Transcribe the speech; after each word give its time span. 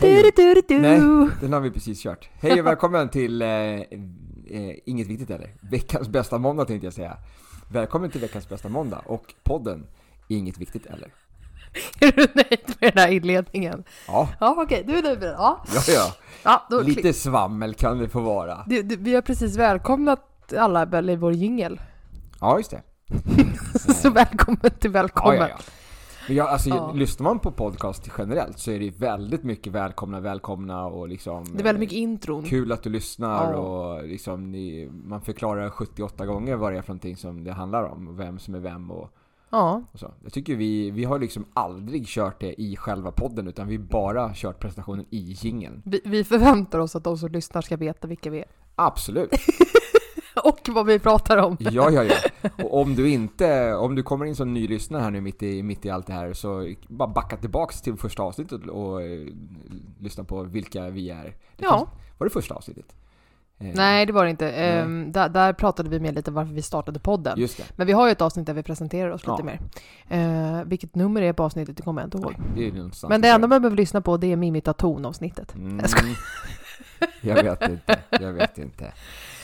Du, 0.00 0.30
du, 0.36 0.62
du, 0.68 0.78
Nej, 0.78 1.28
den 1.40 1.52
har 1.52 1.60
vi 1.60 1.70
precis 1.70 2.02
kört. 2.02 2.28
Hej 2.40 2.60
och 2.60 2.66
välkommen 2.66 3.08
till 3.08 3.42
eh, 3.42 3.48
eh, 3.48 3.80
Inget 4.84 5.06
Viktigt 5.06 5.30
Eller? 5.30 5.54
Veckans 5.60 6.08
bästa 6.08 6.38
måndag 6.38 6.64
tänkte 6.64 6.86
jag 6.86 6.94
säga. 6.94 7.16
Välkommen 7.72 8.10
till 8.10 8.20
veckans 8.20 8.48
bästa 8.48 8.68
måndag 8.68 9.02
och 9.06 9.34
podden 9.44 9.86
Inget 10.28 10.58
Viktigt 10.58 10.86
Eller. 10.86 11.12
Är 12.00 12.12
du 12.12 12.26
nöjd 12.34 12.76
med 12.80 12.92
den 12.94 13.02
här 13.02 13.08
inledningen? 13.08 13.84
Ja, 14.06 14.28
Ja, 14.40 14.54
okej, 14.58 14.84
du 14.86 14.98
är 14.98 15.02
nöjd 15.02 15.18
med 15.18 15.28
den? 15.28 15.36
Ja. 15.38 15.64
ja, 15.74 15.80
ja. 15.88 16.12
ja 16.42 16.66
då 16.70 16.80
Lite 16.80 17.12
svammel 17.12 17.74
kan 17.74 17.98
det 17.98 18.08
få 18.08 18.20
vara. 18.20 18.64
du, 18.66 18.82
du, 18.82 18.96
vi 18.96 19.14
har 19.14 19.22
precis 19.22 19.56
välkomnat 19.56 20.52
alla 20.58 20.84
väl 20.84 21.10
i 21.10 21.16
vår 21.16 21.32
jingel. 21.32 21.80
Ja, 22.40 22.56
just 22.58 22.70
det. 22.70 22.82
Så 23.94 24.10
välkommen 24.10 24.60
till 24.60 24.70
Ja, 24.82 24.90
välkommen. 24.90 25.36
ja, 25.38 25.48
ja. 25.48 25.56
Men 26.28 26.36
jag, 26.36 26.48
alltså, 26.48 26.68
Ja. 26.68 26.92
lyssnar 26.94 27.24
man 27.24 27.38
på 27.38 27.50
podcast 27.50 28.10
generellt 28.18 28.58
så 28.58 28.70
är 28.70 28.78
det 28.78 28.90
väldigt 28.90 29.42
mycket 29.44 29.72
välkomna, 29.72 30.20
välkomna 30.20 30.86
och 30.86 31.08
liksom 31.08 31.44
Det 31.52 31.60
är 31.60 31.64
väldigt 31.64 31.80
mycket 31.80 31.96
intron. 31.96 32.42
Kul 32.44 32.72
att 32.72 32.82
du 32.82 32.90
lyssnar 32.90 33.52
Ja. 33.52 33.58
och 33.58 34.04
liksom 34.08 34.50
ni, 34.52 34.88
man 35.04 35.20
förklarar 35.20 35.70
78 35.70 36.26
gånger 36.26 36.56
vad 36.56 36.72
det 36.72 36.78
är 36.78 36.82
för 36.82 36.88
någonting 36.92 37.16
som 37.16 37.44
det 37.44 37.52
handlar 37.52 37.84
om, 37.84 38.08
och 38.08 38.20
vem 38.20 38.38
som 38.38 38.54
är 38.54 38.58
vem 38.60 38.90
och, 38.90 39.10
Ja, 39.50 39.82
och 39.92 39.98
så. 39.98 40.10
Jag 40.22 40.32
tycker 40.32 40.56
vi, 40.56 40.90
vi 40.90 41.04
har 41.04 41.18
liksom 41.18 41.44
aldrig 41.54 42.06
kört 42.06 42.40
det 42.40 42.60
i 42.62 42.76
själva 42.76 43.10
podden 43.12 43.48
utan 43.48 43.68
vi 43.68 43.78
bara 43.78 44.30
kört 44.34 44.60
presentationen 44.60 45.06
i 45.10 45.18
jingeln. 45.38 45.82
vi, 45.84 46.00
vi 46.04 46.24
förväntar 46.24 46.78
oss 46.78 46.96
att 46.96 47.04
de 47.04 47.18
som 47.18 47.28
lyssnar 47.32 47.62
ska 47.62 47.76
veta 47.76 48.08
vilka 48.08 48.30
vi 48.30 48.38
är. 48.38 48.44
Absolut! 48.74 49.30
Och 50.44 50.68
vad 50.68 50.86
vi 50.86 50.98
pratar 50.98 51.36
om. 51.36 51.56
Ja, 51.60 51.90
ja, 51.90 52.04
ja. 52.04 52.14
Och 52.64 52.80
om 52.80 52.94
du 52.94 53.08
inte, 53.10 53.74
om 53.74 53.94
du 53.94 54.02
kommer 54.02 54.26
in 54.26 54.36
som 54.36 54.54
ny 54.54 54.68
lyssnare 54.68 55.02
här 55.02 55.10
nu 55.10 55.20
mitt 55.20 55.42
i, 55.42 55.62
mitt 55.62 55.86
i 55.86 55.90
allt 55.90 56.06
det 56.06 56.12
här 56.12 56.32
så 56.32 56.74
bara 56.88 57.08
backa 57.08 57.36
tillbaks 57.36 57.80
till 57.82 57.96
första 57.96 58.22
avsnittet 58.22 58.66
och 58.66 59.02
eh, 59.02 59.26
lyssna 60.00 60.24
på 60.24 60.42
vilka 60.42 60.88
vi 60.90 61.10
är. 61.10 61.24
Det 61.24 61.32
Ja. 61.64 61.70
fanns- 61.70 61.88
Var 62.18 62.26
det 62.26 62.30
första 62.32 62.54
avsnittet? 62.54 62.94
Eh, 63.60 63.66
Nej, 63.74 64.06
det 64.06 64.12
var 64.12 64.24
det 64.24 64.30
inte. 64.30 64.50
Ehm, 64.50 65.12
där, 65.12 65.28
där 65.28 65.52
pratade 65.52 65.90
vi 65.90 66.00
med 66.00 66.14
lite 66.14 66.30
varför 66.30 66.52
vi 66.54 66.62
startade 66.62 66.98
podden. 67.00 67.46
Men 67.76 67.86
vi 67.86 67.92
har 67.92 68.06
ju 68.06 68.12
ett 68.12 68.20
avsnitt 68.20 68.46
där 68.46 68.54
vi 68.54 68.62
presenterar 68.62 69.10
oss 69.10 69.22
Ja. 69.26 69.32
lite 69.32 69.44
mer. 69.44 69.60
Eh, 70.08 70.64
vilket 70.64 70.94
nummer 70.94 71.20
det 71.20 71.26
är 71.26 71.32
på 71.32 71.42
avsnittet, 71.44 71.76
det 71.76 71.82
kommer 71.82 72.02
jag 72.02 72.06
inte 72.06 72.18
ihåg. 72.18 72.34
Nej, 72.56 72.70
det 72.70 73.08
Men 73.08 73.20
det 73.20 73.28
enda 73.28 73.48
man 73.48 73.60
behöver 73.62 73.76
lyssna 73.76 74.00
på 74.00 74.16
det 74.16 74.32
är 74.32 74.36
Mimita 74.36 74.72
Ton-avsnittet. 74.72 75.54
Mm, 75.54 75.78
Jag 75.78 76.16
jag 77.20 77.42
vet 77.44 77.62
inte, 77.70 77.98
jag 78.10 78.32
vet 78.32 78.58
inte. 78.58 78.92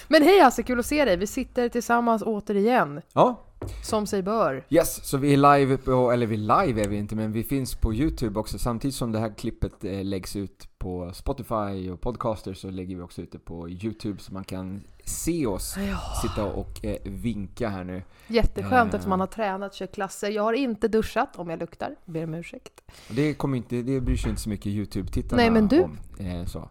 Men 0.09 0.23
hej 0.23 0.41
Hasse, 0.41 0.63
kul 0.63 0.79
att 0.81 0.87
se 0.87 1.05
dig! 1.05 1.17
Vi 1.17 1.27
sitter 1.27 1.69
tillsammans 1.69 2.23
återigen, 2.27 3.01
Ja, 3.13 3.41
som 3.83 4.07
sig 4.07 4.23
bör. 4.23 4.65
yes, 4.69 5.05
så 5.09 5.17
vi 5.19 5.33
är 5.33 5.37
live 5.57 5.77
på, 5.77 6.13
eller 6.13 6.27
vi 6.27 6.37
live 6.37 6.83
är 6.85 6.89
vi 6.89 6.97
inte, 6.97 7.17
men 7.17 7.33
vi 7.33 7.45
finns 7.45 7.75
på 7.75 7.95
YouTube 7.95 8.41
också 8.41 8.59
samtidigt 8.59 8.95
som 8.95 9.13
det 9.13 9.19
här 9.19 9.35
klippet 9.39 9.85
eh, 9.85 10.05
läggs 10.05 10.37
ut 10.37 10.69
på 10.79 11.11
Spotify 11.15 11.91
och 11.91 12.01
Podcaster 12.01 12.55
så 12.55 12.71
lägger 12.71 12.97
vi 12.97 13.03
också 13.03 13.23
ut 13.23 13.33
det 13.33 13.39
på 13.39 13.69
YouTube 13.69 14.19
så 14.21 14.33
man 14.33 14.45
kan 14.45 14.83
se 15.05 15.47
oss 15.47 15.75
Ja. 15.91 15.99
sitta 16.23 16.45
och 16.45 16.85
eh, 16.85 16.97
vinka 17.05 17.69
här 17.69 17.85
nu. 17.85 18.03
Jätteskönt 18.27 18.73
Eh. 18.73 18.95
eftersom 18.95 19.11
man 19.11 19.21
har 19.21 19.27
tränat, 19.27 19.75
kört 19.75 19.95
klasser. 19.95 20.31
Jag 20.31 20.43
har 20.43 20.53
inte 20.53 20.89
duschat, 20.89 21.37
om 21.37 21.51
jag 21.51 21.61
luktar. 21.61 21.97
Ber 22.05 22.25
om 22.25 22.35
ursäkt. 22.35 22.81
Det 23.11 23.35
kommer 23.35 23.57
inte, 23.57 23.83
det 23.83 24.01
bryr 24.01 24.17
sig 24.17 24.31
inte 24.31 24.43
så 24.43 24.49
mycket 24.49 24.67
YouTube-tittarna 24.67 25.37
Nej, 25.43 25.51
men 25.51 25.69
du? 25.69 25.81
om. 25.83 25.99
Eh, 26.19 26.47
så. 26.47 26.69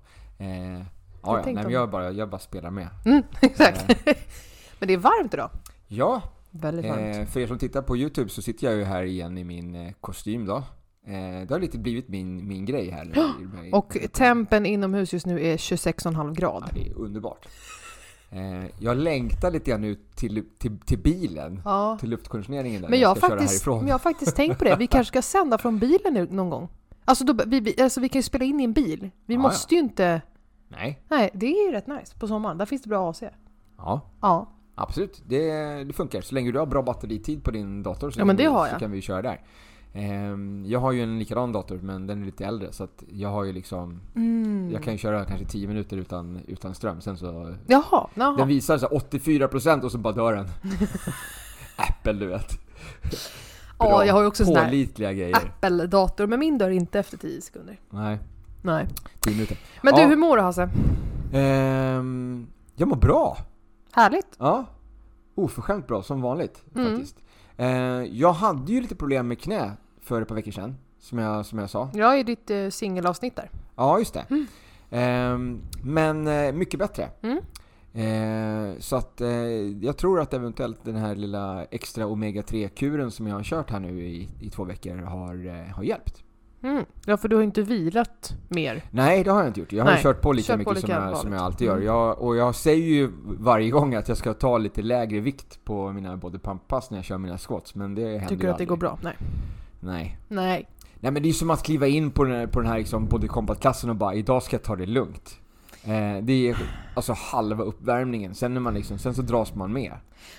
Eh, 1.25 1.29
ja, 1.31 1.37
ja, 1.37 1.45
nej, 1.45 1.63
men 1.63 1.69
jag 1.71 1.89
bara, 1.89 2.11
jag 2.11 2.29
bara 2.29 2.39
spelar 2.39 2.69
med. 2.71 2.87
Mm, 3.05 3.23
exakt. 3.41 3.85
men 4.79 4.87
det 4.87 4.93
är 4.93 4.97
varmt 4.97 5.33
idag. 5.33 5.49
Ja, 5.87 6.21
Väldigt 6.55 6.85
varmt. 6.91 7.15
Eh, 7.17 7.25
för 7.25 7.39
er 7.39 7.47
som 7.47 7.57
tittar 7.57 7.81
på 7.81 7.97
YouTube 7.97 8.29
så 8.29 8.41
sitter 8.41 8.67
jag 8.67 8.75
ju 8.75 8.83
här 8.83 9.03
igen 9.03 9.37
i 9.37 9.43
min 9.43 9.75
eh, 9.75 9.91
kostym 10.01 10.45
då. 10.45 10.55
Eh, 11.07 11.47
det 11.47 11.49
har 11.49 11.59
lite 11.59 11.77
blivit 11.77 12.07
min, 12.09 12.47
min 12.47 12.65
grej 12.65 12.89
här. 12.89 13.13
Och 13.71 13.97
tempen 14.11 14.65
inomhus 14.65 15.13
just 15.13 15.25
nu 15.25 15.45
är 15.45 15.57
26,5 15.57 16.13
Ja, 16.17 16.29
grad. 16.33 16.69
det 16.73 16.87
är 16.89 16.93
underbart. 16.97 17.47
Eh, 18.29 18.65
jag 18.79 18.97
längtar 18.97 19.51
lite 19.51 19.71
grann 19.71 19.83
ut 19.83 20.15
till, 20.15 20.43
till, 20.57 20.79
till 20.79 20.99
bilen. 20.99 21.61
Ja. 21.65 21.97
Till 21.99 22.09
luftkonditioneringen 22.09 22.81
där 22.81 22.89
Men 22.89 22.99
jag 22.99 23.17
köra 23.19 23.29
faktiskt, 23.29 23.51
härifrån. 23.53 23.77
men 23.77 23.87
jag 23.87 23.93
har 23.93 23.99
faktiskt 23.99 24.35
tänkt 24.35 24.57
på 24.59 24.63
det. 24.65 24.75
Vi 24.75 24.87
kanske 24.87 25.11
ska 25.11 25.21
sända 25.21 25.57
från 25.57 25.79
bilen 25.79 26.13
nu 26.13 26.27
någon 26.31 26.49
gång. 26.49 26.69
Alltså, 27.05 27.23
då, 27.25 27.43
vi, 27.47 27.59
vi, 27.59 27.81
alltså 27.81 28.01
vi 28.01 28.09
kan 28.09 28.19
ju 28.19 28.23
spela 28.23 28.45
in 28.45 28.59
i 28.59 28.63
en 28.63 28.73
bil. 28.73 29.09
Vi 29.25 29.33
Ja, 29.33 29.39
måste 29.39 29.75
ju 29.75 29.79
inte... 29.81 30.21
Nej, 30.75 31.01
Nej, 31.09 31.29
det 31.33 31.45
är 31.45 31.65
ju 31.67 31.71
rätt 31.71 31.87
nice 31.87 32.15
på 32.19 32.27
sommaren. 32.27 32.57
Där 32.57 32.65
finns 32.65 32.81
det 32.81 32.89
bra 32.89 33.09
AC. 33.09 33.23
ja. 33.77 34.01
Ja. 34.21 34.49
Absolut, 34.75 35.21
det, 35.27 35.51
det 35.83 35.93
funkar. 35.93 36.21
Så 36.21 36.35
länge 36.35 36.51
du 36.51 36.59
har 36.59 36.65
bra 36.65 36.81
batteritid 36.81 37.43
på 37.43 37.51
din 37.51 37.83
dator 37.83 38.11
så, 38.11 38.19
Ja, 38.19 38.25
men 38.25 38.35
det 38.35 38.43
kan 38.43 38.51
vi- 38.53 38.57
har 38.57 38.65
så 38.67 38.73
jag. 38.73 38.79
kan 38.79 38.91
vi 38.91 39.01
köra 39.01 39.21
där. 39.21 39.41
Ehm, 39.93 40.63
jag 40.67 40.79
har 40.79 40.91
ju 40.91 41.03
en 41.03 41.19
likadan 41.19 41.51
dator 41.51 41.77
men 41.77 42.07
den 42.07 42.21
är 42.21 42.25
lite 42.25 42.45
äldre 42.45 42.71
så 42.71 42.83
att 42.83 43.03
jag 43.11 43.29
har 43.29 43.43
ju 43.43 43.53
liksom 43.53 44.01
Mm. 44.15 44.69
Jag 44.71 44.83
kan 44.83 44.93
ju 44.93 44.97
köra 44.99 45.25
kanske 45.25 45.45
10 45.45 45.67
minuter 45.67 45.97
utan, 45.97 46.39
utan 46.47 46.75
ström 46.75 47.01
sen 47.01 47.17
så 47.17 47.55
Jaha, 47.67 48.07
jaha. 48.13 48.37
Den 48.37 48.47
visar 48.47 48.77
så 48.77 48.85
här 48.87 48.93
84% 48.95 49.83
och 49.83 49.91
så 49.91 49.97
bara 49.97 50.13
dör 50.13 50.33
den. 50.35 50.47
Apple 51.75 52.13
du 52.13 52.27
vet. 52.27 52.51
Ja, 53.79 53.85
Bra, 53.89 54.05
jag 54.05 54.13
har 54.13 54.21
ju 54.21 54.27
också 54.27 54.45
sån 54.45 54.53
grejer. 54.95 55.35
Apple-dator, 55.35 56.27
men 56.27 56.39
min 56.39 56.57
dör 56.57 56.69
inte 56.69 56.99
efter 56.99 57.17
10 57.17 57.41
sekunder. 57.41 57.79
Nej, 57.89 58.19
Nej. 58.63 58.87
10 59.19 59.31
minuter. 59.33 59.57
Men 59.81 59.95
Ja. 59.95 60.01
du, 60.03 60.07
hur 60.09 60.15
mår 60.15 60.37
du 60.37 60.43
Hasse? 60.43 60.69
Ehm, 61.33 62.47
jag 62.75 62.87
mår 62.87 62.95
bra. 62.95 63.37
Härligt. 63.91 64.35
Ja. 64.39 64.65
Oförskämt 65.35 65.87
bra 65.87 66.03
som 66.03 66.21
vanligt 66.21 66.63
Mm. 66.75 66.91
faktiskt. 66.91 67.15
Ehm, 67.57 68.07
jag 68.11 68.33
hade 68.33 68.71
ju 68.71 68.81
lite 68.81 68.95
problem 68.95 69.27
med 69.27 69.39
knä 69.39 69.71
för 70.01 70.21
ett 70.21 70.27
par 70.27 70.35
veckor 70.35 70.51
sedan. 70.51 70.75
Som 70.99 71.17
jag, 71.19 71.45
som 71.45 71.59
jag 71.59 71.69
sa. 71.69 71.89
Är 71.93 72.15
i 72.17 72.23
ditt 72.23 72.49
eh, 72.49 72.69
singelavsnitt 72.69 73.35
där. 73.35 73.49
Ja, 73.75 73.99
just 73.99 74.13
det. 74.13 74.25
Ehm, 74.91 75.61
men 75.83 76.27
eh, 76.27 76.51
mycket 76.53 76.79
bättre. 76.79 77.09
Mm. 77.21 77.37
Eh, 77.95 78.79
så 78.79 78.95
att 78.95 79.21
eh, 79.21 79.29
jag 79.81 79.97
tror 79.97 80.21
att 80.21 80.33
eventuellt 80.33 80.83
den 80.83 80.95
här 80.95 81.15
lilla 81.15 81.65
extra 81.65 82.05
omega-3-kuren 82.05 83.11
som 83.11 83.27
jag 83.27 83.35
har 83.35 83.43
kört 83.43 83.71
här 83.71 83.79
nu 83.79 84.01
i, 84.01 84.29
i 84.39 84.49
två 84.49 84.63
veckor 84.63 84.95
har, 84.97 85.45
eh, 85.47 85.75
har 85.75 85.83
hjälpt. 85.83 86.23
Mm. 86.63 86.85
Ja, 87.05 87.17
för 87.17 87.27
du 87.27 87.35
har 87.35 87.43
inte 87.43 87.61
vilat 87.61 88.33
mer. 88.47 88.83
Nej, 88.91 89.23
det 89.23 89.31
har 89.31 89.39
jag 89.39 89.47
inte 89.47 89.59
gjort. 89.59 89.71
Jag 89.71 89.83
har 89.83 89.91
Nej, 89.91 90.03
kört 90.03 90.21
på 90.21 90.33
lika 90.33 90.47
kört 90.47 90.63
på 90.65 90.71
mycket 90.71 90.83
lika 90.83 90.99
som, 90.99 91.07
jag, 91.09 91.17
som 91.17 91.33
jag 91.33 91.41
alltid 91.41 91.67
gör. 91.67 91.73
Mm. 91.75 91.85
Jag, 91.85 92.21
och 92.21 92.35
jag 92.35 92.55
säger 92.55 92.85
ju 92.87 93.11
varje 93.23 93.69
gång 93.69 93.95
att 93.95 94.07
jag 94.07 94.17
ska 94.17 94.33
ta 94.33 94.57
lite 94.57 94.81
lägre 94.81 95.19
vikt 95.19 95.65
på 95.65 95.91
mina 95.91 96.17
body 96.17 96.37
pump-pass 96.37 96.89
när 96.91 96.97
jag 96.97 97.05
kör 97.05 97.17
mina 97.17 97.37
squats, 97.37 97.75
men 97.75 97.95
det 97.95 98.07
händer 98.07 98.27
Tycker 98.27 98.43
du 98.43 98.49
att 98.49 98.57
det 98.57 98.65
går 98.65 98.75
aldrig. 98.75 98.89
bra? 98.89 98.97
Nej. 99.01 99.17
Nej. 99.79 100.17
Nej. 100.27 100.69
Nej 100.99 101.11
men 101.11 101.23
det 101.23 101.29
är 101.29 101.33
som 101.33 101.49
att 101.49 101.63
kliva 101.63 101.87
in 101.87 102.11
på 102.11 102.23
den 102.23 102.33
här, 102.33 102.47
på 102.47 102.59
den 102.59 102.69
här 102.69 102.77
liksom 102.77 103.05
body 103.05 103.27
combat-klassen 103.27 103.89
och 103.89 103.95
bara 103.95 104.13
idag 104.13 104.43
ska 104.43 104.55
jag 104.55 104.63
ta 104.63 104.75
det 104.75 104.85
lugnt. 104.85 105.39
Eh, 105.85 106.23
det 106.23 106.49
är 106.49 106.57
alltså 106.95 107.13
halva 107.13 107.63
uppvärmningen, 107.63 108.35
sen, 108.35 108.55
är 108.55 108.59
man 108.61 108.73
liksom, 108.73 108.97
sen 108.97 109.13
så 109.13 109.21
dras 109.21 109.55
man 109.55 109.73
med. 109.73 109.93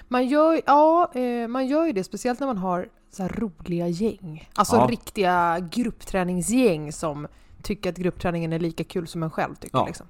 Man 0.08 0.26
gör, 0.28 0.60
ja, 0.66 1.12
eh, 1.14 1.48
man 1.48 1.66
gör 1.66 1.86
ju 1.86 1.92
det, 1.92 2.04
speciellt 2.04 2.40
när 2.40 2.46
man 2.46 2.58
har 2.58 2.88
så 3.14 3.28
roliga 3.28 3.88
gäng. 3.88 4.48
Alltså 4.54 4.76
Ja. 4.76 4.86
riktiga 4.90 5.58
gruppträningsgäng 5.70 6.92
som 6.92 7.26
tycker 7.62 7.90
att 7.90 7.96
gruppträningen 7.96 8.52
är 8.52 8.58
lika 8.58 8.84
kul 8.84 9.06
som 9.08 9.22
en 9.22 9.30
själv 9.30 9.54
tycker. 9.54 9.78
Ja. 9.78 9.86
Liksom. 9.86 10.06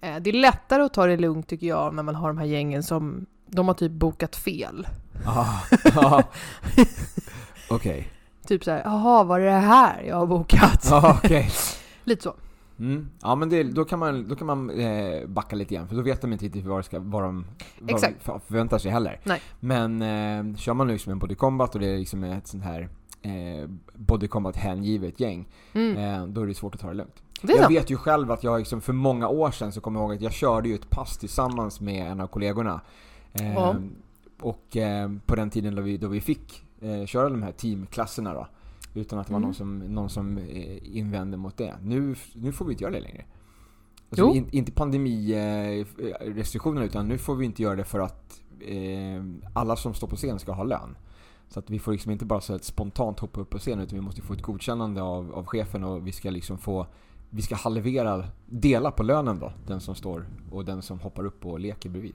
Eh, 0.00 0.16
det 0.20 0.30
är 0.30 0.34
lättare 0.34 0.82
att 0.82 0.94
ta 0.94 1.06
det 1.06 1.16
lugnt 1.16 1.48
tycker 1.48 1.66
jag 1.66 1.94
när 1.94 2.02
man 2.02 2.14
har 2.14 2.28
de 2.28 2.38
här 2.38 2.46
gängen 2.46 2.82
som 2.82 3.26
de 3.46 3.66
har 3.68 3.74
typ 3.74 3.92
bokat 3.92 4.36
fel. 4.36 4.86
Ah, 5.26 5.46
ah. 5.96 6.22
Okej. 7.70 8.08
Typ 8.46 8.64
så 8.64 8.70
här, 8.70 8.82
jaha 8.84 9.24
var 9.24 9.40
det 9.40 9.44
det 9.46 9.50
här 9.52 10.02
jag 10.02 10.16
har 10.16 10.26
bokat? 10.26 10.92
Okej. 10.92 11.50
Lite 12.04 12.22
så. 12.22 12.34
Mm. 12.78 13.08
Ja 13.22 13.34
men 13.34 13.48
det, 13.48 13.62
då 13.62 13.84
kan 13.84 13.98
man, 13.98 14.28
då 14.28 14.36
kan 14.36 14.46
man 14.46 14.70
eh, 14.70 15.26
backa 15.26 15.56
lite 15.56 15.74
igen 15.74 15.88
för 15.88 15.96
då 15.96 16.02
vet 16.02 16.20
de 16.20 16.32
inte 16.32 16.44
riktigt 16.44 16.64
vad, 16.66 16.78
det 16.78 16.82
ska, 16.82 16.98
vad 17.00 17.22
de 17.22 17.46
vad 17.80 18.00
de 18.02 18.40
förväntar 18.46 18.78
sig 18.78 18.90
heller. 18.90 19.20
Nej. 19.24 19.40
Men 19.60 20.02
eh, 20.02 20.56
kör 20.56 20.74
man 20.74 20.88
liksom 20.88 21.12
en 21.12 21.18
body 21.18 21.34
combat 21.34 21.74
och 21.74 21.80
det 21.80 21.86
är 21.86 21.98
liksom 21.98 22.24
ett 22.24 22.46
sånt 22.46 22.64
här 22.64 22.88
eh, 23.22 23.68
body 23.94 24.28
combat 24.28 24.56
hängivet 24.56 25.20
gäng, 25.20 25.48
Mm. 25.72 25.96
eh, 25.96 26.26
då 26.26 26.40
är 26.42 26.46
det 26.46 26.54
svårt 26.54 26.74
att 26.74 26.80
ta 26.80 26.88
det 26.88 26.94
lugnt. 26.94 27.22
Det 27.42 27.52
jag 27.52 27.60
sant. 27.60 27.72
vet 27.74 27.90
ju 27.90 27.96
själv 27.96 28.30
att 28.30 28.44
jag 28.44 28.58
liksom 28.58 28.80
för 28.80 28.92
många 28.92 29.28
år 29.28 29.50
sedan 29.50 29.72
så 29.72 29.80
kommer 29.80 30.00
jag 30.00 30.04
ihåg 30.06 30.14
att 30.16 30.22
jag 30.22 30.32
körde 30.32 30.68
ju 30.68 30.74
ett 30.74 30.90
pass 30.90 31.16
tillsammans 31.18 31.80
med 31.80 32.10
en 32.10 32.20
av 32.20 32.26
kollegorna. 32.26 32.80
Eh, 33.32 33.54
Ja. 33.54 33.76
och 34.40 34.76
eh, 34.76 35.10
på 35.26 35.36
den 35.36 35.50
tiden 35.50 35.74
då 35.74 35.82
vi, 35.82 35.96
då 35.96 36.08
vi 36.08 36.20
fick 36.20 36.64
eh, 36.80 37.06
köra 37.06 37.28
de 37.28 37.42
här 37.42 37.52
teamklasserna 37.52 38.34
då. 38.34 38.46
Utan 38.94 39.18
att 39.18 39.26
det 39.26 39.32
var 39.32 39.38
Mm. 39.38 39.46
någon 39.48 39.54
som, 39.54 39.78
någon 39.78 40.10
som 40.10 40.38
eh, 40.38 40.96
invände 40.96 41.36
mot 41.36 41.56
det. 41.56 41.74
Nu, 41.82 42.14
nu 42.34 42.52
får 42.52 42.64
vi 42.64 42.72
inte 42.72 42.84
göra 42.84 42.94
det 42.94 43.00
längre. 43.00 43.24
Jo. 44.10 44.26
Alltså, 44.26 44.38
in, 44.38 44.48
inte 44.50 44.72
pandemirestriktionerna 44.72 46.86
utan 46.86 47.08
nu 47.08 47.18
får 47.18 47.34
vi 47.34 47.44
inte 47.44 47.62
göra 47.62 47.76
det 47.76 47.84
för 47.84 48.00
att 48.00 48.40
eh, 48.60 49.24
alla 49.52 49.76
som 49.76 49.94
står 49.94 50.08
på 50.08 50.16
scen 50.16 50.38
ska 50.38 50.52
ha 50.52 50.64
lön. 50.64 50.96
Så 51.48 51.58
att 51.58 51.70
vi 51.70 51.78
får 51.78 51.92
liksom 51.92 52.12
inte 52.12 52.24
bara 52.24 52.40
så 52.40 52.54
att 52.54 52.64
spontant 52.64 53.20
hoppa 53.20 53.40
upp 53.40 53.50
på 53.50 53.58
scen 53.58 53.80
utan 53.80 53.98
vi 53.98 54.04
måste 54.04 54.22
få 54.22 54.32
ett 54.32 54.42
godkännande 54.42 55.02
av, 55.02 55.34
av 55.34 55.46
chefen 55.46 55.84
och 55.84 56.06
vi 56.06 56.12
ska 56.12 56.30
liksom 56.30 56.58
få 56.58 56.86
vi 57.30 57.42
ska 57.42 57.54
halvera, 57.54 58.24
dela 58.46 58.90
på 58.90 59.02
lönen 59.02 59.38
då, 59.38 59.52
den 59.66 59.80
som 59.80 59.94
står 59.94 60.26
och 60.50 60.64
den 60.64 60.82
som 60.82 61.00
hoppar 61.00 61.26
upp 61.26 61.46
och 61.46 61.60
leker 61.60 61.90
bredvid. 61.90 62.14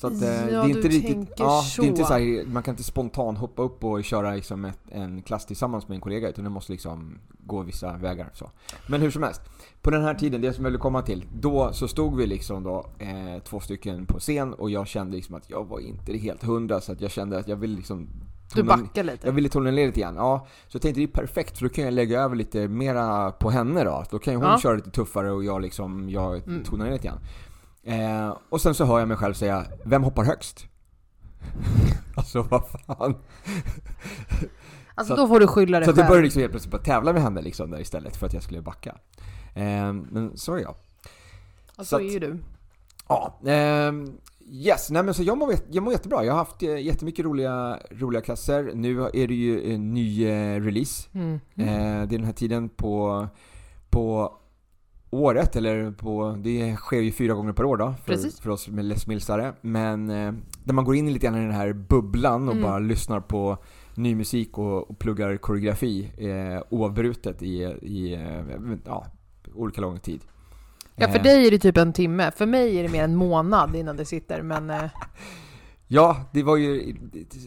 Så 0.00 0.06
att, 0.06 0.22
eh, 0.22 0.28
Ja, 0.28 0.44
det 0.46 0.56
är 0.56 0.76
inte 0.76 0.88
riktigt, 0.88 1.28
ja, 1.36 1.62
det 1.78 1.82
är 1.82 1.86
inte 1.88 2.04
så. 2.04 2.12
här, 2.12 2.46
man 2.46 2.62
kan 2.62 2.72
inte 2.72 2.82
spontant 2.82 3.38
hoppa 3.38 3.62
upp 3.62 3.84
och 3.84 4.04
köra 4.04 4.34
liksom 4.34 4.64
ett, 4.64 4.78
en 4.90 5.22
klass 5.22 5.46
tillsammans 5.46 5.88
med 5.88 5.94
en 5.94 6.00
kollega 6.00 6.28
utan 6.28 6.44
det 6.44 6.50
måste 6.50 6.72
liksom 6.72 7.18
gå 7.46 7.62
vissa 7.62 7.96
vägar. 7.96 8.30
Så. 8.34 8.50
Men 8.86 9.00
hur 9.00 9.10
som 9.10 9.22
helst, 9.22 9.40
på 9.82 9.90
den 9.90 10.02
här 10.02 10.14
tiden, 10.14 10.40
det 10.40 10.52
som 10.52 10.64
jag 10.64 10.70
ville 10.70 10.80
komma 10.82 11.02
till, 11.02 11.24
då 11.40 11.72
så 11.72 11.88
stod 11.88 12.16
vi 12.16 12.26
liksom 12.26 12.62
då 12.62 12.86
eh, 12.98 13.42
två 13.44 13.60
stycken 13.60 14.06
på 14.06 14.18
scen 14.18 14.54
och 14.54 14.70
jag 14.70 14.86
kände 14.88 15.16
liksom 15.16 15.34
att 15.34 15.50
jag 15.50 15.64
var 15.68 15.80
inte 15.80 16.16
helt 16.16 16.42
hundra 16.44 16.80
så 16.80 16.92
att 16.92 17.00
jag 17.00 17.10
kände 17.10 17.38
att 17.38 17.48
jag 17.48 17.56
ville 17.56 17.76
liksom 17.76 18.08
Du 18.54 18.62
backar 18.62 19.04
lite. 19.04 19.26
jag 19.26 19.32
ville 19.32 19.48
tona 19.48 19.70
ner 19.70 19.86
lite 19.86 20.00
grann. 20.00 20.14
Ja, 20.16 20.46
så 20.68 20.76
jag 20.76 20.82
tänkte 20.82 21.00
det 21.00 21.04
är 21.04 21.22
perfekt 21.22 21.58
för 21.58 21.64
då 21.68 21.74
kan 21.74 21.84
jag 21.84 21.94
lägga 21.94 22.20
över 22.20 22.36
lite 22.36 22.68
mera 22.68 23.30
på 23.32 23.50
henne 23.50 23.84
då. 23.84 24.04
Då 24.10 24.18
kan 24.18 24.32
ju 24.34 24.38
hon 24.40 24.48
Ja. 24.48 24.58
köra 24.60 24.74
lite 24.76 24.90
tuffare 24.90 25.30
och 25.32 25.44
jag 25.44 25.62
liksom, 25.62 26.10
jag 26.10 26.48
Mm. 26.48 26.64
tonar 26.64 26.84
ner 26.84 26.92
lite 26.92 27.06
grann. 27.06 27.18
Eh, 27.84 28.36
och 28.48 28.60
sen 28.60 28.74
så 28.74 28.84
hör 28.84 28.98
jag 28.98 29.08
mig 29.08 29.16
själv 29.16 29.34
säga, 29.34 29.66
vem 29.84 30.02
hoppar 30.04 30.24
högst? 30.24 30.66
alltså 32.16 32.42
vad 32.42 32.62
fan. 32.68 33.14
Alltså 34.94 35.16
så 35.16 35.22
då 35.22 35.28
får 35.28 35.40
du 35.40 35.46
skylla 35.46 35.78
dig 35.78 35.84
Så 35.86 35.90
att 35.90 35.96
jag 35.96 36.04
själv. 36.04 36.10
började 36.10 36.24
liksom 36.24 36.40
helt 36.40 36.52
plötsligt 36.52 36.72
bara 36.72 36.82
tävla 36.82 37.12
med 37.12 37.22
henne 37.22 37.42
liksom 37.42 37.70
där 37.70 37.80
istället 37.80 38.16
för 38.16 38.26
att 38.26 38.32
jag 38.34 38.42
skulle 38.42 38.62
backa. 38.62 38.96
Eh, 39.54 39.92
men 39.92 40.32
så 40.36 40.54
är 40.54 40.58
jag. 40.60 40.74
Ja, 41.76 41.84
så 41.84 41.84
så 41.84 41.96
att- 41.96 42.02
är 42.02 42.06
ju 42.06 42.18
du. 42.18 42.38
Ja, 43.08 43.38
ehm, 43.46 44.12
yes. 44.50 44.90
Nej 44.90 45.02
men 45.02 45.14
så 45.14 45.22
jag 45.22 45.38
mår, 45.38 45.54
jag 45.70 45.82
mår 45.84 45.92
jättebra. 45.92 46.24
Jag 46.24 46.32
har 46.32 46.38
haft 46.38 46.62
eh, 46.62 46.76
jättemycket 46.78 47.24
roliga, 47.24 47.78
roliga 47.90 48.22
klasser. 48.22 48.70
Nu 48.74 49.00
är 49.02 49.28
det 49.28 49.34
ju 49.34 49.74
en 49.74 49.94
ny 49.94 50.24
eh, 50.26 50.60
release. 50.62 51.08
Mm. 51.12 51.34
Eh, 51.34 52.06
det 52.08 52.14
är 52.14 52.18
den 52.18 52.24
här 52.24 52.32
tiden 52.32 52.68
på, 52.68 53.26
på 53.90 54.34
året, 55.10 55.56
eller 55.56 55.90
på, 55.90 56.36
det 56.38 56.76
sker 56.76 57.00
ju 57.00 57.12
fyra 57.12 57.34
gånger 57.34 57.52
per 57.52 57.64
år 57.64 57.76
då, 57.76 57.94
för, 58.04 58.12
Precis. 58.12 58.40
för 58.40 58.50
oss 58.50 58.68
med 58.68 58.84
läsmilsare. 58.84 59.52
Men 59.60 60.10
eh, 60.10 60.32
där 60.64 60.74
man 60.74 60.84
går 60.84 60.96
in 60.96 61.12
lite 61.12 61.26
grann 61.26 61.36
i 61.36 61.40
den 61.42 61.50
här 61.54 61.72
bubblan 61.72 62.48
och 62.48 62.54
Mm. 62.54 62.62
bara 62.64 62.78
lyssnar 62.78 63.20
på 63.20 63.58
ny 63.94 64.14
musik 64.14 64.58
och, 64.58 64.90
och 64.90 64.98
pluggar 64.98 65.36
koreografi 65.36 66.12
eh, 66.18 66.62
oavbrutet 66.70 67.42
i, 67.42 67.62
i 67.82 68.14
eh, 68.14 68.68
ja, 68.86 69.06
olika 69.54 69.80
lång 69.80 69.98
tid. 69.98 70.20
Ja, 70.94 71.08
för 71.08 71.18
Eh, 71.18 71.22
dig 71.22 71.46
är 71.46 71.50
det 71.50 71.58
typ 71.58 71.76
en 71.76 71.92
timme. 71.92 72.30
För 72.36 72.46
mig 72.46 72.78
är 72.78 72.82
det 72.82 72.88
mer 72.88 73.04
en 73.04 73.16
månad 73.16 73.76
innan 73.76 73.96
det 73.96 74.04
sitter, 74.04 74.42
men... 74.42 74.72
Ja, 75.92 76.16
det 76.32 76.42
var 76.42 76.56
ju, 76.56 76.96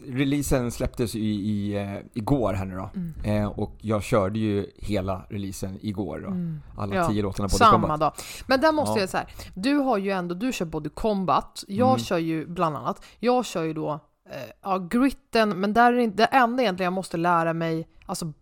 releasen 0.06 0.70
släpptes 0.70 1.14
i, 1.14 1.18
i, 1.20 1.76
eh, 1.76 1.94
igår 2.14 2.52
här 2.52 2.64
nu 2.64 2.76
då. 2.76 2.90
mm. 2.94 3.14
Eh, 3.42 3.48
och 3.48 3.76
jag 3.80 4.02
körde 4.02 4.38
ju 4.38 4.66
hela 4.76 5.26
releasen 5.30 5.78
igår 5.82 6.20
då. 6.20 6.26
Mm. 6.28 6.60
Alla 6.76 6.94
Ja, 6.94 7.08
tio 7.08 7.22
låtarna 7.22 7.48
på 7.48 7.54
Samma 7.54 7.72
Combat. 7.80 8.00
dag. 8.00 8.12
Men 8.46 8.60
där 8.60 8.72
måste 8.72 8.98
Ja. 8.98 9.00
jag 9.00 9.08
säga, 9.08 9.26
du 9.54 9.74
har 9.74 9.98
ju 9.98 10.10
ändå, 10.10 10.34
du 10.34 10.52
kör 10.52 10.66
både 10.66 10.88
combat, 10.88 11.64
jag 11.68 11.88
Mm. 11.88 11.98
kör 11.98 12.18
ju 12.18 12.46
bland 12.46 12.76
annat, 12.76 13.04
jag 13.18 13.44
kör 13.46 13.62
ju 13.62 13.72
då, 13.72 13.92
eh, 14.30 14.36
ja 14.62 14.78
gritten, 14.78 15.48
men 15.60 15.72
där 15.72 15.92
är 15.92 15.96
det, 15.96 16.06
det 16.06 16.24
enda 16.24 16.62
egentligen 16.62 16.86
jag 16.86 16.92
måste 16.92 17.16
lära 17.16 17.52
mig, 17.52 17.88
alltså 18.06 18.32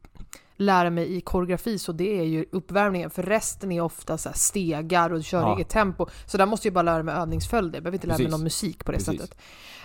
lära 0.57 0.91
mig 0.91 1.17
i 1.17 1.21
koreografi 1.21 1.79
så 1.79 1.93
det 1.93 2.19
är 2.21 2.25
ju 2.25 2.45
uppvärmningen 2.53 3.11
för 3.11 3.23
resten 3.23 3.73
är 3.73 3.81
ofta 3.81 4.19
så 4.19 4.31
stegar 4.35 5.11
och 5.11 5.17
du 5.17 5.23
kör 5.23 5.41
Ja. 5.41 5.57
eget 5.57 5.69
tempo. 5.69 6.07
Så 6.27 6.39
där 6.39 6.47
måste 6.47 6.69
jag 6.69 6.75
bara 6.75 6.83
lära 6.83 7.03
mig 7.03 7.15
övningsföljder, 7.15 7.77
jag 7.77 7.83
behöver 7.83 7.97
inte 7.97 8.07
lära 8.07 8.17
mig 8.19 8.25
Precis. 8.27 8.33
någon 8.39 8.45
musik 8.45 8.85
på 8.85 8.93
det 8.93 8.99
Precis. 8.99 9.21
sättet. 9.21 9.39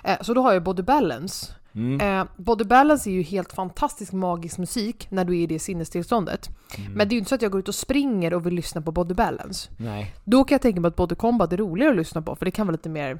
Eh, 0.04 0.18
så 0.22 0.34
då 0.34 0.42
har 0.42 0.54
jag 0.54 0.64
body 0.64 0.84
balance. 0.84 1.54
Mm. 1.76 2.20
Eh, 2.22 2.28
body 2.38 2.64
balance 2.64 3.10
är 3.10 3.12
ju 3.12 3.22
helt 3.22 3.54
fantastisk 3.54 4.12
magisk 4.14 4.58
musik 4.58 5.08
när 5.12 5.26
du 5.26 5.34
är 5.38 5.42
i 5.42 5.48
det 5.48 5.60
sinnestillståndet. 5.60 6.50
Mm. 6.78 6.94
Men 6.94 7.08
det 7.10 7.14
är 7.14 7.16
ju 7.16 7.20
inte 7.20 7.30
så 7.30 7.36
att 7.36 7.42
jag 7.42 7.52
går 7.52 7.60
ut 7.60 7.68
och 7.68 7.76
springer 7.76 8.34
och 8.34 8.46
vill 8.46 8.54
lyssna 8.54 8.82
på 8.82 8.92
body 8.92 9.14
balance. 9.14 9.70
Nej. 9.78 10.16
Då 10.24 10.44
kan 10.44 10.56
jag 10.56 10.62
tänka 10.62 10.82
mig 10.82 10.90
att 10.90 10.96
body 10.96 11.16
combat 11.16 11.54
är 11.54 11.58
roligare 11.58 11.92
att 11.92 11.98
lyssna 11.98 12.22
på 12.22 12.36
för 12.36 12.46
det 12.46 12.52
kan 12.52 12.68
vara 12.68 12.72
lite 12.72 12.90
mer 12.90 13.20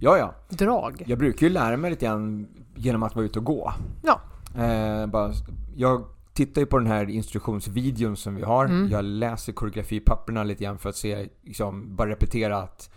Ja, 0.00 0.18
ja. 0.18 0.34
drag. 0.48 1.02
Jag 1.06 1.18
brukar 1.18 1.46
ju 1.46 1.52
lära 1.52 1.76
mig 1.76 1.90
lite 1.90 2.06
grann 2.06 2.48
genom 2.76 3.02
att 3.02 3.14
vara 3.14 3.24
ute 3.24 3.38
och 3.38 3.44
gå. 3.44 3.72
Ja. 4.02 4.20
Eh, 4.64 5.06
bara, 5.06 5.32
jag 5.76 6.04
tittar 6.32 6.60
ju 6.60 6.66
på 6.66 6.78
den 6.78 6.86
här 6.86 7.10
instruktionsvideon 7.10 8.16
som 8.16 8.34
vi 8.34 8.42
har. 8.42 8.64
Mm. 8.64 8.88
Jag 8.90 9.04
läser 9.04 9.52
koreografipapperna 9.52 10.44
lite 10.44 10.64
grann 10.64 10.78
för 10.78 10.88
att 10.88 10.96
se, 10.96 11.28
liksom, 11.42 11.96
bara 11.96 12.08
repetera 12.10 12.56
att 12.58 12.90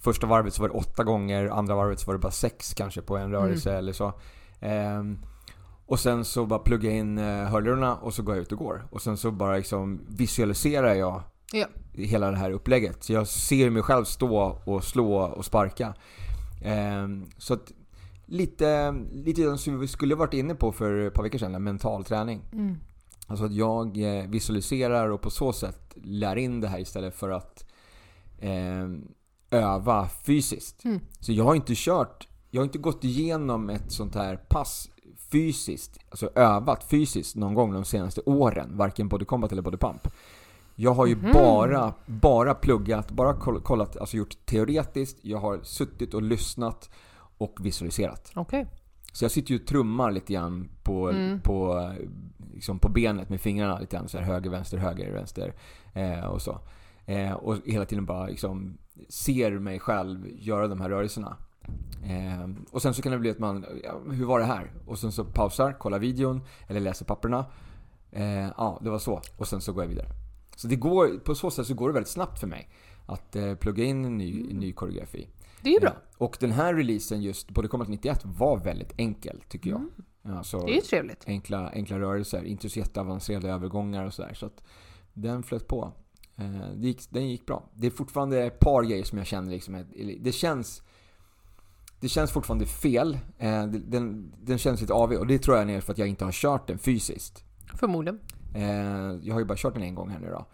första 0.00 0.26
varvet 0.26 0.54
så 0.54 0.62
var 0.62 0.68
det 0.68 0.74
åtta 0.74 1.04
gånger, 1.04 1.46
andra 1.48 1.74
varvet 1.74 2.00
så 2.00 2.06
var 2.06 2.14
det 2.14 2.18
bara 2.20 2.32
sex 2.32 2.74
kanske 2.74 3.02
på 3.02 3.16
en 3.16 3.30
rörelse 3.30 3.70
Mm. 3.70 3.78
eller 3.78 3.92
så. 3.92 4.12
Ehm, 4.60 5.18
och 5.86 6.00
sen 6.00 6.24
så 6.24 6.46
bara 6.46 6.58
plugga 6.58 6.90
in 6.90 7.18
eh, 7.18 7.24
hörlurarna 7.44 7.96
och 7.96 8.14
så 8.14 8.22
går 8.22 8.34
jag 8.34 8.42
ut 8.42 8.52
och 8.52 8.58
går. 8.58 8.86
Och 8.90 9.02
sen 9.02 9.16
så 9.16 9.30
bara 9.30 9.56
liksom 9.56 10.00
visualiserar 10.08 10.94
jag 10.94 11.22
Ja. 11.52 11.66
hela 11.92 12.30
det 12.30 12.36
här 12.36 12.50
upplägget. 12.50 13.04
Så 13.04 13.12
jag 13.12 13.26
ser 13.28 13.70
mig 13.70 13.82
själv 13.82 14.04
stå 14.04 14.58
och 14.64 14.84
slå 14.84 15.14
och 15.16 15.44
sparka. 15.44 15.94
Ehm, 16.64 17.26
så 17.38 17.54
att 17.54 17.72
lite, 18.32 18.92
lite 19.12 19.58
som 19.58 19.80
vi 19.80 19.88
skulle 19.88 20.14
varit 20.14 20.34
inne 20.34 20.54
på 20.54 20.72
för 20.72 20.98
ett 21.06 21.14
par 21.14 21.22
veckor 21.22 21.38
sedan, 21.38 21.62
mental 21.64 22.04
träning. 22.04 22.40
Mm. 22.52 22.76
Alltså 23.26 23.44
att 23.44 23.52
jag 23.52 23.96
eh, 24.18 24.28
visualiserar 24.28 25.08
och 25.10 25.20
på 25.20 25.30
så 25.30 25.52
sätt 25.52 25.96
lär 26.02 26.36
in 26.36 26.60
det 26.60 26.68
här 26.68 26.78
istället 26.78 27.14
för 27.14 27.30
att 27.30 27.64
eh, 28.38 28.88
öva 29.50 30.08
fysiskt. 30.08 30.84
Mm. 30.84 31.00
Så 31.20 31.32
jag 31.32 31.44
har 31.44 31.54
inte 31.54 31.72
kört, 31.76 32.28
jag 32.50 32.60
har 32.60 32.64
inte 32.64 32.78
gått 32.78 33.04
igenom 33.04 33.70
ett 33.70 33.92
sånt 33.92 34.14
här 34.14 34.36
pass 34.36 34.88
fysiskt, 35.30 35.98
alltså 36.10 36.30
övat 36.34 36.84
fysiskt 36.90 37.36
någon 37.36 37.54
gång 37.54 37.72
de 37.72 37.84
senaste 37.84 38.20
åren, 38.20 38.76
varken 38.76 39.08
body 39.08 39.24
combat 39.24 39.52
eller 39.52 39.62
body 39.62 39.76
pump. 39.76 40.08
Jag 40.74 40.94
har 40.94 41.06
ju 41.06 41.16
Mhm. 41.16 41.32
bara, 41.32 41.94
bara 42.06 42.54
pluggat, 42.54 43.10
bara 43.10 43.34
koll- 43.34 43.60
kollat, 43.60 43.96
alltså 43.96 44.16
gjort 44.16 44.36
teoretiskt, 44.46 45.18
jag 45.22 45.38
har 45.38 45.60
suttit 45.62 46.14
och 46.14 46.22
lyssnat 46.22 46.90
och 47.42 47.66
visualiserat. 47.66 48.32
Okej. 48.34 48.66
Så 49.12 49.24
jag 49.24 49.30
sitter 49.30 49.50
ju 49.54 49.60
och 49.60 49.66
trummar 49.66 50.10
lite 50.10 50.32
grann 50.32 50.68
på, 50.82 51.10
Mm. 51.10 51.40
på, 51.40 51.90
liksom 52.54 52.78
på 52.78 52.88
benet 52.88 53.28
med 53.28 53.40
fingrarna 53.40 53.78
lite 53.78 53.96
grann 53.96 54.08
så 54.08 54.18
här 54.18 54.24
höger, 54.24 54.50
vänster, 54.50 54.78
höger, 54.78 55.12
vänster 55.12 55.54
eh, 55.94 56.24
och 56.24 56.42
så. 56.42 56.58
Eh, 57.06 57.32
och 57.32 57.56
hela 57.64 57.84
tiden 57.84 58.06
bara 58.06 58.26
liksom 58.26 58.78
ser 59.08 59.58
mig 59.58 59.78
själv 59.78 60.26
göra 60.38 60.68
de 60.68 60.80
här 60.80 60.88
rörelserna. 60.88 61.36
Eh, 62.04 62.50
och 62.70 62.82
sen 62.82 62.94
så 62.94 63.02
kan 63.02 63.12
det 63.12 63.18
bli 63.18 63.30
att 63.30 63.38
man, 63.38 63.66
ja, 63.84 64.00
hur 64.10 64.24
var 64.24 64.38
det 64.38 64.44
här? 64.44 64.72
Och 64.86 64.98
sen 64.98 65.12
så 65.12 65.24
pausar, 65.24 65.72
kollar 65.72 65.98
videon 65.98 66.40
eller 66.68 66.80
läser 66.80 67.04
papperna. 67.04 67.44
Eh, 68.12 68.48
ja, 68.56 68.80
det 68.82 68.90
var 68.90 68.98
så. 68.98 69.20
Och 69.36 69.48
sen 69.48 69.60
så 69.60 69.72
går 69.72 69.82
jag 69.82 69.88
vidare. 69.88 70.08
Så 70.56 70.68
det 70.68 70.76
går, 70.76 71.18
på 71.24 71.34
så 71.34 71.50
sätt 71.50 71.66
så 71.66 71.74
går 71.74 71.88
det 71.88 71.94
väldigt 71.94 72.12
snabbt 72.12 72.40
för 72.40 72.46
mig 72.46 72.68
att 73.06 73.36
eh, 73.36 73.54
plugga 73.54 73.84
in 73.84 74.04
en 74.04 74.18
ny, 74.18 74.50
en 74.50 74.56
ny 74.56 74.72
koreografi. 74.72 75.28
Det 75.62 75.70
är 75.70 75.74
ju 75.74 75.80
bra. 75.80 75.92
Ja. 75.94 76.24
Och 76.24 76.36
den 76.40 76.52
här 76.52 76.74
releasen 76.74 77.22
just, 77.22 77.50
Body 77.50 77.68
Combat 77.68 77.88
91, 77.88 78.20
var 78.24 78.58
väldigt 78.58 78.92
enkel 78.96 79.42
tycker 79.48 79.70
jag. 79.70 79.80
Mm. 79.80 79.90
Det 80.22 80.72
är 80.72 80.74
ju 80.74 80.80
trevligt. 80.80 81.24
enkla, 81.26 81.70
enkla 81.70 82.00
rörelser, 82.00 82.44
inte 82.44 82.70
så 82.70 82.78
jätteavancerade 82.78 83.50
övergångar 83.50 84.06
och 84.06 84.14
sådär. 84.14 84.34
Så 84.34 84.46
att 84.46 84.62
den 85.12 85.42
flöt 85.42 85.68
på. 85.68 85.92
Eh, 86.36 86.74
gick, 86.76 87.10
den 87.10 87.28
gick 87.28 87.46
bra. 87.46 87.68
Det 87.74 87.86
är 87.86 87.90
fortfarande 87.90 88.44
ett 88.44 88.58
par 88.58 88.82
grejer 88.82 89.04
som 89.04 89.18
jag 89.18 89.26
känner 89.26 89.50
liksom, 89.50 89.84
det 90.20 90.32
känns 90.32 90.82
det 92.00 92.08
känns 92.08 92.32
fortfarande 92.32 92.66
fel. 92.66 93.18
Eh, 93.38 93.66
den, 93.66 94.32
den 94.42 94.58
känns 94.58 94.80
lite 94.80 94.92
avig 94.92 95.18
och 95.18 95.26
det 95.26 95.38
tror 95.38 95.56
jag 95.56 95.70
är 95.70 95.80
för 95.80 95.92
att 95.92 95.98
jag 95.98 96.08
inte 96.08 96.24
har 96.24 96.32
kört 96.32 96.66
den 96.66 96.78
fysiskt. 96.78 97.44
Förmodligen. 97.74 98.20
Eh, 98.54 99.18
jag 99.22 99.34
har 99.34 99.40
ju 99.40 99.44
bara 99.44 99.58
kört 99.58 99.74
den 99.74 99.82
en 99.82 99.94
gång 99.94 100.08
här 100.08 100.18
nu 100.18 100.30
då. 100.30 100.46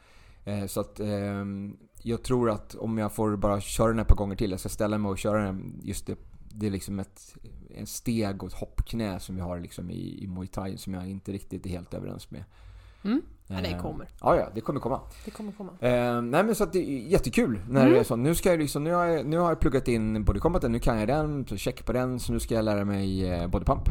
Eh, 0.48 0.66
så 0.66 0.80
att 0.80 1.00
ehm, 1.00 1.76
jag 2.02 2.22
tror 2.22 2.50
att 2.50 2.74
om 2.74 2.98
jag 2.98 3.12
får 3.12 3.36
bara 3.36 3.60
köra 3.60 3.88
den 3.88 3.98
ett 3.98 4.08
par 4.08 4.16
gånger 4.16 4.36
till, 4.36 4.50
jag 4.50 4.60
ska 4.60 4.68
ställa 4.68 4.98
mig 4.98 5.10
och 5.10 5.18
köra 5.18 5.42
den, 5.42 5.80
just 5.82 6.06
det, 6.06 6.18
det 6.50 6.66
är 6.66 6.70
liksom 6.70 6.98
ett 7.00 7.36
en 7.76 7.86
steg 7.86 8.42
och 8.42 8.48
ett 8.48 8.54
hoppknä 8.54 9.20
som 9.20 9.34
vi 9.36 9.40
har 9.40 9.60
liksom 9.60 9.90
i, 9.90 10.24
i 10.24 10.26
muay 10.26 10.46
thai 10.46 10.76
som 10.78 10.94
jag 10.94 11.10
inte 11.10 11.32
riktigt 11.32 11.66
är 11.66 11.70
helt 11.70 11.94
överens 11.94 12.30
med. 12.30 12.44
Mm. 13.04 13.22
Men 13.46 13.62
det 13.62 13.68
Eh, 13.68 13.82
kommer. 13.82 14.08
Ja, 14.20 14.36
ja, 14.36 14.48
det 14.54 14.60
kommer 14.60 14.80
komma. 14.80 15.00
Det 15.24 15.30
kommer 15.30 15.52
komma. 15.52 15.70
Eh, 15.80 16.22
nej 16.22 16.44
men 16.44 16.54
så 16.54 16.64
att 16.64 16.72
det 16.72 16.78
är 16.78 16.98
jättekul 17.08 17.60
när 17.68 17.80
Mm. 17.80 17.92
det 17.92 17.98
är 18.00 18.04
så. 18.04 18.16
Nu, 18.16 18.34
ska 18.34 18.50
jag 18.50 18.58
liksom, 18.58 18.84
nu, 18.84 18.92
har 18.92 19.04
jag, 19.04 19.26
nu 19.26 19.38
har 19.38 19.48
jag 19.48 19.60
pluggat 19.60 19.88
in 19.88 20.24
body 20.24 20.40
combaten, 20.40 20.72
nu 20.72 20.78
kan 20.78 20.98
jag 20.98 21.08
den, 21.08 21.46
så 21.46 21.56
check 21.56 21.84
på 21.86 21.92
den, 21.92 22.20
så 22.20 22.32
nu 22.32 22.40
ska 22.40 22.54
jag 22.54 22.64
lära 22.64 22.84
mig 22.84 23.28
eh, 23.30 23.46
body 23.46 23.64
pump. 23.64 23.88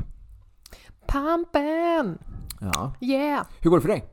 Pampen! 1.08 2.18
Ja. 2.60 2.94
Yeah! 3.02 3.46
Hur 3.62 3.70
går 3.70 3.78
det 3.78 3.82
för 3.82 3.90
dig? 3.90 4.06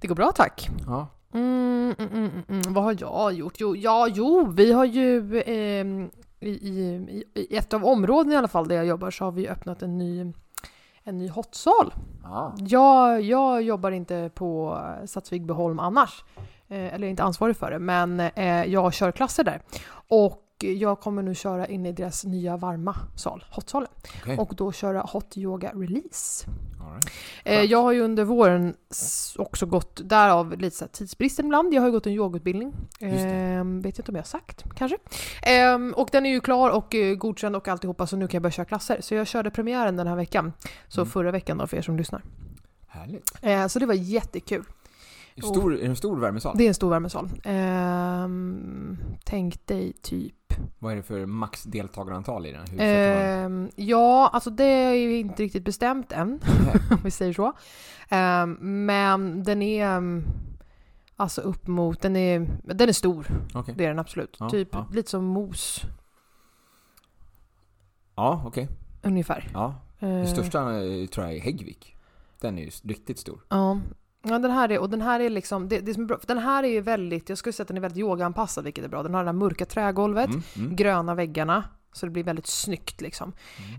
Det 0.00 0.06
går 0.08 0.14
bra 0.14 0.32
tack. 0.32 0.70
Ja. 0.86 1.06
Mm, 1.34 1.94
mm, 1.98 2.08
mm, 2.12 2.30
mm, 2.30 2.42
mm. 2.48 2.74
Vad 2.74 2.84
har 2.84 2.96
jag 3.00 3.32
gjort? 3.32 3.54
Jo, 3.58 3.76
ja, 3.76 4.08
jo, 4.08 4.46
vi 4.56 4.72
har 4.72 4.84
ju... 4.84 5.42
ehm, 5.46 6.10
i, 6.40 6.48
i, 6.48 7.24
i 7.34 7.56
ett 7.56 7.74
av 7.74 7.84
områdena 7.84 8.34
i 8.34 8.36
alla 8.36 8.48
fall 8.48 8.68
där 8.68 8.76
jag 8.76 8.86
jobbar 8.86 9.10
så 9.10 9.24
har 9.24 9.32
vi 9.32 9.48
öppnat 9.48 9.82
en 9.82 9.98
ny, 9.98 10.32
en 11.02 11.18
ny 11.18 11.28
hotsal. 11.28 11.94
Ah. 12.24 12.50
Jag, 12.58 13.22
jag 13.22 13.62
jobbar 13.62 13.90
inte 13.90 14.30
på 14.34 14.78
Satsvigbyholm 15.06 15.78
annars, 15.78 16.24
eh, 16.68 16.94
eller 16.94 17.06
är 17.06 17.10
inte 17.10 17.22
ansvarig 17.22 17.56
för 17.56 17.70
det, 17.70 17.78
men 17.78 18.20
eh, 18.20 18.64
jag 18.64 18.94
kör 18.94 19.12
klasser 19.12 19.44
där. 19.44 19.62
Och 20.08 20.42
jag 20.64 21.00
kommer 21.00 21.22
nu 21.22 21.34
köra 21.34 21.66
in 21.66 21.86
i 21.86 21.92
deras 21.92 22.24
nya 22.24 22.56
varma 22.56 22.96
sal, 23.16 23.44
hotsalen. 23.50 23.88
Okej. 24.22 24.36
Och 24.38 24.54
då 24.56 24.72
köra 24.72 25.00
hot 25.00 25.36
yoga 25.36 25.72
release. 25.74 26.46
Right. 26.92 27.10
Eh, 27.44 27.62
jag 27.62 27.82
har 27.82 27.92
ju 27.92 28.00
under 28.00 28.24
våren 28.24 28.74
också 29.36 29.66
gått, 29.66 30.00
därav 30.04 30.58
lite 30.58 30.76
så 30.76 30.86
tidsbristen 30.86 31.46
ibland, 31.46 31.74
jag 31.74 31.82
har 31.82 31.86
ju 31.88 31.92
gått 31.92 32.06
en 32.06 32.12
yogautbildning. 32.12 32.72
Ehm, 33.00 33.80
vet 33.80 33.98
inte 33.98 34.10
om 34.10 34.16
jag 34.16 34.22
har 34.22 34.26
sagt, 34.26 34.64
kanske. 34.76 34.98
Ehm, 35.42 35.92
och 35.96 36.08
den 36.12 36.26
är 36.26 36.30
ju 36.30 36.40
klar 36.40 36.70
och 36.70 36.94
eh, 36.94 37.14
godkänd 37.14 37.56
och 37.56 37.68
alltihopa 37.68 38.06
så 38.06 38.16
nu 38.16 38.28
kan 38.28 38.36
jag 38.38 38.42
börja 38.42 38.52
köra 38.52 38.64
klasser. 38.66 39.00
Så 39.00 39.14
jag 39.14 39.26
körde 39.26 39.50
premiären 39.50 39.96
den 39.96 40.06
här 40.06 40.16
veckan. 40.16 40.52
Så 40.88 41.00
Mm. 41.00 41.10
förra 41.10 41.30
veckan 41.30 41.58
då 41.58 41.66
för 41.66 41.76
er 41.76 41.82
som 41.82 41.96
lyssnar. 41.96 42.22
Härligt. 42.88 43.30
Eh, 43.42 43.66
så 43.66 43.78
det 43.78 43.86
var 43.86 43.94
jättekul. 43.94 44.64
Stor, 45.42 45.74
är 45.74 45.78
det 45.78 45.86
en 45.86 45.96
stor 45.96 46.16
värmesal? 46.20 46.54
Det 46.58 46.64
är 46.64 46.68
en 46.68 46.74
stor 46.74 46.90
värmesal. 46.90 47.28
Ehm, 47.44 48.98
tänk 49.24 49.66
dig 49.66 49.92
typ... 50.02 50.34
Vad 50.78 50.92
är 50.92 50.96
det 50.96 51.02
för 51.02 51.26
max 51.26 51.62
deltagarantal 51.62 52.46
i 52.46 52.52
den? 52.52 52.66
Hur 52.70 52.80
Ehm, 52.80 53.70
ja, 53.76 54.30
alltså 54.32 54.50
det 54.50 54.64
är 54.64 54.92
ju 54.94 55.16
inte 55.18 55.42
riktigt 55.42 55.64
bestämt 55.64 56.12
än, 56.12 56.40
om 56.90 56.98
vi 57.04 57.10
säger 57.10 57.32
så. 57.32 57.52
Ehm, 58.08 58.58
men 58.86 59.42
den 59.44 59.62
är... 59.62 59.86
ehm, 59.86 60.24
Alltså 61.20 61.40
upp 61.40 61.66
mot, 61.66 62.00
den 62.00 62.16
är, 62.16 62.58
den 62.64 62.88
är 62.88 62.92
stor, 62.92 63.26
Okej. 63.54 63.74
det 63.78 63.84
är 63.84 63.88
den 63.88 63.98
absolut. 63.98 64.36
Ja, 64.40 64.50
typ 64.50 64.68
ja. 64.72 64.86
lite 64.92 65.10
som 65.10 65.24
mos, 65.24 65.82
Ja, 68.14 68.42
okej. 68.46 68.68
ungefär. 69.02 69.50
Ja. 69.54 69.74
Eh, 69.98 70.08
Den 70.08 70.26
största 70.28 70.58
eh, 70.84 71.06
tror 71.06 71.26
jag 71.26 71.36
är 71.36 71.40
Häggvik. 71.40 71.96
Den 72.40 72.58
är 72.58 72.62
ju 72.62 72.70
riktigt 72.84 73.18
stor. 73.18 73.40
Ja. 73.48 73.80
Ja, 74.28 74.38
den 74.38 74.50
här 74.50 74.72
är, 74.72 74.78
och 74.78 74.90
den 74.90 75.02
här 75.02 75.20
är 75.20 75.30
liksom, 75.30 75.68
det, 75.68 75.80
det 75.80 75.94
som 75.94 76.02
är 76.02 76.06
bra, 76.06 76.18
den 76.26 76.38
här 76.38 76.62
är 76.64 76.68
ju 76.68 76.80
väldigt, 76.80 77.28
jag 77.28 77.38
skulle 77.38 77.52
säga 77.52 77.62
att 77.64 77.68
den 77.68 77.76
är 77.76 77.80
väldigt 77.80 77.98
yogaanpassad, 77.98 78.64
vilket 78.64 78.84
är 78.84 78.88
bra. 78.88 79.02
Den 79.02 79.14
har 79.14 79.20
det 79.24 79.28
här 79.28 79.32
mörka 79.32 79.64
trägolvet, 79.66 80.28
Mm, 80.30 80.42
mm. 80.56 80.76
gröna 80.76 81.14
väggarna, 81.14 81.64
så 81.92 82.06
det 82.06 82.12
blir 82.12 82.24
väldigt 82.24 82.46
snyggt 82.46 83.00
liksom. 83.00 83.32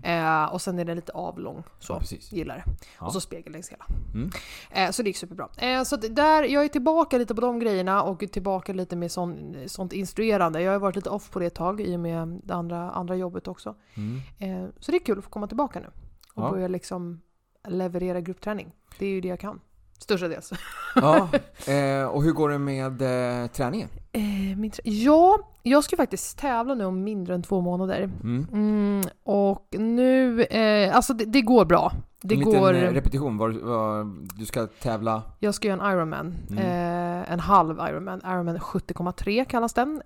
Eh, 0.04 0.44
och 0.44 0.62
sen 0.62 0.78
är 0.78 0.84
den 0.84 0.96
lite 0.96 1.12
avlång, 1.12 1.62
så. 1.78 1.92
Ja. 2.10 2.16
Gillar 2.30 2.56
det. 2.56 2.64
Ja. 3.00 3.06
Och 3.06 3.12
så 3.12 3.20
spegel 3.20 3.52
längs 3.52 3.68
hela. 3.68 3.86
Mm. 4.14 4.30
Eh, 4.70 4.90
så 4.90 5.02
det 5.02 5.08
gick 5.08 5.16
superbra. 5.16 5.48
Eh, 5.58 5.82
så 5.82 5.96
där, 5.96 6.42
jag 6.42 6.64
är 6.64 6.68
tillbaka 6.68 7.18
lite 7.18 7.34
på 7.34 7.40
de 7.40 7.58
grejerna 7.58 8.02
och 8.02 8.18
tillbaka 8.32 8.72
lite 8.72 8.96
med 8.96 9.12
sån, 9.12 9.56
sånt 9.66 9.92
instruerande. 9.92 10.62
Jag 10.62 10.72
har 10.72 10.78
varit 10.78 10.96
lite 10.96 11.10
off 11.10 11.30
på 11.30 11.38
det 11.38 11.46
ett 11.46 11.54
tag 11.54 11.80
i 11.80 11.96
och 11.96 12.00
med 12.00 12.40
det 12.44 12.54
andra, 12.54 12.90
andra 12.90 13.16
jobbet 13.16 13.48
också. 13.48 13.74
Mm. 13.94 14.20
Eh, 14.38 14.70
så 14.80 14.90
det 14.90 14.96
är 14.96 15.04
kul 15.04 15.18
att 15.18 15.24
få 15.24 15.30
komma 15.30 15.46
tillbaka 15.46 15.80
nu. 15.80 15.86
Och 16.34 16.42
Ja. 16.44 16.50
börja 16.50 16.68
liksom 16.68 17.20
leverera 17.68 18.20
gruppträning. 18.20 18.72
Det 18.98 19.06
är 19.06 19.10
ju 19.10 19.20
det 19.20 19.28
jag 19.28 19.40
kan. 19.40 19.60
Störstadels. 20.02 20.50
Ja, 20.94 21.28
eh, 21.72 22.04
och 22.04 22.22
hur 22.22 22.32
går 22.32 22.48
det 22.48 22.58
med 22.58 23.02
eh, 23.42 23.46
träningen? 23.46 23.88
Eh, 24.12 24.20
trä- 24.58 24.80
ja, 24.84 25.38
jag 25.62 25.84
ska 25.84 25.96
faktiskt 25.96 26.38
tävla 26.38 26.74
nu 26.74 26.84
om 26.84 27.04
mindre 27.04 27.34
än 27.34 27.42
två 27.42 27.60
månader. 27.60 28.02
Mm. 28.22 28.46
Mm, 28.52 29.02
och 29.24 29.66
nu, 29.70 30.42
eh, 30.42 30.96
alltså 30.96 31.14
det, 31.14 31.24
det 31.24 31.42
går 31.42 31.64
bra. 31.64 31.92
Det 32.22 32.34
en 32.34 32.38
liten 32.40 32.60
går... 32.60 32.74
eh, 32.74 32.92
repetition, 32.92 33.36
var, 33.38 33.48
var, 33.50 34.12
du 34.38 34.46
ska 34.46 34.66
tävla... 34.66 35.22
Jag 35.38 35.54
ska 35.54 35.68
göra 35.68 35.86
en 35.86 35.92
Ironman. 35.92 36.34
Mm. 36.50 36.58
Eh, 36.58 37.32
en 37.32 37.40
halv 37.40 37.78
Ironman. 37.88 38.20
Ironman 38.24 38.58
70,3 38.58 39.44
kallas 39.44 39.72
den. 39.74 40.02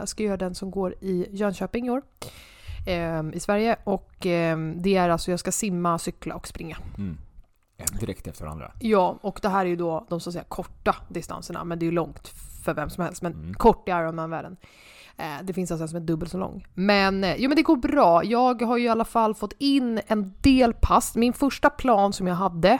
Jag 0.00 0.08
ska 0.08 0.22
göra 0.22 0.36
den 0.36 0.54
som 0.54 0.70
går 0.70 0.94
i 1.00 1.26
Jönköping 1.30 1.86
i 1.86 1.90
år. 1.90 2.02
I 3.32 3.40
Sverige. 3.40 3.76
Och 3.84 4.10
det 4.76 4.96
är 4.96 5.08
alltså, 5.08 5.30
jag 5.30 5.40
ska 5.40 5.52
simma, 5.52 5.98
cykla 5.98 6.34
och 6.34 6.46
springa. 6.48 6.76
Mm. 6.98 7.18
Ja, 7.80 7.98
direkt 8.00 8.26
efter 8.26 8.44
varandra. 8.44 8.72
Ja, 8.78 9.18
och 9.22 9.38
det 9.42 9.48
här 9.48 9.60
är 9.64 9.68
ju 9.68 9.76
då 9.76 10.06
de 10.08 10.20
så 10.20 10.30
att 10.30 10.34
säga 10.34 10.44
korta 10.48 10.96
distanserna. 11.08 11.64
Men 11.64 11.78
det 11.78 11.84
är 11.84 11.86
ju 11.86 11.92
långt 11.92 12.28
för 12.64 12.74
vem 12.74 12.90
som 12.90 13.04
helst. 13.04 13.22
Men 13.22 13.32
Mm. 13.32 13.54
kort 13.54 13.88
i 13.88 13.90
Ironman-världen. 13.90 14.56
Eh, 15.16 15.24
det 15.42 15.52
finns 15.52 15.70
alltså 15.70 15.82
en 15.82 15.88
som 15.88 15.96
är 15.96 16.00
dubbelt 16.00 16.30
så 16.32 16.38
lång. 16.38 16.66
Men, 16.74 17.24
eh, 17.24 17.34
jo, 17.38 17.48
men 17.48 17.56
det 17.56 17.62
går 17.62 17.76
bra. 17.76 18.24
Jag 18.24 18.62
har 18.62 18.76
ju 18.76 18.84
i 18.84 18.88
alla 18.88 19.04
fall 19.04 19.34
fått 19.34 19.52
in 19.58 20.00
en 20.06 20.34
del 20.40 20.74
pass. 20.74 21.16
Min 21.16 21.32
första 21.32 21.70
plan 21.70 22.12
som 22.12 22.26
jag 22.26 22.34
hade, 22.34 22.78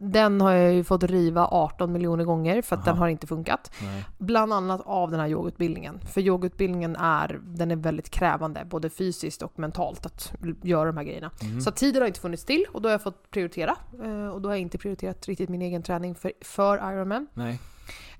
den 0.00 0.40
har 0.40 0.52
jag 0.52 0.74
ju 0.74 0.84
fått 0.84 1.02
riva 1.02 1.46
18 1.46 1.92
miljoner 1.92 2.24
gånger 2.24 2.62
för 2.62 2.76
att 2.76 2.82
Aha. 2.82 2.90
den 2.90 2.98
har 2.98 3.08
inte 3.08 3.26
funkat. 3.26 3.72
Nej. 3.82 4.04
Bland 4.18 4.52
annat 4.52 4.80
av 4.84 5.10
den 5.10 5.20
här 5.20 5.28
yogautbildningen. 5.28 6.00
För 6.00 6.20
yogautbildningen 6.20 6.96
är, 6.96 7.40
den 7.44 7.70
är 7.70 7.76
väldigt 7.76 8.10
krävande, 8.10 8.64
både 8.70 8.90
fysiskt 8.90 9.42
och 9.42 9.58
mentalt, 9.58 10.06
att 10.06 10.32
göra 10.62 10.84
de 10.86 10.96
här 10.96 11.04
grejerna. 11.04 11.30
Mm. 11.42 11.60
Så 11.60 11.70
tiden 11.70 12.02
har 12.02 12.06
inte 12.06 12.20
funnits 12.20 12.44
till 12.44 12.64
och 12.72 12.82
då 12.82 12.88
har 12.88 12.92
jag 12.92 13.02
fått 13.02 13.30
prioritera. 13.30 13.76
Eh, 14.04 14.28
Och 14.28 14.40
då 14.42 14.48
har 14.48 14.54
jag 14.54 14.60
inte 14.62 14.78
prioriterat 14.78 15.28
riktigt 15.28 15.48
min 15.48 15.62
egen 15.62 15.82
träning 15.82 16.14
för, 16.14 16.32
för 16.40 16.92
Ironman. 16.92 17.26
Nej, 17.34 17.60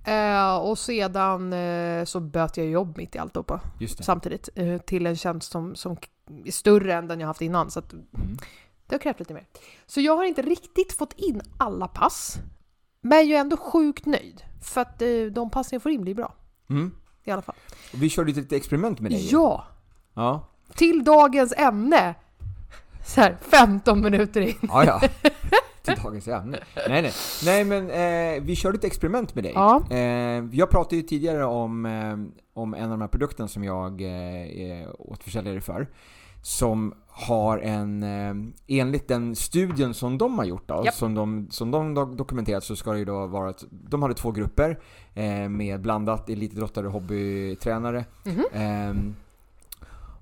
Eh, 0.05 0.57
och 0.57 0.79
sedan 0.79 1.53
eh, 1.53 2.05
så 2.05 2.21
böt 2.21 2.57
jag 2.57 2.67
jobb 2.67 2.97
mitt 2.99 3.15
i 3.15 3.19
alltihopa 3.19 3.61
just 3.81 3.99
det. 3.99 4.05
samtidigt 4.05 4.49
eh, 4.55 4.79
till 4.79 5.07
en 5.07 5.17
tjänst 5.17 5.53
som, 5.53 5.75
som 5.75 5.97
är 6.45 6.51
större 6.51 6.95
än 6.95 7.09
den 7.09 7.21
jag 7.21 7.27
haft 7.27 7.41
innan. 7.43 7.71
Så 7.71 7.79
att 7.79 7.93
Mm. 7.93 8.37
Det 8.89 8.95
har 8.95 8.99
krävt 8.99 9.19
lite 9.19 9.35
mer. 9.35 9.47
Så 9.87 10.01
jag 10.01 10.17
har 10.17 10.25
inte 10.25 10.43
riktigt 10.43 10.93
fått 10.93 11.13
in 11.17 11.43
alla 11.59 11.89
pass. 11.89 12.39
Men 13.01 13.29
jag 13.29 13.37
är 13.37 13.41
ändå 13.41 13.57
sjukt 13.57 14.07
nöjd. 14.07 14.43
För 14.63 14.81
att 14.81 15.03
eh, 15.03 15.09
de 15.33 15.51
passen 15.51 15.77
jag 15.77 15.83
får 15.83 15.93
in 15.93 16.03
blir 16.03 16.15
bra. 16.15 16.35
Mm. 16.71 16.93
I 17.25 17.31
alla 17.31 17.43
fall. 17.43 17.57
Och 17.93 18.03
Vi 18.03 18.09
körde 18.09 18.33
lite 18.33 18.57
experiment 18.57 19.01
med 19.01 19.11
dig. 19.11 19.29
Ja! 19.33 19.65
Ja. 20.15 20.49
Till 20.75 21.05
dagens 21.05 21.53
ämne. 21.57 22.15
Så 23.07 23.21
här, 23.21 23.37
15 23.41 24.01
minuter 24.03 24.41
in. 24.41 24.55
Ja, 24.63 24.85
ja. 24.85 25.01
Till 25.83 25.95
dagens 26.03 26.29
ämne. 26.29 26.59
Nej, 26.89 27.03
nej. 27.03 27.13
Nej, 27.45 27.65
men 27.65 27.91
eh, 27.91 28.43
vi 28.43 28.57
körde 28.57 28.79
ett 28.79 28.85
experiment 28.85 29.35
med 29.35 29.45
dig. 29.45 29.53
Ja. 29.55 29.83
Eh, 29.91 29.99
jag 30.53 30.71
pratade 30.71 30.97
ju 30.97 31.03
tidigare 31.03 31.45
om, 31.45 31.87
eh, 31.87 32.17
om 32.55 32.75
en 32.75 32.85
av 32.85 32.91
de 32.91 33.01
här 33.01 33.09
produkterna 33.09 33.49
som 33.49 33.65
jag 33.65 34.01
eh, 34.01 34.61
är 34.61 35.01
återförsäljare 35.01 35.61
för. 35.61 35.89
Som 36.43 36.95
har 37.07 37.59
en, 37.59 38.03
eh, 38.03 38.35
enligt 38.67 39.09
den 39.09 39.37
studien 39.37 39.95
som 39.95 40.19
de 40.19 40.39
har 40.39 40.45
gjort 40.45 40.69
då, 40.69 40.83
Japp. 40.85 40.95
som 40.95 41.15
de, 41.15 41.47
som 41.51 41.71
de 41.71 41.99
do- 41.99 42.17
dokumenterat 42.17 42.65
så 42.65 42.77
ska 42.77 42.93
det 42.93 42.99
ju 42.99 43.05
då 43.05 43.27
vara 43.27 43.51
att 43.51 43.65
de 43.71 44.03
hade 44.03 44.15
två 44.15 44.31
grupper 44.31 44.79
eh, 45.15 45.49
med 45.49 45.81
blandat 45.81 46.29
elitidrottare 46.31 46.87
och 46.87 46.93
hobbytränare. 46.93 48.05
Mhm. 48.25 48.45
Ehm, 48.53 49.15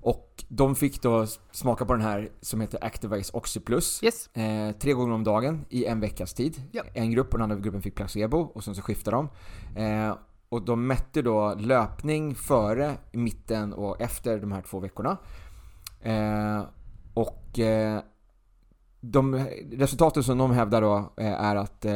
och 0.01 0.43
de 0.47 0.75
fick 0.75 1.01
då 1.01 1.25
smaka 1.51 1.85
på 1.85 1.93
den 1.93 2.01
här 2.01 2.29
som 2.41 2.61
heter 2.61 2.83
Activise 2.85 3.31
Oxyplus. 3.37 4.03
Yes. 4.03 4.27
Eh, 4.35 4.71
tre 4.71 4.93
gånger 4.93 5.13
om 5.13 5.23
dagen 5.23 5.65
i 5.69 5.85
en 5.85 5.99
veckas 5.99 6.33
tid. 6.33 6.61
Ja. 6.71 6.83
En 6.93 7.11
grupp 7.11 7.33
och 7.33 7.39
den 7.39 7.51
andra 7.51 7.63
gruppen 7.63 7.81
fick 7.81 7.95
placebo 7.95 8.37
och 8.39 8.63
sen 8.63 8.75
så 8.75 8.81
skiftade 8.81 9.17
de. 9.17 9.29
Eh, 9.81 10.15
och 10.49 10.61
de 10.61 10.87
mätte 10.87 11.21
då 11.21 11.53
löpning 11.59 12.35
före, 12.35 12.97
mitten 13.11 13.73
och 13.73 14.01
efter 14.01 14.39
de 14.39 14.51
här 14.51 14.61
två 14.61 14.79
veckorna. 14.79 15.17
Eh, 16.01 16.61
och 17.13 17.59
eh, 17.59 18.01
de 19.01 19.35
resultaten 19.71 20.23
som 20.23 20.37
de 20.37 20.51
hävdar 20.51 20.81
då 20.81 21.13
eh, 21.17 21.33
är 21.41 21.55
att 21.55 21.85
eh, 21.85 21.93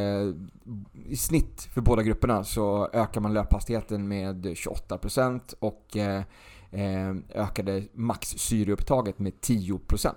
i 1.05 1.15
snitt 1.17 1.62
för 1.62 1.81
båda 1.81 2.03
grupperna 2.03 2.43
så 2.43 2.89
ökar 2.93 3.22
man 3.22 3.34
löphastigheten 3.34 4.08
med 4.08 4.46
28% 4.46 5.53
och 5.60 5.98
eh, 5.98 6.24
eh, 6.72 7.15
ökade 7.36 7.84
max 7.93 8.27
syreupptaget 8.27 9.20
med 9.20 9.34
10%. 9.34 10.13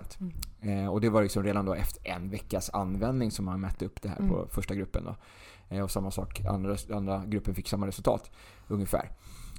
Eh, 0.61 0.87
och 0.87 1.01
det 1.01 1.09
var 1.09 1.23
liksom 1.23 1.43
redan 1.43 1.65
då 1.65 1.73
efter 1.73 2.07
en 2.07 2.29
veckas 2.29 2.69
användning 2.69 3.31
som 3.31 3.45
man 3.45 3.61
mätte 3.61 3.85
upp 3.85 4.01
det 4.01 4.09
här 4.09 4.17
på 4.17 4.23
Mm. 4.35 4.47
första 4.49 4.75
gruppen. 4.75 5.03
Då. 5.03 5.15
Och 5.83 5.91
samma 5.91 6.11
sak, 6.11 6.41
andra, 6.45 6.75
andra 6.93 7.23
gruppen 7.25 7.55
fick 7.55 7.67
samma 7.69 7.87
resultat 7.87 8.31
ungefär. 8.67 9.11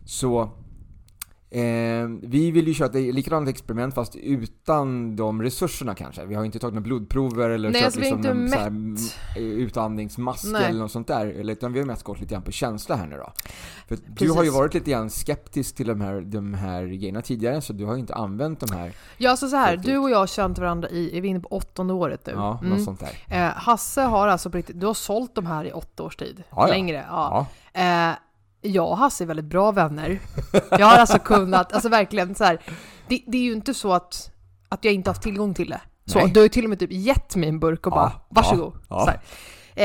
Så 0.04 0.50
Eh, 1.50 2.09
vi 2.23 2.50
vill 2.50 2.69
ju 2.69 2.75
köra 2.75 2.87
ett 2.88 3.15
likadant 3.15 3.49
experiment 3.49 3.95
fast 3.95 4.17
utan 4.17 5.17
de 5.17 5.43
resurserna 5.43 5.95
kanske. 5.95 6.25
Vi 6.26 6.35
har 6.35 6.43
ju 6.43 6.47
inte 6.47 6.59
tagit 6.59 6.75
några 6.75 6.85
blodprover 6.85 7.50
eller 7.50 7.71
Nej, 7.71 7.81
kört 7.83 7.87
alltså 7.87 8.00
inte 8.15 8.29
en 8.31 8.49
så 8.49 8.59
här, 8.59 8.67
m- 8.67 8.97
utandningsmask 9.37 10.45
Nej. 10.53 10.65
eller 10.65 10.79
något 10.81 10.93
sånt 10.93 11.07
där. 11.09 11.26
Eller, 11.26 11.53
utan 11.53 11.73
vi 11.73 11.79
har 11.79 11.87
mest 11.87 12.03
gått 12.03 12.21
lite 12.21 12.35
grann 12.35 12.43
på 12.43 12.53
känsla 12.53 12.97
här 12.97 13.07
nu 13.07 13.17
då. 13.17 13.33
För 13.88 13.99
du 14.07 14.31
har 14.31 14.45
ju 14.45 14.50
varit 14.50 14.75
lite 14.75 14.91
grann 14.91 15.11
skeptisk 15.11 15.75
till 15.75 15.87
de 15.87 16.00
här, 16.00 16.21
de 16.21 16.55
här 16.55 16.85
grejerna 16.87 17.23
tidigare 17.23 17.61
så 17.61 17.73
du 17.73 17.85
har 17.85 17.95
ju 17.95 18.00
inte 18.00 18.15
använt 18.15 18.61
de 18.61 18.75
här. 18.76 18.93
Ja, 19.17 19.31
alltså 19.31 19.49
så 19.49 19.57
här, 19.57 19.76
du 19.76 19.99
och 19.99 20.11
jag 20.11 20.19
har 20.19 20.26
känt 20.26 20.59
varandra 20.59 20.88
i, 20.88 21.19
är 21.19 21.21
vi 21.21 21.29
inne 21.29 21.41
på 21.41 21.49
åttonde 21.49 21.95
året 21.95 22.26
nu? 22.26 22.33
Ja, 22.33 22.59
Mm. 22.62 22.76
något 22.76 22.85
sånt 22.85 23.00
där. 23.29 23.45
Eh, 23.47 23.53
Hasse 23.55 24.00
har 24.03 24.29
alltså 24.29 24.50
på 24.50 24.57
riktigt, 24.57 24.81
du 24.81 24.87
har 24.87 24.95
sålt 24.95 25.35
de 25.35 25.47
här 25.47 25.65
i 25.65 25.73
åtta 25.73 26.03
års 26.03 26.17
tid. 26.17 26.43
Ja, 26.50 26.57
ja. 26.61 26.67
Längre. 26.67 27.05
Ja. 27.11 27.47
Ja. 27.73 27.81
Eh, 28.11 28.17
jag 28.66 28.88
och 28.90 28.99
Hasse 28.99 29.25
är 29.25 29.26
väldigt 29.26 29.44
bra 29.46 29.73
vänner. 29.73 30.20
Jag 30.70 30.87
har 30.87 30.96
alltså 30.99 31.18
kunnat, 31.18 31.73
alltså 31.73 31.88
verkligen 31.88 32.35
så 32.35 32.44
här, 32.44 32.61
det, 33.08 33.23
det 33.26 33.38
är 33.38 33.42
ju 33.42 33.52
inte 33.52 33.75
så 33.75 33.92
att, 33.92 34.30
att 34.68 34.85
jag 34.85 34.94
inte 34.94 35.11
haft 35.11 35.23
tillgång 35.23 35.54
till 35.54 35.70
det. 35.70 35.80
Så, 36.04 36.18
Nej. 36.18 36.30
du 36.30 36.40
har 36.40 36.42
ju 36.44 36.49
till 36.49 36.64
och 36.64 36.70
med 36.70 36.78
typ 36.78 36.92
gett 36.92 37.37
mig 37.37 37.49
en 37.49 37.61
burk 37.61 37.87
och 37.87 37.92
Ja, 37.92 37.96
bara 37.96 38.12
varsågod. 38.42 38.73
ja. 38.88 39.04
Så 39.04 39.11
här. 39.11 39.20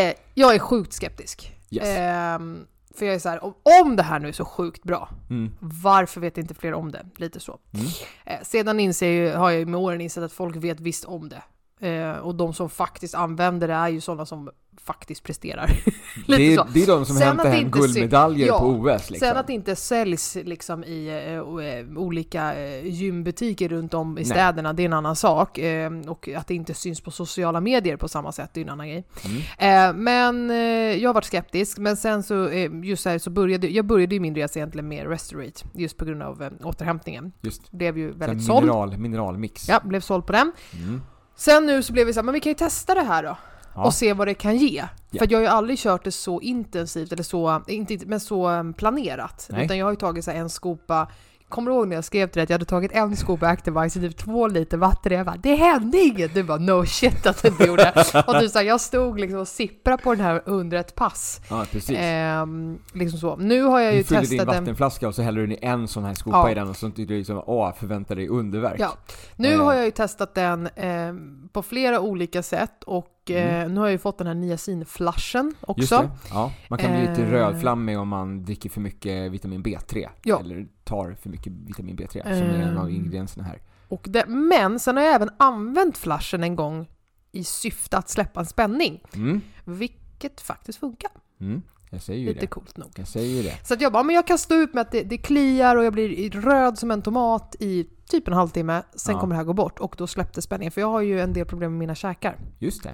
Eh, 0.09 0.13
jag 0.33 0.55
är 0.55 0.59
sjukt 0.59 0.93
skeptisk. 0.93 1.55
Yes. 1.69 1.83
Ehm, 1.87 2.65
För 2.95 3.05
jag 3.05 3.15
är 3.15 3.19
så 3.19 3.29
här, 3.29 3.43
om, 3.43 3.53
om 3.83 3.95
det 3.95 4.03
här 4.03 4.19
nu 4.19 4.27
är 4.27 4.31
så 4.31 4.45
sjukt 4.45 4.83
bra, 4.83 5.09
Mm. 5.29 5.51
varför 5.59 6.21
vet 6.21 6.37
inte 6.37 6.53
fler 6.53 6.73
om 6.73 6.91
det? 6.91 7.05
Lite 7.15 7.39
så. 7.39 7.59
Mm. 7.73 7.85
Eh, 8.25 8.43
sedan 8.43 8.79
inser 8.79 9.11
jag, 9.23 9.37
har 9.39 9.49
jag 9.51 9.59
ju 9.59 9.65
med 9.65 9.79
åren 9.79 10.01
insett 10.01 10.23
att 10.23 10.31
folk 10.31 10.55
vet 10.55 10.79
visst 10.79 11.05
om 11.05 11.29
det. 11.29 11.41
Eh, 11.81 12.17
och 12.17 12.35
de 12.35 12.53
som 12.53 12.69
faktiskt 12.69 13.15
använder 13.15 13.67
det 13.67 13.73
är 13.73 13.89
ju 13.89 14.01
sådana 14.01 14.25
som 14.25 14.49
faktiskt 14.77 15.23
presterar. 15.23 15.71
Det, 16.27 16.53
är, 16.53 16.65
det 16.73 16.83
är 16.83 16.87
de 16.87 17.05
som 17.05 17.15
Sen 17.15 17.27
hämtar 17.27 17.49
hem 17.49 17.71
guldmedaljer 17.71 18.47
Ja, 18.47 18.59
på 18.59 18.65
OS 18.65 19.09
liksom. 19.09 19.27
Sen 19.27 19.37
att 19.37 19.47
det 19.47 19.53
inte 19.53 19.75
säljs 19.75 20.37
liksom 20.43 20.83
i 20.83 21.07
eh, 21.07 21.67
eh, 21.67 21.97
olika 21.97 22.55
eh, 22.55 22.85
gymbutiker 22.87 23.69
runt 23.69 23.93
om 23.93 24.17
i 24.17 24.21
Nej. 24.21 24.25
städerna, 24.25 24.73
det 24.73 24.83
är 24.83 24.85
en 24.85 24.93
annan 24.93 25.15
sak. 25.15 25.57
Eh, 25.57 25.91
och 26.07 26.29
att 26.29 26.47
det 26.47 26.55
inte 26.55 26.73
syns 26.73 27.01
på 27.01 27.11
sociala 27.11 27.61
medier 27.61 27.97
på 27.97 28.07
samma 28.07 28.31
sätt, 28.31 28.49
det 28.53 28.59
är 28.59 28.63
en 28.63 28.69
annan 28.69 28.89
grej. 28.89 29.03
Mm. 29.25 29.97
Eh, 29.97 30.01
men 30.01 30.49
eh, 30.49 31.01
jag 31.01 31.09
har 31.09 31.13
varit 31.13 31.25
skeptisk, 31.25 31.77
men 31.77 31.97
sen 31.97 32.23
så, 32.23 32.49
just 32.83 33.03
så, 33.03 33.09
här, 33.09 33.17
så 33.19 33.29
började 33.29 33.67
jag 33.67 33.85
började 33.85 34.15
ju 34.15 34.21
min 34.21 34.35
resa 34.35 34.59
egentligen 34.59 34.87
med 34.87 35.09
Restorate, 35.09 35.65
just 35.73 35.97
på 35.97 36.05
grund 36.05 36.23
av 36.23 36.49
återhämtningen. 36.63 37.31
Just. 37.41 37.71
Blev 37.71 37.97
ju 37.97 38.11
väldigt 38.11 38.45
såld. 38.45 38.65
mineral, 38.65 38.97
mineralmix. 38.97 39.69
Ja, 39.69 39.81
blev 39.83 39.99
såld 39.99 40.25
på 40.25 40.31
den. 40.33 40.51
Mm. 40.73 41.01
Sen 41.35 41.65
nu 41.65 41.83
så 41.83 41.93
blev 41.93 42.07
vi 42.07 42.13
så 42.13 42.19
här, 42.19 42.25
men 42.25 42.33
vi 42.33 42.39
kan 42.39 42.49
ju 42.49 42.55
testa 42.55 42.93
det 42.93 43.01
här 43.01 43.23
då. 43.23 43.37
Ja. 43.75 43.85
Och 43.85 43.93
se 43.93 44.13
vad 44.13 44.27
det 44.27 44.33
kan 44.33 44.57
ge. 44.57 44.85
Ja. 45.11 45.19
För 45.19 45.31
jag 45.31 45.37
har 45.37 45.43
ju 45.43 45.47
aldrig 45.47 45.79
kört 45.79 46.03
det 46.03 46.11
så 46.11 46.41
intensivt, 46.41 47.11
eller 47.11 47.23
så, 47.23 47.63
inte, 47.67 47.97
men 48.05 48.19
så 48.19 48.49
um, 48.49 48.73
planerat. 48.73 49.47
Nej. 49.51 49.65
Utan 49.65 49.77
jag 49.77 49.85
har 49.85 49.91
ju 49.91 49.97
tagit 49.97 50.25
så 50.25 50.31
en 50.31 50.49
skopa, 50.49 51.07
kommer 51.51 51.71
du 51.71 51.77
ihåg 51.77 51.87
när 51.87 51.95
jag 51.95 52.03
skrev 52.03 52.27
till 52.27 52.33
dig 52.35 52.43
att 52.43 52.49
jag 52.49 52.53
hade 52.55 52.65
tagit 52.65 52.91
en 52.91 53.15
skopa 53.15 53.47
Activise 53.47 53.99
i 53.99 54.01
typ 54.01 54.17
två 54.17 54.47
liter 54.47 54.77
vatten 54.77 55.11
och 55.11 55.17
jag 55.19 55.25
bara 55.25 55.37
“det 55.37 55.55
hände 55.55 55.97
inget”. 55.97 56.33
Du 56.33 56.43
bara 56.43 56.57
“no 56.57 56.85
shit 56.85 57.27
att 57.27 57.41
det 57.41 57.47
inte 57.47 57.63
gjorde”. 57.63 57.93
och 58.27 58.39
du 58.39 58.49
sa 58.49 58.61
jag 58.61 58.81
stod 58.81 59.19
liksom 59.19 59.39
och 59.39 59.47
sipprade 59.47 60.03
på 60.03 60.11
den 60.15 60.25
här 60.25 60.41
under 60.45 60.77
ett 60.77 60.95
pass. 60.95 61.41
ja, 61.49 61.65
precis. 61.71 61.97
Ehm, 61.99 62.79
liksom 62.93 63.19
så. 63.19 63.35
Nu 63.35 63.61
har 63.63 63.79
jag 63.79 63.91
ju 63.93 63.97
du 63.97 64.03
fyller 64.03 64.21
din 64.21 64.29
testat 64.29 64.47
den. 64.53 64.63
vattenflaska 64.63 65.07
och 65.07 65.15
så 65.15 65.21
häller 65.21 65.41
du 65.47 65.53
in 65.53 65.59
en 65.61 65.87
sån 65.87 66.03
här 66.03 66.13
skopa 66.13 66.37
Ja. 66.37 66.51
i 66.51 66.53
den 66.55 66.69
och 66.69 66.75
så 66.77 66.89
tycker 66.89 67.05
du 67.05 67.17
liksom, 67.17 67.41
åh, 67.45 67.73
förväntar 67.73 68.15
dig 68.15 68.27
underverk. 68.27 68.79
Ja. 68.79 68.91
Nu 69.35 69.53
Eh. 69.53 69.63
har 69.63 69.73
jag 69.73 69.85
ju 69.85 69.91
testat 69.91 70.35
den 70.35 70.67
eh, 70.67 71.13
på 71.51 71.61
flera 71.63 71.99
olika 71.99 72.43
sätt 72.43 72.83
och 72.83 73.07
eh, 73.31 73.55
Mm. 73.61 73.73
nu 73.73 73.79
har 73.79 73.87
jag 73.87 73.91
ju 73.91 73.97
fått 73.97 74.17
den 74.17 74.27
här 74.27 74.33
niacinflashen 74.33 75.53
också. 75.61 75.79
Just 75.81 75.91
det. 75.91 76.09
Ja, 76.29 76.51
man 76.67 76.79
kan 76.79 76.91
bli 76.91 77.01
lite 77.09 77.21
Eh. 77.23 77.29
rödflammig 77.29 77.99
om 77.99 78.07
man 78.07 78.43
dricker 78.43 78.69
för 78.69 78.81
mycket 78.81 79.31
vitamin 79.31 79.63
B3. 79.63 80.09
Ja. 80.23 80.39
Eller 80.39 80.67
tar 80.91 81.15
för 81.21 81.29
mycket 81.29 81.53
vitamin 81.53 81.97
B3, 81.97 82.21
som 82.23 82.31
är 82.31 82.61
en 82.67 82.77
av 82.77 82.87
Ehm. 82.87 82.95
ingredienserna 82.95 83.43
här. 83.43 83.61
Och 83.87 84.05
det, 84.09 84.25
men 84.27 84.79
sen 84.79 84.97
har 84.97 85.03
jag 85.03 85.15
även 85.15 85.29
använt 85.39 85.97
flashen 85.97 86.43
en 86.43 86.55
gång 86.55 86.89
i 87.31 87.43
syfte 87.43 87.97
att 87.97 88.09
släppa 88.09 88.39
en 88.39 88.45
spänning. 88.45 89.03
Mm. 89.15 89.41
Vilket 89.65 90.41
faktiskt 90.41 90.79
funkar. 90.79 91.11
Mm. 91.39 91.61
Jag 91.89 92.01
säger 92.01 92.19
ju 92.19 92.27
Lite 92.27 92.39
det. 92.39 92.47
coolt 92.47 92.77
nog. 92.77 92.89
Jag 92.95 93.07
säger 93.07 93.35
ju 93.37 93.43
det. 93.43 93.67
Så 93.67 93.73
att 93.73 93.81
jag 93.81 93.91
bara, 93.93 94.03
men 94.03 94.15
jag 94.15 94.27
kan 94.27 94.37
stå 94.37 94.55
ut 94.55 94.73
med 94.73 94.81
att 94.81 94.91
det, 94.91 95.03
det 95.03 95.17
kliar 95.17 95.75
och 95.75 95.83
jag 95.83 95.93
blir 95.93 96.29
röd 96.31 96.77
som 96.77 96.91
en 96.91 97.01
tomat 97.01 97.55
i 97.59 97.83
typ 98.07 98.27
en 98.27 98.33
halvtimme. 98.33 98.83
Sen 98.95 99.15
Ja. 99.15 99.21
kommer 99.21 99.33
det 99.35 99.37
här 99.37 99.43
gå 99.45 99.53
bort 99.53 99.79
och 99.79 99.95
då 99.97 100.07
släppte 100.07 100.41
spänningen. 100.41 100.71
För 100.71 100.81
jag 100.81 100.87
har 100.91 101.01
ju 101.01 101.21
en 101.21 101.33
del 101.33 101.45
problem 101.45 101.71
med 101.71 101.79
mina 101.79 101.95
käkar. 101.95 102.37
Just 102.59 102.83
det. 102.83 102.93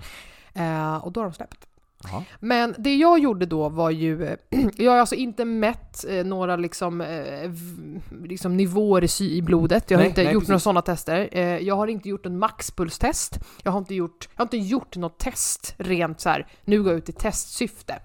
Eh, 0.61 0.95
och 0.97 1.11
då 1.11 1.19
har 1.19 1.25
de 1.25 1.33
släppt. 1.33 1.67
Jaha. 2.03 2.23
Men 2.39 2.75
det 2.77 2.95
jag 2.95 3.19
gjorde 3.19 3.45
då 3.45 3.69
var 3.69 3.89
ju, 3.89 4.37
jag 4.77 4.91
har 4.91 4.97
alltså 4.99 5.15
inte 5.15 5.45
mätt 5.45 6.05
eh, 6.09 6.25
några 6.25 6.55
liksom, 6.55 7.01
eh, 7.01 7.51
liksom 8.23 8.57
nivåer 8.57 9.03
i, 9.03 9.07
sy- 9.07 9.35
i 9.37 9.41
blodet, 9.41 9.91
jag 9.91 9.97
har 9.97 10.01
Nej, 10.03 10.09
inte 10.09 10.23
nej, 10.23 10.33
gjort 10.33 10.41
precis. 10.41 10.49
några 10.49 10.59
sådana 10.59 10.81
tester. 10.81 11.29
Eh, 11.31 11.43
Jag 11.57 11.75
har 11.75 11.87
inte 11.87 12.09
gjort 12.09 12.25
en 12.25 12.39
maxpulstest, 12.39 13.39
jag 13.63 13.71
har 13.71 13.79
inte 13.79 13.95
gjort, 13.95 14.29
jag 14.35 14.39
har 14.39 14.45
inte 14.45 14.57
gjort 14.57 14.95
något 14.97 15.19
test 15.19 15.75
rent 15.77 16.19
så 16.21 16.29
här. 16.29 16.47
nu 16.65 16.83
går 16.83 16.91
jag 16.91 16.97
ut 16.97 17.09
i 17.09 17.13
testsyfte. 17.13 17.99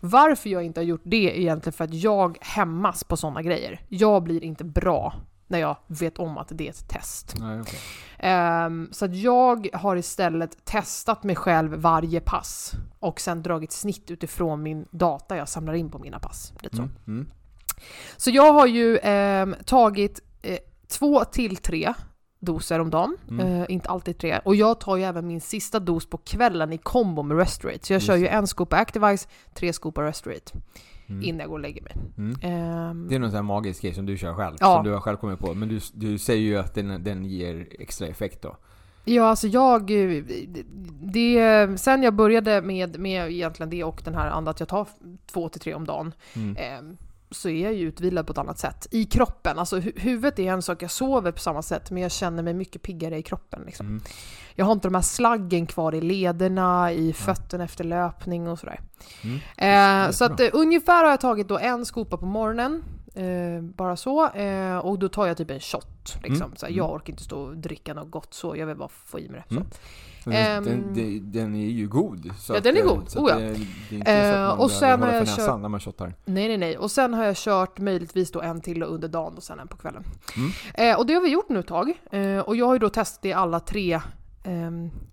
Varför 0.00 0.50
jag 0.50 0.62
inte 0.64 0.80
har 0.80 0.84
gjort 0.84 1.02
det 1.04 1.30
är 1.30 1.40
egentligen 1.40 1.72
för 1.72 1.84
att 1.84 1.94
jag 1.94 2.38
hämmas 2.40 3.04
på 3.04 3.16
sådana 3.16 3.42
grejer. 3.42 3.80
Jag 3.88 4.22
blir 4.22 4.44
inte 4.44 4.64
bra 4.64 5.14
när 5.48 5.58
jag 5.58 5.76
vet 5.86 6.18
om 6.18 6.38
att 6.38 6.48
det 6.50 6.66
är 6.66 6.70
ett 6.70 6.88
test. 6.88 7.34
Nej, 7.38 7.60
okej. 7.60 7.78
Ehm, 8.18 8.88
så 8.92 9.06
jag 9.10 9.68
har 9.72 9.96
istället 9.96 10.64
testat 10.64 11.22
mig 11.22 11.36
själv 11.36 11.74
varje 11.74 12.20
pass 12.20 12.72
och 12.98 13.20
sen 13.20 13.42
dragit 13.42 13.72
snitt 13.72 14.10
utifrån 14.10 14.62
min 14.62 14.86
data 14.90 15.36
jag 15.36 15.48
samlar 15.48 15.74
in 15.74 15.90
på 15.90 15.98
mina 15.98 16.18
pass. 16.18 16.52
Lite 16.60 16.76
så. 16.76 16.82
Mm. 16.82 16.94
Mm. 17.06 17.26
så 18.16 18.30
jag 18.30 18.52
har 18.52 18.66
ju 18.66 18.98
ehm, 19.02 19.56
tagit 19.64 20.20
eh, 20.42 20.58
två 20.88 21.24
till 21.24 21.56
tre 21.56 21.94
doser 22.40 22.80
om 22.80 22.90
dagen, 22.90 23.16
Mm. 23.30 23.46
eh, 23.62 23.66
inte 23.68 23.88
alltid 23.88 24.18
tre. 24.18 24.40
Och 24.44 24.54
jag 24.56 24.80
tar 24.80 24.96
ju 24.96 25.04
även 25.04 25.26
min 25.26 25.40
sista 25.40 25.78
dos 25.80 26.06
på 26.10 26.18
kvällen 26.18 26.72
i 26.72 26.78
kombo 26.78 27.22
med 27.22 27.36
Restorate. 27.38 27.86
Så 27.86 27.92
jag 27.92 27.96
Just 27.96 28.06
kör 28.06 28.16
ju 28.16 28.26
en 28.26 28.46
skopa 28.46 28.76
Activise, 28.76 29.28
tre 29.54 29.72
skopor 29.72 30.02
Restorate 30.02 30.52
Mm. 31.08 31.22
innan 31.24 31.40
jag 31.40 31.48
går 31.48 31.54
och 31.56 31.60
lägger 31.60 31.82
mig. 31.82 31.92
Mm. 32.18 32.36
Ehm, 32.42 33.08
Det 33.08 33.14
är 33.14 33.18
någon 33.18 33.30
sån 33.30 33.36
här 33.36 33.42
magisk 33.42 33.82
grej 33.82 33.94
som 33.94 34.06
du 34.06 34.16
kör 34.16 34.34
själv, 34.34 34.56
Ja. 34.60 34.74
som 34.74 34.84
du 34.84 34.92
har 34.92 35.00
själv 35.00 35.16
kommit 35.16 35.38
på. 35.38 35.54
Men 35.54 35.68
du, 35.68 35.80
du 35.94 36.18
säger 36.18 36.42
ju 36.42 36.56
att 36.58 36.74
den, 36.74 37.04
den 37.04 37.24
ger 37.24 37.66
extra 37.78 38.06
effekt 38.08 38.42
då. 38.42 38.56
Ja, 39.04 39.24
alltså 39.28 39.46
jag... 39.46 39.90
eh, 39.90 40.22
Det, 41.02 41.68
sen 41.80 42.02
jag 42.02 42.14
började 42.14 42.62
med, 42.62 42.98
med 42.98 43.30
egentligen 43.30 43.70
det 43.70 43.84
och 43.84 44.00
den 44.04 44.14
här 44.14 44.30
andra 44.30 44.50
att 44.50 44.60
jag 44.60 44.68
tar 44.68 44.88
två 45.26 45.48
till 45.48 45.60
tre 45.60 45.74
om 45.74 45.84
dagen 45.84 46.12
Mm. 46.36 46.56
eh, 46.56 46.96
så 47.30 47.48
är 47.48 47.64
jag 47.64 47.74
ju 47.74 47.88
utvilad 47.88 48.26
på 48.26 48.32
ett 48.32 48.38
annat 48.38 48.58
sätt. 48.58 48.86
I 48.90 49.04
kroppen, 49.04 49.58
alltså 49.58 49.76
hu- 49.76 50.00
huvudet 50.00 50.38
är 50.38 50.52
en 50.52 50.62
sak, 50.62 50.82
jag 50.82 50.90
sover 50.90 51.32
på 51.32 51.38
samma 51.38 51.62
sätt 51.62 51.90
men 51.90 52.02
jag 52.02 52.12
känner 52.12 52.42
mig 52.42 52.54
mycket 52.54 52.82
piggare 52.82 53.18
i 53.18 53.22
kroppen. 53.22 53.62
Liksom. 53.66 53.86
Mm. 53.86 54.02
Jag 54.54 54.64
har 54.64 54.72
inte 54.72 54.88
de 54.88 54.94
här 54.94 55.02
slaggen 55.02 55.66
kvar 55.66 55.94
i 55.94 56.00
lederna, 56.00 56.92
i 56.92 57.12
fötterna 57.12 57.64
efter 57.64 57.84
löpning 57.84 58.48
och 58.48 58.58
sådär. 58.58 58.80
Mm. 59.22 60.06
Eh, 60.06 60.10
så 60.12 60.24
att 60.24 60.40
eh, 60.40 60.48
ungefär 60.52 61.04
har 61.04 61.10
jag 61.10 61.20
tagit 61.20 61.48
då 61.48 61.58
en 61.58 61.84
skopa 61.84 62.16
på 62.16 62.26
morgonen, 62.26 62.84
eh, 63.16 63.62
bara 63.62 63.96
så, 63.96 64.28
eh, 64.30 64.76
och 64.78 64.98
då 64.98 65.08
tar 65.08 65.26
jag 65.26 65.36
typ 65.36 65.50
en 65.50 65.60
shot. 65.60 66.16
Liksom. 66.22 66.46
Mm. 66.46 66.56
Så 66.56 66.66
här, 66.66 66.72
jag 66.72 66.92
orkar 66.92 67.10
inte 67.12 67.22
stå 67.24 67.38
och 67.40 67.56
dricka 67.56 67.94
något 67.94 68.10
gott 68.10 68.34
så, 68.34 68.56
jag 68.56 68.66
vill 68.66 68.76
bara 68.76 68.88
få 68.88 69.20
i 69.20 69.28
mig 69.28 69.42
det. 69.48 69.54
Mm. 69.54 69.66
Så 70.24 70.30
den, 70.30 70.38
Ehm. 70.38 70.64
den, 70.94 71.32
den, 71.32 71.54
är 71.54 71.66
ju 71.70 71.88
god. 71.88 72.30
Så 72.38 72.52
Ja, 72.52 72.58
att, 72.58 72.64
den 72.64 72.76
är 72.76 72.82
god. 72.82 73.08
Så 73.10 73.18
Oh, 73.20 73.30
ja. 73.30 73.36
det, 73.38 73.42
det 73.90 73.94
är 73.96 73.98
inte 73.98 74.04
så 74.06 74.10
Eh, 74.12 74.42
att 74.48 74.48
man 74.48 74.64
och 74.64 74.70
sen 74.70 75.02
har 75.02 75.08
för 75.08 75.14
jag 75.16 75.26
kört- 75.26 75.60
när 75.60 75.68
man 75.68 75.80
shottar. 75.80 76.14
Nej, 76.24 76.48
nej, 76.48 76.56
nej. 76.58 76.78
Och 76.78 76.90
sen 76.90 77.14
har 77.14 77.24
jag 77.24 77.36
kört 77.36 77.78
möjligtvis 77.78 78.30
då 78.32 78.40
en 78.40 78.60
till 78.60 78.82
under 78.82 79.08
dagen 79.08 79.34
och 79.36 79.42
sen 79.42 79.60
en 79.60 79.68
på 79.68 79.76
kvällen. 79.76 80.04
Mm. 80.36 80.90
Eh, 80.92 80.98
och 80.98 81.06
det 81.06 81.14
har 81.14 81.20
vi 81.22 81.28
gjort 81.30 81.48
nu 81.48 81.58
ett 81.58 81.66
tag. 81.66 81.92
Eh, 82.10 82.38
och 82.38 82.56
jag 82.56 82.66
har 82.66 82.72
ju 82.74 82.78
då 82.78 82.88
testat 82.88 83.24
i 83.24 83.32
alla 83.32 83.60
tre 83.60 83.92
ehm, 83.92 84.00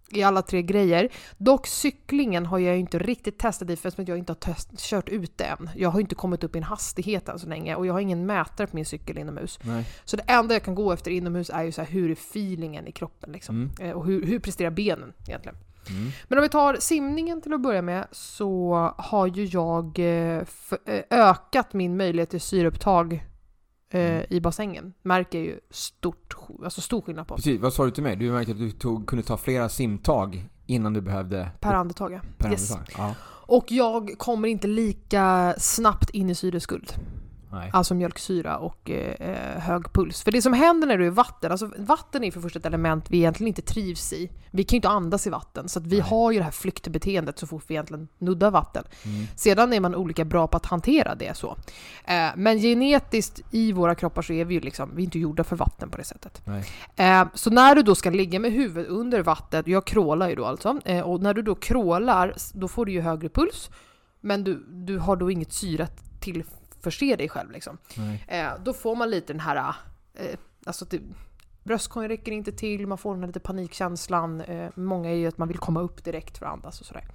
i 0.09 0.23
alla 0.23 0.41
tre 0.41 0.61
grejer. 0.61 1.09
Dock 1.37 1.67
cyklingen 1.67 2.45
har 2.45 2.59
jag 2.59 2.73
ju 2.73 2.79
inte 2.79 2.99
riktigt 2.99 3.39
testat 3.39 3.69
i 3.69 3.87
att 3.87 4.07
jag 4.07 4.17
inte 4.17 4.31
har 4.31 4.37
test, 4.37 4.69
kört 4.77 5.09
ute 5.09 5.45
än. 5.45 5.69
Jag 5.75 5.89
har 5.89 5.99
inte 5.99 6.15
kommit 6.15 6.43
upp 6.43 6.55
i 6.55 6.57
en 6.57 6.63
hastighet 6.63 7.29
än 7.29 7.39
så 7.39 7.47
länge 7.47 7.75
och 7.75 7.85
jag 7.85 7.93
har 7.93 7.99
ingen 7.99 8.25
mätare 8.25 8.67
på 8.67 8.75
min 8.75 8.85
cykel 8.85 9.17
inomhus. 9.17 9.59
Nej. 9.61 9.85
Så 10.05 10.17
det 10.17 10.23
enda 10.27 10.55
jag 10.55 10.63
kan 10.63 10.75
gå 10.75 10.91
efter 10.91 11.11
inomhus 11.11 11.49
är 11.49 11.63
ju 11.63 11.71
så 11.71 11.81
här, 11.81 11.89
hur 11.89 12.09
är 12.09 12.13
feelingen 12.13 12.87
i 12.87 12.91
kroppen 12.91 13.31
liksom. 13.31 13.55
Mm. 13.55 13.89
Eh, 13.89 13.97
och 13.97 14.05
hur, 14.05 14.25
hur 14.25 14.39
presterar 14.39 14.71
benen 14.71 15.13
egentligen. 15.27 15.57
Mm. 15.89 16.11
Men 16.27 16.37
om 16.37 16.41
vi 16.41 16.49
tar 16.49 16.77
simningen 16.79 17.41
till 17.41 17.53
att 17.53 17.61
börja 17.61 17.81
med 17.81 18.07
så 18.11 18.73
har 18.97 19.27
ju 19.27 19.45
jag 19.45 19.99
eh, 19.99 20.43
eh, 20.85 21.03
ökat 21.09 21.73
min 21.73 21.97
möjlighet 21.97 22.29
till 22.29 22.41
syreupptag 22.41 23.25
Mm. 23.99 24.25
i 24.29 24.39
bassängen. 24.39 24.93
Märker 25.01 25.39
ju 25.39 25.59
stort, 25.69 26.35
alltså 26.63 26.81
stor 26.81 27.01
skillnad 27.01 27.27
på. 27.27 27.35
Precis, 27.35 27.61
vad 27.61 27.73
sa 27.73 27.85
du 27.85 27.91
till 27.91 28.03
mig? 28.03 28.15
Du 28.15 28.31
märkte 28.31 28.51
att 28.51 28.57
du 28.57 28.71
tog, 28.71 29.07
kunde 29.07 29.23
ta 29.23 29.37
flera 29.37 29.69
simtag 29.69 30.49
innan 30.65 30.93
du 30.93 31.01
behövde 31.01 31.51
Per 31.59 31.73
andetag 31.73 32.13
ja. 32.13 32.19
per 32.37 32.51
Yes. 32.51 32.71
andetag. 32.71 32.95
Ja. 32.97 33.15
Och 33.45 33.65
jag 33.71 34.15
kommer 34.17 34.47
inte 34.47 34.67
lika 34.67 35.55
snabbt 35.57 36.09
in 36.09 36.29
i 36.29 36.35
syreskuld. 36.35 36.93
Nej. 37.53 37.69
Alltså 37.73 37.93
mjölksyra 37.93 38.57
och 38.57 38.89
eh, 38.89 39.59
hög 39.59 39.93
puls. 39.93 40.23
För 40.23 40.31
det 40.31 40.41
som 40.41 40.53
händer 40.53 40.87
när 40.87 40.97
du 40.97 41.05
är 41.05 41.11
vatten, 41.11 41.51
alltså 41.51 41.69
vatten 41.77 42.23
är 42.23 42.31
för 42.31 42.41
först 42.41 42.55
ett 42.55 42.65
element 42.65 43.05
vi 43.09 43.17
egentligen 43.17 43.47
inte 43.47 43.61
trivs 43.61 44.13
i. 44.13 44.31
Vi 44.51 44.63
kan 44.63 44.75
ju 44.75 44.77
inte 44.77 44.89
andas 44.89 45.27
i 45.27 45.29
vatten, 45.29 45.69
så 45.69 45.79
att 45.79 45.87
vi 45.87 45.99
Nej. 45.99 46.09
har 46.09 46.31
ju 46.31 46.37
det 46.37 46.43
här 46.43 46.51
flyktbeteendet 46.51 47.39
så 47.39 47.47
fort 47.47 47.63
vi 47.67 47.73
egentligen 47.73 48.07
nuddar 48.17 48.51
vatten. 48.51 48.83
Mm. 49.05 49.27
Sedan 49.35 49.73
är 49.73 49.79
man 49.79 49.95
olika 49.95 50.25
bra 50.25 50.47
på 50.47 50.57
att 50.57 50.65
hantera 50.65 51.15
det 51.15 51.37
så. 51.37 51.57
Eh, 52.05 52.29
men 52.35 52.59
genetiskt 52.59 53.41
i 53.51 53.71
våra 53.71 53.95
kroppar 53.95 54.21
så 54.21 54.33
är 54.33 54.45
vi 54.45 54.53
ju 54.53 54.59
liksom, 54.59 54.91
vi 54.95 55.01
är 55.01 55.05
inte 55.05 55.19
gjorda 55.19 55.43
för 55.43 55.55
vatten 55.55 55.89
på 55.89 55.97
det 55.97 56.03
sättet. 56.03 56.41
Eh, 56.95 57.25
så 57.33 57.49
när 57.49 57.75
du 57.75 57.81
då 57.81 57.95
ska 57.95 58.09
ligga 58.09 58.39
med 58.39 58.51
huvudet 58.51 58.89
under 58.89 59.21
vattnet, 59.21 59.67
jag 59.67 59.85
krålar 59.85 60.29
ju 60.29 60.35
då 60.35 60.45
alltså, 60.45 60.79
eh, 60.85 61.01
och 61.01 61.21
när 61.21 61.33
du 61.33 61.41
då 61.41 61.55
krålar 61.55 62.33
då 62.53 62.67
får 62.67 62.85
du 62.85 62.91
ju 62.91 63.01
högre 63.01 63.29
puls, 63.29 63.69
men 64.21 64.43
du, 64.43 64.65
du 64.69 64.97
har 64.97 65.15
då 65.15 65.31
inget 65.31 65.53
syre 65.53 65.83
att 65.83 66.23
tillförse 66.83 67.15
dig 67.15 67.29
själv 67.29 67.51
liksom. 67.51 67.77
Eh, 68.27 68.51
då 68.63 68.73
får 68.73 68.95
man 68.95 69.09
lite 69.09 69.33
den 69.33 69.39
här, 69.39 69.75
eh, 70.13 70.37
alltså 70.65 70.85
det, 70.85 71.01
bröstkorgen 71.63 72.09
räcker 72.09 72.31
inte 72.31 72.51
till, 72.51 72.87
man 72.87 72.97
får 72.97 73.13
den 73.13 73.19
här 73.19 73.27
lite 73.27 73.39
panikkänslan. 73.39 74.41
Eh, 74.41 74.69
många 74.75 75.09
är 75.09 75.15
ju 75.15 75.27
att 75.27 75.37
man 75.37 75.47
vill 75.47 75.57
komma 75.57 75.81
upp 75.81 76.03
direkt 76.03 76.37
för 76.37 76.45
att 76.45 76.53
andas 76.53 76.79
och 76.79 76.85
sådär. 76.85 77.05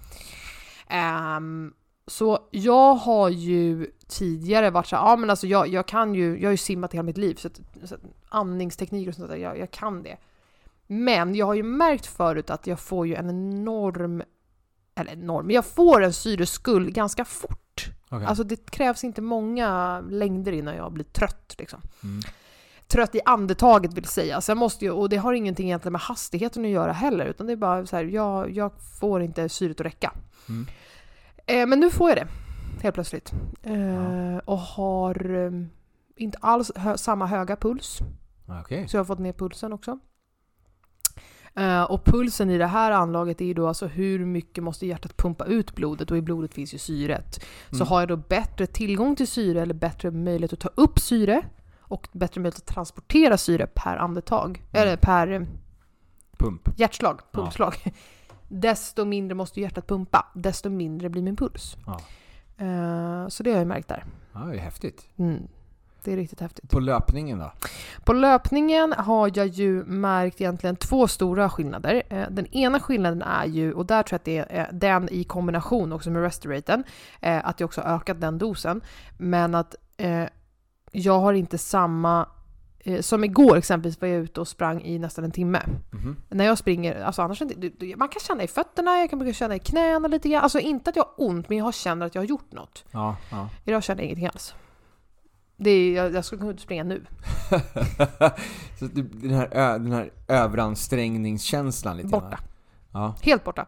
Ehm, 0.88 1.74
så 2.07 2.48
jag 2.50 2.94
har 2.94 3.28
ju 3.28 3.90
tidigare 4.09 4.70
varit 4.70 4.87
så 4.87 4.96
här, 4.96 5.02
ja 5.02 5.16
men 5.16 5.31
alltså 5.31 5.46
jag, 5.46 5.68
jag 5.68 5.88
kan 5.88 6.14
ju, 6.14 6.38
jag 6.40 6.48
har 6.48 6.52
ju 6.52 6.57
simmat 6.57 6.94
hela 6.94 7.02
mitt 7.02 7.18
liv, 7.18 7.35
så, 7.35 7.48
att, 7.48 7.61
så 7.85 7.94
att 7.94 8.00
andningsteknik 8.28 9.09
och 9.09 9.14
sånt 9.14 9.28
där, 9.28 9.37
jag, 9.37 9.59
jag 9.59 9.70
kan 9.70 10.02
det. 10.02 10.16
Men 10.87 11.35
jag 11.35 11.46
har 11.46 11.54
ju 11.54 11.62
märkt 11.62 12.07
förut 12.07 12.50
att 12.50 12.66
jag 12.66 12.81
får 12.81 13.07
ju 13.07 13.14
en 13.14 13.31
enorm, 13.31 14.22
eller 14.94 15.12
enorm, 15.12 15.46
men 15.46 15.54
jag 15.54 15.66
får 15.66 16.02
en 16.02 16.12
syreskuld 16.12 16.94
ganska 16.94 17.24
fort 17.24 17.67
Okej. 18.09 18.27
Alltså 18.27 18.44
det 18.44 18.71
krävs 18.71 19.05
inte 19.05 19.21
många 19.23 20.01
längder 20.01 20.53
innan 20.53 20.77
jag 20.77 20.92
blir 20.92 21.05
trött 21.05 21.55
liksom. 21.59 21.81
Mm. 22.05 22.21
Trött 22.87 23.14
i 23.14 23.21
andetaget 23.25 23.94
vill 23.94 24.05
säga. 24.05 24.40
Sen 24.40 24.59
måste 24.59 24.85
jag, 24.85 24.99
och 24.99 25.09
det 25.09 25.16
har 25.16 25.33
ingenting 25.33 25.66
egentligen 25.66 25.92
med 25.92 26.01
hastigheten 26.01 26.64
att 26.64 26.71
göra 26.71 26.92
heller, 26.92 27.27
utan 27.27 27.47
det 27.47 27.53
är 27.53 27.57
bara 27.57 27.87
så 27.87 27.97
här, 27.97 28.05
jag, 28.05 28.51
jag 28.51 28.73
får 29.01 29.23
inte 29.23 29.49
syret 29.49 29.81
att 29.81 29.87
räcka. 29.87 30.12
Mm. 30.49 30.66
Eh, 31.47 31.66
men 31.66 31.81
nu 31.81 31.90
får 31.90 32.09
jag 32.09 32.18
det, 32.18 32.29
helt 32.83 32.94
plötsligt. 32.94 33.33
Eh, 33.62 33.79
Ja. 33.81 34.40
Och 34.44 34.59
har 34.59 35.35
eh, 35.47 35.51
inte 36.16 36.38
alls 36.40 36.73
hö- 36.77 36.99
samma 36.99 37.27
höga 37.27 37.57
puls. 37.57 37.99
Okej. 38.62 38.88
Så 38.88 38.97
jag 38.97 39.01
har 39.01 39.05
fått 39.07 39.18
ner 39.18 39.33
pulsen 39.33 39.73
också. 39.73 39.99
Eh, 41.54 41.82
och 41.82 42.04
pulsen 42.04 42.50
i 42.50 42.58
det 42.58 42.66
här 42.66 42.90
anlaget 42.90 43.40
är 43.40 43.44
ju 43.44 43.54
då 43.54 43.68
alltså 43.68 43.87
hur 43.87 44.24
mycket 44.24 44.64
måste 44.64 44.87
hjärtat 44.87 45.16
pumpa 45.16 45.44
ut 45.44 45.74
blodet 45.74 46.11
och 46.11 46.16
i 46.16 46.22
blodet 46.22 46.54
finns 46.54 46.74
ju 46.74 46.78
syret. 46.78 47.44
Så 47.70 47.76
Mm. 47.76 47.87
har 47.88 48.00
jag 48.00 48.08
då 48.08 48.16
bättre 48.16 48.66
tillgång 48.66 49.16
till 49.16 49.28
syre 49.28 49.62
eller 49.62 49.74
bättre 49.74 50.11
möjlighet 50.11 50.52
att 50.52 50.61
ta 50.61 50.70
upp 50.74 50.98
syre 50.98 51.42
och 51.80 52.08
bättre 52.12 52.40
möjlighet 52.40 52.62
att 52.62 52.74
transportera 52.74 53.38
syre 53.38 53.66
per 53.74 53.96
andetag, 53.96 54.48
Mm. 54.72 54.82
eller 54.82 54.96
per 54.96 55.30
eh, 55.30 55.42
Pump. 56.38 56.68
hjärtslag, 56.76 57.20
Ja. 57.20 57.38
pumpslag. 57.40 57.74
Desto 58.48 59.04
mindre 59.04 59.34
måste 59.34 59.61
hjärtat 59.61 59.87
pumpa, 59.87 60.26
desto 60.34 60.70
mindre 60.70 61.08
blir 61.08 61.22
min 61.22 61.37
puls. 61.37 61.76
Ja. 61.87 62.00
Eh, 62.64 63.28
så 63.28 63.42
det 63.42 63.50
har 63.50 63.58
jag 63.58 63.66
märkt 63.66 63.88
där. 63.88 64.04
Ja, 64.32 64.40
det 64.40 64.54
är 64.54 64.58
häftigt. 64.61 65.08
Mm. 65.16 65.42
Det 66.09 66.12
är 66.12 66.16
riktigt 66.16 66.40
häftigt. 66.40 66.71
På 66.71 66.81
löpningen 66.81 67.38
då? 67.38 67.53
På 68.05 68.12
löpningen 68.12 68.92
har 68.92 69.31
jag 69.35 69.47
ju 69.47 69.85
märkt 69.85 70.40
egentligen 70.40 70.77
två 70.77 71.09
stora 71.09 71.51
skillnader. 71.51 72.03
Eh, 72.09 72.25
Den 72.31 72.47
ena 72.47 72.81
skillnaden 72.81 73.23
är 73.23 73.47
ju, 73.47 73.73
och 73.73 73.87
där 73.87 74.03
tror 74.03 74.14
jag 74.14 74.18
att 74.18 74.25
det 74.25 74.38
är 74.38 74.61
eh, 74.61 74.66
den 74.73 75.09
i 75.09 75.25
kombination 75.25 75.92
också 75.92 76.11
med 76.11 76.23
Restoraten, 76.23 76.85
eh, 77.21 77.49
att 77.49 77.61
jag 77.61 77.66
också 77.66 77.81
har 77.81 77.97
ökat 77.97 78.21
den 78.21 78.38
dosen. 78.38 78.81
Men 79.18 79.55
att 79.55 79.75
jag 80.92 81.18
har 81.18 81.33
inte 81.33 81.59
samma 81.59 82.29
som 83.01 83.25
igår 83.25 83.57
exempelvis 83.57 84.01
var 84.01 84.09
jag 84.09 84.18
ute 84.23 84.40
och 84.40 84.49
sprang 84.49 84.83
i 84.83 84.99
nästan 84.99 85.25
en 85.25 85.31
timme. 85.31 85.62
Mhm. 85.90 86.16
När 86.29 86.44
jag 86.44 86.59
springer, 86.59 87.05
alltså 87.05 87.23
annars 87.23 87.42
inte, 87.42 87.97
man 87.97 88.09
kan 88.09 88.21
känna 88.21 88.42
i 88.42 88.49
fötterna, 88.49 88.99
jag 88.99 89.11
kan 89.11 89.35
känna 89.35 89.57
i 89.57 89.59
knäna 89.59 90.09
lite 90.09 90.29
grann. 90.29 90.42
Alltså 90.42 90.59
inte 90.59 90.90
att 90.90 90.97
jag 90.97 91.05
har 91.05 91.14
ont, 91.16 91.49
men 91.49 91.59
jag 91.59 91.75
känner 91.75 92.07
att 92.07 92.14
jag 92.14 92.23
har 92.23 92.27
gjort 92.27 92.53
något. 92.53 92.85
Ja, 92.90 93.16
ja. 93.31 93.49
Idag 93.64 93.83
känner 93.83 94.03
jag 94.03 94.07
ingenting 94.07 94.27
alls. 94.27 94.55
Det 95.61 95.71
är, 95.71 95.92
jag, 95.94 96.14
jag 96.14 96.25
skulle 96.25 96.38
kunna 96.38 96.51
ut 96.51 96.57
och 96.57 96.62
springa 96.62 96.85
nu. 96.85 97.05
så 98.79 98.85
du- 98.85 99.03
den 99.03 99.31
här, 99.31 99.49
ö, 99.53 99.79
den 99.79 99.92
här 99.92 100.11
överansträngningskänslan 100.29 101.97
lite 101.97 102.09
Borta. 102.09 102.38
Ja. 102.92 103.14
Helt 103.23 103.44
borta. 103.44 103.66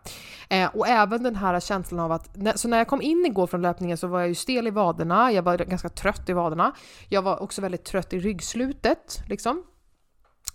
Eh, 0.49 0.69
och 0.77 0.89
även 0.89 1.23
den 1.23 1.37
här 1.37 1.61
känslan 1.61 2.01
av 2.01 2.13
att, 2.13 2.37
när, 2.37 2.53
så 2.57 2.69
när 2.69 2.79
jag 2.79 2.89
kom 2.89 3.03
in 3.03 3.27
igår 3.27 3.47
från 3.47 3.63
löpningen 3.63 3.97
så 3.97 4.07
var 4.07 4.21
jag 4.21 4.29
ju 4.29 4.35
stel 4.35 4.67
i 4.67 4.71
vaderna, 4.71 5.33
jag 5.33 5.43
var 5.43 5.59
ganska 5.59 5.89
trött 5.89 6.29
i 6.29 6.33
vaderna. 6.33 6.73
Jag 7.09 7.23
var 7.23 7.43
också 7.43 7.63
väldigt 7.63 7.85
trött 7.85 8.13
i 8.13 8.19
ryggslutet, 8.21 9.23
liksom. 9.29 9.63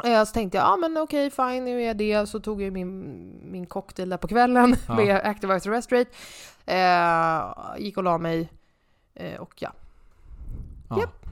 Eh, 0.04 0.24
så 0.24 0.34
tänkte 0.34 0.58
jag, 0.58 0.66
ja 0.66 0.74
ah, 0.74 0.78
men 0.78 0.98
okej 0.98 1.30
fine, 1.32 1.66
nu 1.66 1.82
är 1.82 1.88
jag 1.88 1.98
det. 1.98 2.30
Så 2.30 2.40
tog 2.40 2.62
jag 2.62 2.74
min, 2.74 3.52
min 3.52 3.66
cocktail 3.66 4.10
där 4.10 4.18
på 4.18 4.28
kvällen 4.28 4.76
Ja. 4.88 4.96
med 4.96 5.16
Activite 5.16 5.70
Restorate. 5.70 6.12
Eh, 6.66 7.84
gick 7.84 7.98
och 7.98 8.04
la 8.04 8.18
mig. 8.18 8.50
Eh, 9.16 9.40
och 9.42 9.54
ja, 9.62 9.72
Ja. 10.90 11.00
Japp. 11.00 11.25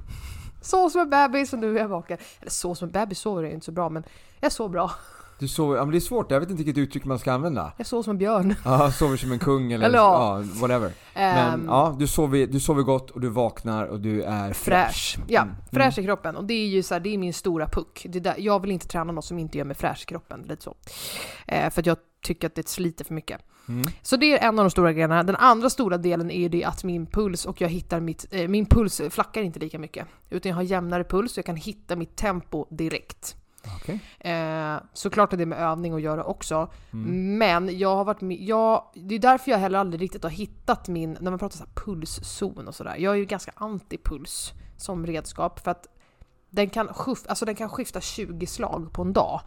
Sov 0.63 0.89
som 0.89 1.01
en 1.01 1.09
bebis 1.09 1.53
och 1.53 1.59
nu 1.59 1.77
är 1.77 1.81
jag 1.81 1.87
vaken. 1.87 2.17
Eller 2.41 2.51
så 2.51 2.75
som 2.75 2.85
en 2.87 2.91
bebis 2.91 3.19
sover 3.19 3.43
jag 3.43 3.51
inte 3.53 3.65
så 3.65 3.71
bra, 3.71 3.89
men 3.89 4.03
jag 4.39 4.51
sov 4.51 4.69
bra. 4.71 4.91
Du 5.39 5.47
sover, 5.47 5.75
ja 5.77 5.83
men 5.85 5.91
det 5.91 5.97
är 5.97 5.99
svårt, 5.99 6.31
jag 6.31 6.39
vet 6.39 6.49
inte 6.49 6.63
vilket 6.63 6.81
uttryck 6.81 7.05
man 7.05 7.19
ska 7.19 7.31
använda. 7.33 7.73
Jag 7.77 7.87
sov 7.87 8.03
som 8.03 8.11
en 8.11 8.17
björn. 8.17 8.55
Ja, 8.65 8.91
sover 8.91 9.17
som 9.17 9.31
en 9.31 9.39
kung 9.39 9.71
eller, 9.71 9.85
Eller 9.85 9.97
ja. 9.97 10.43
whatever. 10.61 10.91
Men 11.13 11.53
Ehm, 11.53 11.65
ja, 11.67 11.95
du 11.99 12.07
sover, 12.07 12.47
du 12.47 12.59
sover 12.59 12.81
gott 12.83 13.11
och 13.11 13.21
du 13.21 13.29
vaknar 13.29 13.85
och 13.85 13.99
du 13.99 14.23
är 14.23 14.53
fräsch. 14.53 15.17
Ja, 15.27 15.41
Mm. 15.41 15.55
fräsch 15.71 15.97
i 15.99 16.03
kroppen. 16.03 16.35
Och 16.35 16.43
det 16.45 16.53
är 16.53 16.67
ju 16.67 16.83
så 16.83 16.93
här, 16.95 16.99
det 16.99 17.13
är 17.13 17.17
min 17.17 17.33
stora 17.33 17.67
puck. 17.67 18.05
Det 18.09 18.19
där, 18.19 18.35
jag 18.37 18.59
vill 18.61 18.71
inte 18.71 18.87
träna 18.87 19.11
något 19.13 19.25
som 19.25 19.39
inte 19.39 19.57
gör 19.57 19.65
mig 19.65 19.75
fräsch 19.75 20.01
i 20.01 20.05
kroppen. 20.05 20.45
Lite 20.49 20.63
så. 20.63 20.75
Eh, 21.47 21.69
för 21.69 21.81
att 21.81 21.85
jag 21.85 21.97
tycker 22.23 22.47
att 22.47 22.55
det 22.55 22.67
sliter 22.67 23.05
för 23.05 23.13
mycket. 23.13 23.41
Mm. 23.67 23.85
Så 24.01 24.17
det 24.17 24.33
är 24.33 24.47
en 24.47 24.59
av 24.59 24.65
de 24.65 24.71
stora 24.71 24.93
grejerna. 24.93 25.23
Den 25.23 25.35
andra 25.35 25.69
stora 25.69 25.97
delen 25.97 26.31
är 26.31 26.39
ju 26.39 26.49
det 26.49 26.63
att 26.63 26.83
min 26.83 27.05
puls 27.05 27.45
och 27.45 27.61
jag 27.61 27.69
hittar 27.69 27.99
mitt, 27.99 28.25
eh, 28.31 28.47
min 28.47 28.65
puls 28.65 29.01
flackar 29.09 29.41
inte 29.41 29.59
lika 29.59 29.79
mycket. 29.79 30.07
Utan 30.29 30.49
jag 30.49 30.55
har 30.55 30.63
jämnare 30.63 31.03
puls 31.03 31.31
och 31.31 31.37
jag 31.37 31.45
kan 31.45 31.55
hitta 31.55 31.95
mitt 31.95 32.15
tempo 32.15 32.65
direkt. 32.69 33.35
Okej. 33.75 33.99
Eh, 34.19 34.75
såklart 34.93 35.31
har 35.31 35.37
det 35.37 35.45
med 35.45 35.57
övning 35.57 35.93
att 35.93 36.01
göra 36.01 36.23
också. 36.23 36.71
Mm. 36.93 37.37
Men 37.37 37.77
jag 37.79 37.95
har 37.95 38.05
varit 38.05 38.21
med, 38.21 38.41
jag, 38.41 38.83
det 38.95 39.15
är 39.15 39.19
därför 39.19 39.51
jag 39.51 39.57
heller 39.57 39.79
aldrig 39.79 40.01
riktigt 40.01 40.23
har 40.23 40.29
hittat 40.29 40.87
min, 40.87 41.17
när 41.21 41.31
man 41.31 41.39
pratar 41.39 41.57
så 41.57 41.65
pulszon 41.73 42.67
och 42.67 42.75
sådär. 42.75 42.95
Jag 42.97 43.13
är 43.13 43.17
ju 43.17 43.25
ganska 43.25 43.51
anti-puls 43.51 44.53
som 44.77 45.05
redskap 45.05 45.59
för 45.59 45.71
att 45.71 45.87
den 46.49 46.69
kan, 46.69 46.87
skif, 46.87 47.19
alltså 47.27 47.45
den 47.45 47.55
kan 47.55 47.69
skifta 47.69 48.01
20 48.01 48.47
slag 48.47 48.93
på 48.93 49.01
en 49.01 49.13
dag. 49.13 49.41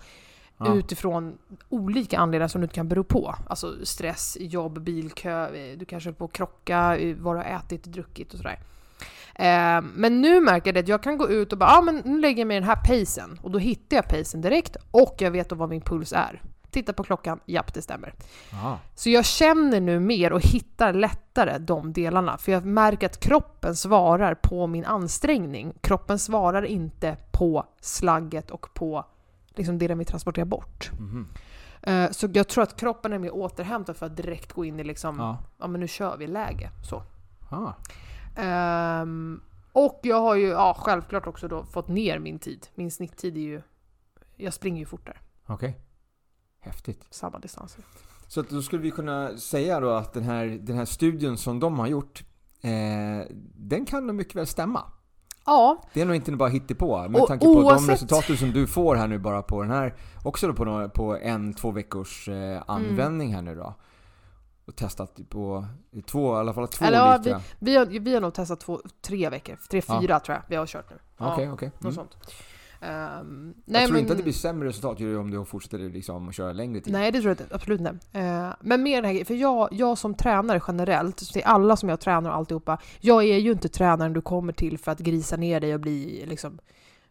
Ja. 0.58 0.74
Utifrån 0.74 1.38
olika 1.68 2.18
anledningar 2.18 2.48
som 2.48 2.60
du 2.60 2.64
inte 2.64 2.74
kan 2.74 2.88
bero 2.88 3.04
på. 3.04 3.34
Alltså 3.48 3.86
stress, 3.86 4.36
jobb, 4.40 4.80
bilkö, 4.80 5.56
eh, 5.56 5.78
du 5.78 5.84
kanske 5.84 6.10
är 6.10 6.14
på 6.14 6.24
att 6.24 6.32
krocka, 6.32 6.96
eh, 6.96 7.16
vad 7.16 7.34
du 7.34 7.38
har 7.38 7.44
ätit, 7.44 7.84
druckit 7.84 8.32
och 8.32 8.38
sådär. 8.38 8.58
Eh, 9.34 9.82
men 9.94 10.20
nu 10.20 10.40
märker 10.40 10.72
jag 10.72 10.82
att 10.82 10.88
jag 10.88 11.02
kan 11.02 11.18
gå 11.18 11.28
ut 11.28 11.52
och 11.52 11.58
bara, 11.58 11.70
ja 11.70 11.78
ah, 11.78 11.82
men 11.82 12.02
nu 12.04 12.20
lägger 12.20 12.38
jag 12.40 12.46
mig 12.46 12.56
i 12.56 12.60
den 12.60 12.68
här 12.68 12.76
pacen. 12.84 13.38
Och 13.42 13.50
då 13.50 13.58
hittar 13.58 13.96
jag 13.96 14.08
pacen 14.08 14.40
direkt 14.40 14.76
och 14.90 15.14
jag 15.18 15.30
vet 15.30 15.48
då 15.48 15.56
vad 15.56 15.68
min 15.68 15.80
puls 15.80 16.12
är. 16.12 16.42
Titta 16.70 16.92
på 16.92 17.02
klockan, 17.02 17.40
japp 17.46 17.74
det 17.74 17.82
stämmer. 17.82 18.14
Aha. 18.52 18.78
Så 18.94 19.10
jag 19.10 19.24
känner 19.24 19.80
nu 19.80 20.00
mer 20.00 20.32
och 20.32 20.46
hittar 20.46 20.92
lättare 20.92 21.58
de 21.58 21.92
delarna. 21.92 22.38
För 22.38 22.52
jag 22.52 22.64
märker 22.64 23.06
att 23.06 23.20
kroppen 23.20 23.76
svarar 23.76 24.34
på 24.34 24.66
min 24.66 24.84
ansträngning. 24.84 25.72
Kroppen 25.80 26.18
svarar 26.18 26.62
inte 26.62 27.16
på 27.32 27.66
slagget 27.80 28.50
och 28.50 28.74
på 28.74 29.04
liksom 29.56 29.78
det 29.78 29.88
den 29.88 29.98
vill 29.98 30.06
transportera 30.06 30.44
bort. 30.44 30.90
Eh, 31.82 32.10
Så 32.10 32.28
jag 32.32 32.48
tror 32.48 32.62
att 32.64 32.76
kroppen 32.80 33.12
är 33.12 33.18
mer 33.18 33.34
återhämtad 33.34 33.96
för 33.96 34.06
att 34.06 34.16
direkt 34.16 34.52
gå 34.52 34.64
in 34.64 34.80
i 34.80 34.84
liksom, 34.84 35.18
ja, 35.18 35.38
Ja. 35.58 35.66
men 35.66 35.80
nu 35.80 35.88
kör 35.88 36.16
vi 36.16 36.26
läge. 36.26 36.70
Så. 36.90 37.02
Ah. 37.50 37.72
Ehm, 38.36 39.40
och 39.72 40.00
jag 40.02 40.20
har 40.20 40.34
ju 40.34 40.46
ja, 40.48 40.76
självklart 40.78 41.26
också 41.26 41.48
då 41.48 41.64
fått 41.64 41.88
ner 41.88 42.18
min 42.18 42.38
tid. 42.38 42.66
Min 42.74 42.90
snitttid 42.90 43.36
är 43.36 43.40
ju, 43.40 43.62
jag 44.36 44.52
springer 44.54 44.78
ju 44.80 44.86
fortare, 44.86 45.16
Okej. 45.46 45.78
Häftigt. 46.60 47.06
samma 47.10 47.38
distanser. 47.38 47.84
Så 48.28 48.40
att 48.40 48.50
då 48.50 48.62
skulle 48.62 48.82
vi 48.82 48.90
kunna 48.90 49.36
säga 49.36 49.80
då 49.80 49.90
att 49.90 50.12
den 50.12 50.22
här, 50.22 50.46
den 50.46 50.76
här 50.76 50.84
studien 50.84 51.36
som 51.36 51.60
de 51.60 51.78
har 51.78 51.86
gjort, 51.86 52.24
eh, 52.60 53.26
den 53.54 53.86
kan 53.86 54.06
nog 54.06 54.16
mycket 54.16 54.34
väl 54.36 54.46
stämma. 54.46 54.82
Ja, 55.46 55.82
Det 55.92 56.00
är 56.00 56.04
nog 56.04 56.16
inte 56.16 56.32
bara 56.32 56.48
hittepå. 56.48 57.08
Med 57.08 57.20
Och 57.20 57.28
tanke 57.28 57.46
på 57.46 57.54
de 57.54 57.64
oavsett- 57.64 57.88
resultaten 57.92 58.36
som 58.36 58.52
du 58.52 58.66
får 58.66 58.96
här 58.96 59.08
nu 59.08 59.18
bara 59.18 59.42
på 59.42 59.62
den 59.62 59.70
här, 59.70 59.94
också 60.24 60.52
på, 60.54 60.64
några, 60.64 60.88
på 60.88 61.16
en, 61.16 61.54
två 61.54 61.70
veckors 61.70 62.28
eh, 62.28 62.62
användning 62.66 63.34
här 63.34 63.42
nu 63.42 63.54
då. 63.54 63.74
Och 64.66 64.76
testat 64.76 65.18
på 65.28 65.66
två, 66.06 66.36
i 66.36 66.38
alla 66.38 66.52
fall 66.54 66.68
två 66.68 66.84
Eller 66.84 66.98
ja, 66.98 67.14
olika. 67.18 67.40
vi 67.58 67.76
har, 67.76 67.86
vi 67.86 68.14
har 68.14 68.20
nog 68.20 68.34
testat 68.34 68.60
två, 68.60 68.80
tre 69.02 69.28
veckor, 69.30 69.58
tre, 69.70 69.82
Ja. 69.88 70.00
fyra 70.00 70.20
tror 70.20 70.34
jag 70.36 70.42
vi 70.48 70.56
har 70.56 70.66
kört 70.66 70.90
nu. 70.90 70.96
Ja, 71.18 71.32
Okej, 71.32 71.50
okej. 71.50 71.70
Något 71.78 71.96
Mm. 71.96 72.06
Sånt. 72.86 73.20
Ehm, 73.20 73.54
Jag 73.64 73.86
tror 73.86 73.98
inte 73.98 74.12
att 74.12 74.16
det 74.18 74.22
blir 74.22 74.32
sämre 74.32 74.68
resultat 74.68 75.00
ju 75.00 75.18
om 75.18 75.30
du 75.30 75.44
fortsätter 75.44 75.78
liksom 75.78 76.28
att 76.28 76.34
köra 76.34 76.52
längre 76.52 76.80
tid. 76.80 76.92
Nej, 76.92 77.12
det 77.12 77.20
tror 77.20 77.28
jag 77.30 77.40
inte. 77.40 77.54
Absolut 77.54 77.80
inte. 77.80 78.18
Eh, 78.18 78.50
men 78.60 78.82
mer 78.82 79.02
den 79.02 79.16
här 79.16 79.24
för 79.24 79.34
jag, 79.34 79.68
jag 79.72 79.98
som 79.98 80.14
tränare 80.14 80.60
generellt, 80.68 81.36
är 81.36 81.46
alla 81.46 81.76
som 81.76 81.88
jag 81.88 82.00
tränar 82.00 82.30
och 82.30 82.36
alltihopa, 82.36 82.78
jag 83.00 83.24
är 83.24 83.38
ju 83.38 83.52
inte 83.52 83.68
tränaren 83.68 84.12
du 84.12 84.20
kommer 84.20 84.52
till 84.52 84.78
för 84.78 84.92
att 84.92 84.98
grisa 84.98 85.36
ner 85.36 85.60
dig 85.60 85.74
och 85.74 85.80
bli 85.80 86.24
liksom, 86.26 86.58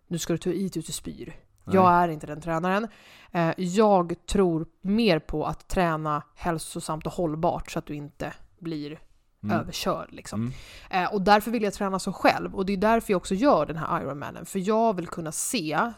nu 0.08 0.18
ska 0.18 0.34
du 0.34 0.38
ta 0.38 0.50
i 0.50 0.70
tills 0.70 0.86
du 0.86 0.94
spyr. 0.94 1.36
Nej. 1.64 1.76
Jag 1.76 1.92
är 1.92 2.08
inte 2.08 2.28
den 2.28 2.42
tränaren. 2.42 2.88
Eh, 3.32 3.52
jag 3.58 4.16
tror 4.26 4.66
mer 4.82 5.20
på 5.20 5.46
att 5.46 5.68
träna 5.68 6.24
hälsosamt 6.36 7.06
och 7.06 7.14
hållbart 7.14 7.72
så 7.72 7.80
att 7.80 7.86
du 7.86 7.96
inte 7.96 8.34
blir 8.60 9.00
Mm. 9.46 9.60
överkörd. 9.60 10.08
Liksom. 10.12 10.42
Mm. 10.42 11.04
Eh, 11.04 11.14
och 11.14 11.22
därför 11.22 11.52
vill 11.52 11.64
jag 11.64 11.74
träna 11.74 12.00
så 12.00 12.14
själv. 12.14 12.56
Och 12.56 12.66
det 12.66 12.74
är 12.74 12.78
därför 12.78 13.14
jag 13.14 13.18
också 13.18 13.36
gör 13.36 13.66
den 13.66 13.78
här 13.78 14.02
Ironmanen. 14.02 14.46
För 14.46 14.68
jag 14.68 14.96
vill 14.96 15.08
kunna 15.08 15.32
se, 15.32 15.92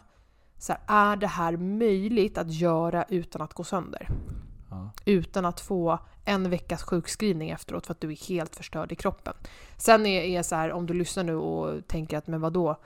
så 0.58 0.72
här, 0.72 0.80
är 0.86 1.16
det 1.16 1.26
här 1.26 1.56
möjligt 1.56 2.38
att 2.38 2.52
göra 2.52 3.04
utan 3.08 3.42
att 3.42 3.54
gå 3.54 3.64
sönder? 3.64 4.08
Ja. 4.70 4.90
Utan 5.04 5.44
att 5.44 5.60
få 5.60 5.98
en 6.24 6.50
veckas 6.50 6.82
sjukskrivning 6.82 7.50
efteråt 7.50 7.86
för 7.86 7.92
att 7.92 8.00
du 8.00 8.12
är 8.12 8.28
helt 8.28 8.56
förstörd 8.56 8.92
i 8.92 8.94
kroppen. 8.94 9.34
Sen 9.76 10.06
är, 10.06 10.22
är 10.22 10.42
så 10.42 10.54
här, 10.54 10.72
om 10.72 10.86
du 10.86 10.94
lyssnar 10.94 11.24
nu 11.24 11.34
och 11.34 11.86
tänker 11.86 12.18
att 12.18 12.26
men 12.26 12.40
vadå? 12.40 12.76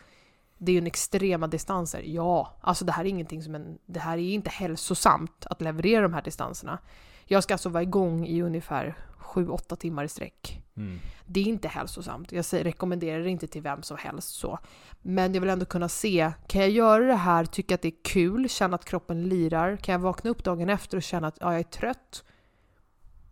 Det 0.58 0.72
är 0.72 0.74
ju 0.74 0.78
en 0.78 0.86
extrema 0.86 1.46
distanser. 1.46 2.02
Ja, 2.06 2.56
alltså 2.60 2.84
det 2.84 2.92
här 2.92 3.04
är 3.04 3.08
ingenting 3.08 3.42
som 3.42 3.54
en... 3.54 3.78
Det 3.86 4.00
här 4.00 4.18
är 4.18 4.34
inte 4.34 4.50
hälsosamt 4.50 5.46
att 5.50 5.60
leverera 5.60 6.02
de 6.02 6.14
här 6.14 6.22
distanserna. 6.22 6.78
Jag 7.24 7.42
ska 7.42 7.54
alltså 7.54 7.68
vara 7.68 7.82
igång 7.82 8.26
i 8.26 8.42
ungefär 8.42 8.94
7-8 9.18 9.76
timmar 9.76 10.04
i 10.04 10.08
sträck. 10.08 10.62
Mm. 10.76 10.98
Det 11.26 11.40
är 11.40 11.44
inte 11.44 11.68
hälsosamt. 11.68 12.32
Jag 12.32 12.44
rekommenderar 12.52 13.22
det 13.22 13.30
inte 13.30 13.46
till 13.46 13.62
vem 13.62 13.82
som 13.82 13.96
helst 13.96 14.34
så. 14.34 14.58
Men 15.02 15.34
jag 15.34 15.40
vill 15.40 15.50
ändå 15.50 15.64
kunna 15.64 15.88
se, 15.88 16.32
kan 16.46 16.60
jag 16.60 16.70
göra 16.70 17.04
det 17.04 17.14
här, 17.14 17.44
tycka 17.44 17.74
att 17.74 17.82
det 17.82 17.88
är 17.88 18.02
kul, 18.04 18.48
känna 18.48 18.74
att 18.74 18.84
kroppen 18.84 19.28
lirar? 19.28 19.76
Kan 19.76 19.92
jag 19.92 19.98
vakna 19.98 20.30
upp 20.30 20.44
dagen 20.44 20.68
efter 20.68 20.96
och 20.96 21.02
känna 21.02 21.26
att 21.26 21.36
ja, 21.40 21.52
jag 21.52 21.60
är 21.60 21.64
trött? 21.64 22.24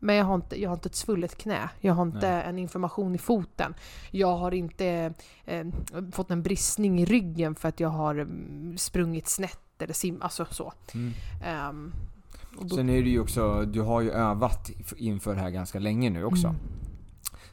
Men 0.02 0.16
jag 0.16 0.24
har 0.24 0.34
inte, 0.34 0.62
jag 0.62 0.70
har 0.70 0.74
inte 0.74 0.88
ett 0.88 0.94
svullet 0.94 1.38
knä. 1.38 1.70
Jag 1.80 1.94
har 1.94 2.02
inte 2.02 2.30
Nej. 2.30 2.44
en 2.44 2.58
inflammation 2.58 3.14
i 3.14 3.18
foten. 3.18 3.74
Jag 4.10 4.36
har 4.36 4.54
inte 4.54 5.14
eh, 5.44 5.66
fått 6.12 6.30
en 6.30 6.42
bristning 6.42 7.00
i 7.00 7.04
ryggen 7.04 7.54
för 7.54 7.68
att 7.68 7.80
jag 7.80 7.88
har 7.88 8.14
mm, 8.14 8.78
sprungit 8.78 9.28
snett 9.28 9.82
eller 9.82 9.94
sim, 9.94 10.22
alltså 10.22 10.46
så. 10.50 10.72
Mm. 10.94 11.12
Och 11.42 11.92
då- 12.60 12.74
Sen 12.76 12.88
är 12.90 13.02
det 13.02 13.08
ju 13.10 13.20
också, 13.20 13.62
du 13.64 13.80
har 13.80 14.00
ju 14.00 14.10
övat 14.10 14.70
inför 14.96 15.34
det 15.34 15.40
här 15.40 15.50
ganska 15.50 15.78
länge 15.78 16.10
nu 16.10 16.24
också. 16.24 16.46
Mm. 16.46 16.60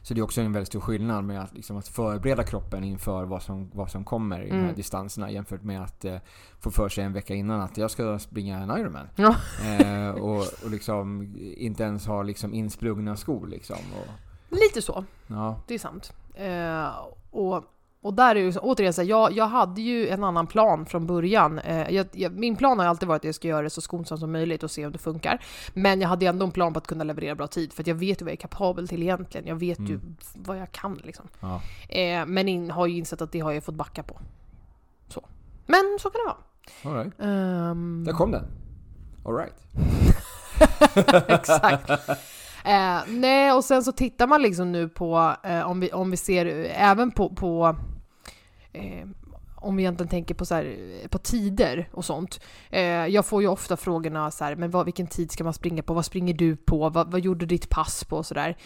Så 0.02 0.14
det 0.14 0.20
är 0.20 0.22
också 0.22 0.40
en 0.40 0.52
väldigt 0.52 0.68
stor 0.68 0.80
skillnad 0.80 1.24
med 1.24 1.42
att, 1.42 1.54
liksom, 1.54 1.76
att 1.76 1.88
förbereda 1.88 2.42
kroppen 2.44 2.84
inför 2.84 3.24
vad 3.24 3.42
som, 3.42 3.70
vad 3.74 3.90
som 3.90 4.04
kommer 4.04 4.40
i 4.42 4.48
de 4.48 4.54
här 4.54 4.62
Mm. 4.62 4.74
distanserna 4.74 5.30
jämfört 5.30 5.62
med 5.62 5.82
att 5.82 6.04
eh, 6.04 6.16
få 6.60 6.70
för 6.70 6.88
sig 6.88 7.04
en 7.04 7.12
vecka 7.12 7.34
innan 7.34 7.60
att 7.60 7.76
jag 7.78 7.90
ska 7.90 8.18
springa 8.18 8.58
en 8.58 8.70
Ironman. 8.70 9.06
Ja. 9.16 9.34
Eh, 9.66 10.10
och, 10.10 10.36
och 10.64 10.70
liksom 10.70 11.34
inte 11.56 11.82
ens 11.82 12.06
ha 12.06 12.22
liksom 12.22 12.54
insprungna 12.54 13.16
skor 13.16 13.46
liksom. 13.46 13.76
Och, 14.00 14.06
Lite 14.50 14.82
så. 14.82 15.04
ja. 15.26 15.60
Det 15.66 15.74
är 15.74 15.78
sant. 15.78 16.12
Eh, 16.34 16.88
och, 17.30 17.64
och 18.02 18.14
där 18.14 18.36
är 18.36 18.40
ju 18.40 18.52
så- 18.52 18.60
återigen 18.60 18.92
så 18.92 19.00
här, 19.02 19.08
jag, 19.08 19.32
jag 19.32 19.46
hade 19.46 19.80
ju 19.80 20.08
en 20.08 20.24
annan 20.24 20.46
plan 20.46 20.86
från 20.86 21.06
början. 21.06 21.58
Eh, 21.58 21.90
jag, 21.90 22.06
jag, 22.12 22.32
min 22.32 22.56
plan 22.56 22.78
har 22.78 22.84
ju 22.84 22.88
alltid 22.90 23.08
varit 23.08 23.20
att 23.20 23.24
jag 23.24 23.34
ska 23.34 23.48
göra 23.48 23.62
det 23.62 23.70
så 23.70 23.80
skonsamt 23.80 24.20
som 24.20 24.32
möjligt 24.32 24.62
och 24.62 24.70
se 24.70 24.86
om 24.86 24.92
det 24.92 24.98
funkar. 24.98 25.42
Men 25.74 26.00
jag 26.00 26.08
hade 26.08 26.26
ändå 26.26 26.46
en 26.46 26.52
plan 26.52 26.72
på 26.72 26.78
att 26.78 26.86
kunna 26.86 27.04
leverera 27.04 27.34
bra 27.34 27.46
tid 27.46 27.72
för 27.72 27.84
jag 27.88 27.94
vet 27.94 28.20
ju 28.20 28.24
vad 28.24 28.30
jag 28.32 28.36
är 28.36 28.40
kapabel 28.40 28.88
till 28.88 29.02
egentligen. 29.02 29.46
Jag 29.46 29.56
vet 29.56 29.78
ju 29.80 29.94
Mm. 29.94 30.16
vad 30.34 30.58
jag 30.58 30.72
kan 30.72 30.94
liksom. 31.04 31.24
Ja. 31.40 31.60
Eh, 31.88 32.26
men 32.26 32.48
in, 32.48 32.70
har 32.70 32.86
ju 32.86 32.96
insett 32.96 33.22
att 33.22 33.32
det 33.32 33.40
har 33.40 33.52
jag 33.52 33.64
fått 33.64 33.74
backa 33.74 34.02
på. 34.02 34.20
Så. 35.08 35.24
Men 35.66 35.98
så 36.00 36.10
kan 36.10 36.20
det 36.20 36.26
vara. 36.26 36.36
All 36.96 37.04
right. 37.04 37.20
Ehm, 37.20 38.04
Där 38.06 38.12
kom 38.12 38.30
den. 38.30 38.44
Alright. 39.24 39.54
Exakt. 41.28 41.90
Eh, 42.64 42.98
nej, 43.08 43.52
och 43.52 43.64
sen 43.64 43.84
så 43.84 43.92
tittar 43.92 44.26
man 44.26 44.42
liksom 44.42 44.72
nu 44.72 44.88
på, 44.88 45.34
eh, 45.44 45.70
om, 45.70 45.80
vi, 45.80 45.92
om 45.92 46.10
vi 46.10 46.16
ser 46.16 46.46
eh, 46.46 46.90
även 46.90 47.10
på, 47.10 47.28
på 47.34 47.76
eh, 48.78 49.08
om 49.60 49.76
vi 49.76 49.82
egentligen 49.82 50.08
tänker 50.08 50.34
på, 50.34 50.44
så 50.44 50.54
här, 50.54 50.76
eh, 51.02 51.08
på 51.08 51.18
tider 51.18 51.88
och 51.92 52.04
sånt. 52.04 52.40
Eh, 52.70 52.82
jag 52.82 53.26
får 53.26 53.42
ju 53.42 53.48
ofta 53.48 53.76
frågorna 53.76 54.30
så 54.30 54.44
här, 54.44 54.56
men 54.56 54.70
vad, 54.70 54.84
vilken 54.84 55.06
tid 55.06 55.32
ska 55.32 55.44
man 55.44 55.54
springa 55.54 55.82
på? 55.82 55.94
Vad 55.94 56.04
springer 56.04 56.34
du 56.34 56.56
på? 56.56 56.88
Vad, 56.88 57.10
vad 57.10 57.20
gjorde 57.20 57.46
ditt 57.46 57.68
pass 57.68 58.04
på? 58.04 58.16
Och 58.16 58.26
sådär. 58.26 58.56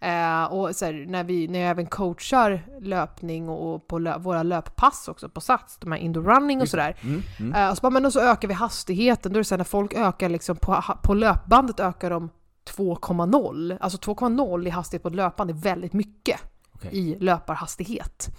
Eh, 0.00 0.44
och 0.44 0.76
så 0.76 0.84
här, 0.84 1.06
när, 1.08 1.24
vi, 1.24 1.48
när 1.48 1.58
jag 1.58 1.70
även 1.70 1.86
coachar 1.86 2.62
löpning 2.80 3.48
och 3.48 3.86
på 3.86 3.98
lö, 3.98 4.18
våra 4.18 4.42
löppass 4.42 5.08
också 5.08 5.28
på 5.28 5.40
Sats, 5.40 5.76
de 5.80 5.92
här 5.92 5.98
indoor 5.98 6.22
running 6.22 6.60
och 6.60 6.68
sådär. 6.68 6.96
Mm, 7.00 7.22
mm. 7.38 7.52
Eh, 7.52 7.70
och 7.70 7.76
så 7.76 7.80
bara, 7.80 7.90
men 7.90 8.06
och 8.06 8.12
så 8.12 8.20
ökar 8.20 8.48
vi 8.48 8.54
hastigheten. 8.54 9.32
Då 9.32 9.36
är 9.36 9.40
det 9.40 9.44
så 9.44 9.54
här, 9.54 9.58
när 9.58 9.64
folk 9.64 9.94
ökar 9.94 10.28
liksom 10.28 10.56
på, 10.56 10.82
på 11.02 11.14
löpbandet 11.14 11.80
ökar 11.80 12.10
de 12.10 12.30
2,0. 12.76 13.78
Alltså 13.80 13.98
2,0 13.98 14.66
i 14.66 14.70
hastighet 14.70 15.02
på 15.02 15.08
ett 15.08 15.14
löpband 15.14 15.50
är 15.50 15.54
väldigt 15.54 15.92
mycket 15.92 16.40
Okej. 16.72 16.90
i 16.92 17.16
löparhastighet. 17.18 18.30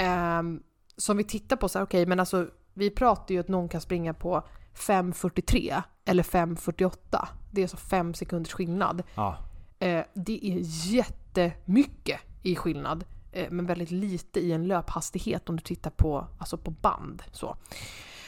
Um, 0.00 0.62
som 0.96 1.16
vi 1.16 1.24
tittar 1.24 1.56
på 1.56 1.68
så 1.68 1.78
här, 1.78 1.86
okej, 1.86 2.06
men 2.06 2.20
alltså 2.20 2.48
vi 2.74 2.90
pratar 2.90 3.34
ju 3.34 3.40
att 3.40 3.48
någon 3.48 3.68
kan 3.68 3.80
springa 3.80 4.14
på 4.14 4.42
5.43 4.74 5.82
eller 6.04 6.22
5.48. 6.22 7.28
Det 7.50 7.62
är 7.62 7.66
så 7.66 7.76
5 7.76 8.14
sekunders 8.14 8.52
skillnad. 8.52 9.02
Ja. 9.14 9.38
Eh, 9.78 10.04
det 10.14 10.46
är 10.46 10.58
jättemycket 10.92 12.20
i 12.42 12.56
skillnad, 12.56 13.04
eh, 13.32 13.50
men 13.50 13.66
väldigt 13.66 13.90
lite 13.90 14.40
i 14.40 14.52
en 14.52 14.68
löphastighet 14.68 15.48
om 15.48 15.56
du 15.56 15.62
tittar 15.62 15.90
på, 15.90 16.26
alltså 16.38 16.56
på 16.56 16.70
band. 16.70 17.22
Så. 17.32 17.56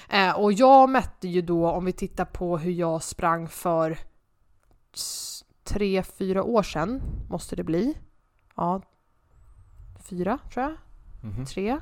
Eh, 0.09 0.39
och 0.39 0.53
jag 0.53 0.91
mätte 0.91 1.29
ju 1.29 1.43
då, 1.43 1.71
om 1.71 1.85
vi 1.85 1.93
tittar 1.93 2.25
på 2.25 2.59
hur 2.59 2.73
jag 2.73 3.03
sprang 3.03 3.49
för 3.49 3.99
tre, 5.65 6.03
fyra 6.03 6.43
år 6.43 6.63
sedan, 6.63 7.03
måste 7.29 7.57
det 7.57 7.65
bli. 7.65 7.99
Ja, 8.57 8.83
fyra 10.09 10.39
tror 10.53 10.65
jag 10.65 10.77
Mhm. 11.23 11.47
tre, 11.47 11.79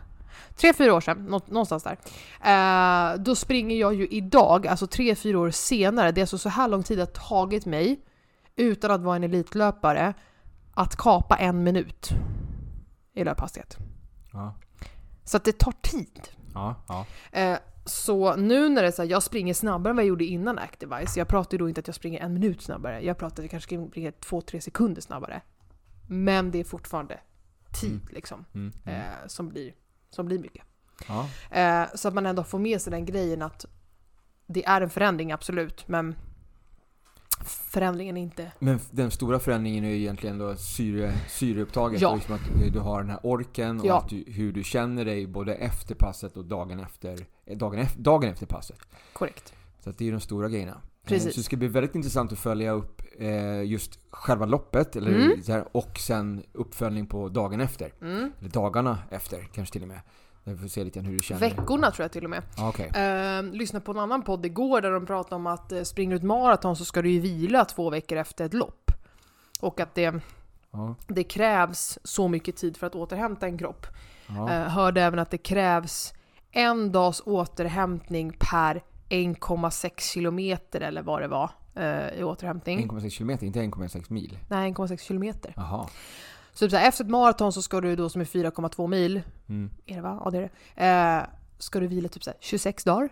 tre, 0.57 0.73
fyra 0.73 0.95
år 0.95 1.01
sedan, 1.01 1.27
nå- 1.27 1.41
någonstans 1.47 1.83
där. 1.85 1.97
Eh, 2.45 3.19
då 3.23 3.35
springer 3.35 3.77
jag 3.77 3.95
ju 3.95 4.07
idag, 4.09 4.67
alltså 4.67 4.87
tre, 4.87 5.15
fyra 5.15 5.39
år 5.39 5.51
senare, 5.51 6.13
det 6.13 6.21
är 6.21 6.23
alltså 6.23 6.39
så 6.39 6.49
här 6.49 6.69
lång 6.69 6.83
tid 6.83 6.99
det 6.99 7.03
har 7.03 7.29
tagit 7.29 7.67
mig, 7.67 8.01
utan 8.57 8.91
att 8.91 9.01
vara 9.01 9.17
en 9.17 9.25
elitlöpare, 9.25 10.15
att 10.75 10.97
kapa 10.97 11.37
en 11.37 11.63
minut 11.63 12.11
i 13.15 13.25
löphastighet. 13.25 13.77
Ja. 14.33 14.55
Så 15.25 15.37
att 15.37 15.45
det 15.45 15.59
tar 15.59 15.73
tid. 15.83 16.29
Ja. 16.55 16.75
Ja. 16.89 17.07
Eh, 17.33 17.59
så 17.85 18.37
nu 18.37 18.69
när 18.69 18.83
det 18.83 18.89
är 18.89 18.93
så 18.93 19.03
här, 19.03 19.11
jag 19.11 19.23
springer 19.23 19.55
snabbare 19.55 19.91
än 19.91 19.97
vad 19.97 20.03
jag 20.05 20.09
gjorde 20.09 20.25
innan 20.25 20.59
Activise, 20.59 21.21
jag 21.21 21.29
pratar 21.29 21.53
ju 21.55 21.59
då 21.59 21.69
inte 21.69 21.81
att 21.81 21.87
jag 21.87 21.95
springer 21.97 22.21
en 22.21 22.33
minut 22.33 22.63
snabbare, 22.63 23.01
jag 23.05 23.19
pratar 23.19 23.37
att 23.37 23.45
jag 23.45 23.51
kanske 23.51 23.87
springer 23.89 24.11
två, 24.13 24.41
tre 24.41 24.61
sekunder 24.61 25.03
snabbare. 25.03 25.41
Men 26.09 26.51
det 26.51 26.61
är 26.61 26.65
fortfarande 26.65 27.19
tid 27.73 27.91
Mm. 27.91 28.07
liksom, 28.11 28.45
Mm. 28.55 28.73
Mm. 28.85 29.01
eh, 29.01 29.07
som, 29.27 29.49
blir, 29.49 29.75
som 30.11 30.27
blir 30.27 30.39
mycket. 30.39 30.63
Ja. 31.09 31.29
Eh, 31.51 31.89
så 31.95 32.09
att 32.09 32.15
man 32.15 32.27
ändå 32.27 32.45
får 32.45 32.59
med 32.59 32.81
sig 32.81 32.91
den 32.91 33.05
grejen 33.05 33.43
att 33.43 33.65
det 34.47 34.65
är 34.67 34.81
en 34.81 34.91
förändring, 34.91 35.33
absolut, 35.33 35.89
men 35.89 36.15
förändringen 37.45 38.17
är 38.17 38.23
inte... 38.23 38.53
Men 38.59 38.81
den 38.91 39.11
stora 39.11 39.39
förändringen 39.39 39.85
är 39.85 39.89
ju 39.89 39.97
egentligen 39.97 40.39
då 40.39 40.57
syre, 40.57 41.13
syreupptaget. 41.29 42.01
Ja. 42.01 42.15
Liksom 42.15 42.35
att 42.35 42.73
du 42.73 42.79
har 42.79 43.01
den 43.01 43.11
här 43.11 43.21
orken 43.23 43.81
och 43.81 43.87
Ja. 43.87 44.07
du, 44.09 44.25
hur 44.27 44.53
du 44.53 44.65
känner 44.65 45.05
dig 45.05 45.27
både 45.27 45.55
efter 45.55 45.95
passet 45.95 46.37
och 46.37 46.45
dagen 46.45 46.81
efter, 46.81 47.27
eh, 47.47 47.57
dagen 47.59 47.79
efter, 47.79 48.01
dagen 48.01 48.31
efter 48.31 48.47
passet. 48.47 48.79
Korrekt. 49.13 49.55
Så 49.85 49.91
det 49.93 50.09
är 50.09 50.13
de 50.13 50.21
stora 50.21 50.49
grejerna. 50.49 50.81
Precis. 51.05 51.27
Eh, 51.27 51.33
Så 51.33 51.39
det 51.41 51.45
ska 51.45 51.57
bli 51.57 51.69
väldigt 51.69 51.95
intressant 51.95 52.33
att 52.33 52.39
följa 52.39 52.71
upp 52.73 53.00
just 53.65 53.99
själva 54.11 54.47
loppet 54.47 54.97
eller 54.97 55.11
Mm. 55.11 55.43
här, 55.49 55.65
och 55.73 55.99
sen 55.99 56.43
uppföljning 56.53 57.07
på 57.07 57.29
dagen 57.29 57.61
efter. 57.61 57.93
Mm. 58.03 58.33
Eller 58.41 58.49
dagarna 58.51 58.99
efter 59.11 59.49
kanske 59.55 59.73
till 59.73 59.83
och 59.83 59.89
med. 59.89 60.01
Vi 60.45 60.57
får 60.57 60.69
se 60.69 60.85
lite 60.85 61.01
hur 61.01 61.17
du 61.17 61.21
känner. 61.23 61.41
Veckorna 61.41 61.91
tror 61.91 62.05
jag 62.05 62.13
till 62.13 62.25
och 62.25 62.31
med. 62.31 62.43
Okej. 62.59 62.87
Eh, 62.95 63.43
lyssnade 63.43 63.85
på 63.85 63.93
en 63.93 63.99
annan 63.99 64.23
podd 64.23 64.47
igår 64.47 64.81
där 64.81 64.91
de 64.91 65.07
pratade 65.07 65.35
om 65.35 65.47
att 65.47 65.73
eh, 65.73 65.83
springer 65.83 66.11
du 66.11 66.17
ett 66.17 66.23
maraton 66.23 66.77
så 66.77 66.85
ska 66.85 67.03
du 67.03 67.11
ju 67.11 67.21
vila 67.21 67.65
två 67.65 67.91
veckor 67.91 68.19
efter 68.19 68.45
ett 68.45 68.55
lopp. 68.55 68.91
Och 69.61 69.81
att 69.81 69.95
det, 69.95 70.15
Ja. 70.73 70.95
det 71.09 71.25
krävs 71.25 71.99
så 72.05 72.29
mycket 72.29 72.57
tid 72.57 72.77
för 72.77 72.87
att 72.87 72.95
återhämta 72.95 73.47
en 73.47 73.59
kropp. 73.59 73.87
Ja. 74.27 74.51
Eh, 74.53 74.69
hörde 74.69 75.03
även 75.03 75.19
att 75.19 75.31
det 75.31 75.39
krävs 75.39 76.13
en 76.53 76.93
dags 76.93 77.23
återhämtning 77.25 78.33
per 78.39 78.83
1,6 79.09 80.13
kilometer 80.13 80.81
eller 80.81 81.03
vad 81.03 81.23
det 81.23 81.29
var 81.29 81.51
eh, 81.75 82.09
i 82.19 82.23
återhämtning. 82.25 82.91
1,6 82.91 83.09
kilometer, 83.11 83.47
inte 83.47 83.59
1,6 83.61 84.05
mil. 84.13 84.39
Nej, 84.49 84.73
1,6 84.73 84.97
kilometer. 84.97 85.53
Jaha. 85.57 85.89
Så 86.53 86.65
typ 86.65 86.71
så 86.71 86.77
här, 86.77 86.89
efter 86.89 87.05
ett 87.05 87.11
maraton 87.11 87.53
så 87.53 87.63
ska 87.63 87.81
du 87.81 87.97
då, 87.97 88.09
som 88.09 88.21
är 88.21 88.25
4,2 88.25 88.87
mil, 88.89 89.23
Mm. 89.49 89.71
är 89.87 89.95
det 89.97 90.01
va? 90.03 90.23
Ja 90.25 90.31
det 90.31 90.39
är 90.39 90.51
det. 90.75 90.87
Eh, 90.87 91.27
ska 91.59 91.81
du 91.81 91.87
vila 91.87 92.09
typ 92.09 92.25
så 92.25 92.31
här 92.31 92.37
26 92.41 92.85
dagar. 92.85 93.09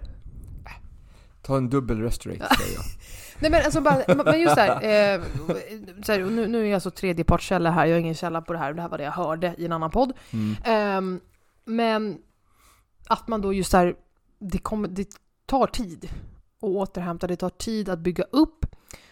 Ta 1.42 1.56
en 1.56 1.70
dubbel 1.70 2.00
restorate 2.02 2.54
säger 2.58 2.74
jag. 2.74 2.84
Nej 3.40 3.50
men 3.50 3.64
alltså 3.64 3.80
bara, 3.80 4.24
men 4.24 4.40
just 4.40 4.54
så 4.54 4.60
här, 4.60 4.70
eh, 5.14 5.22
så 6.02 6.12
här 6.12 6.18
nu, 6.18 6.46
nu 6.46 6.60
är 6.60 6.64
jag 6.64 6.74
alltså 6.74 6.90
tredjepartskälla 6.90 7.70
här, 7.70 7.86
jag 7.86 7.94
har 7.94 8.00
ingen 8.00 8.14
källa 8.14 8.42
på 8.42 8.52
det 8.52 8.58
här, 8.58 8.72
det 8.72 8.82
här 8.82 8.88
var 8.88 8.98
det 8.98 9.04
jag 9.04 9.12
hörde 9.12 9.54
i 9.58 9.64
en 9.64 9.72
annan 9.72 9.90
podd. 9.90 10.12
Mm. 10.32 10.56
Ehm, 10.64 11.20
men 11.64 12.18
att 13.08 13.28
man 13.28 13.40
då 13.40 13.52
just 13.52 13.72
där, 13.72 13.94
det, 14.38 14.58
kommer, 14.58 14.88
det 14.88 15.08
tar 15.46 15.66
tid 15.66 16.10
att 16.58 16.64
återhämta, 16.64 17.26
det 17.26 17.36
tar 17.36 17.50
tid 17.50 17.88
att 17.88 17.98
bygga 17.98 18.24
upp. 18.30 18.66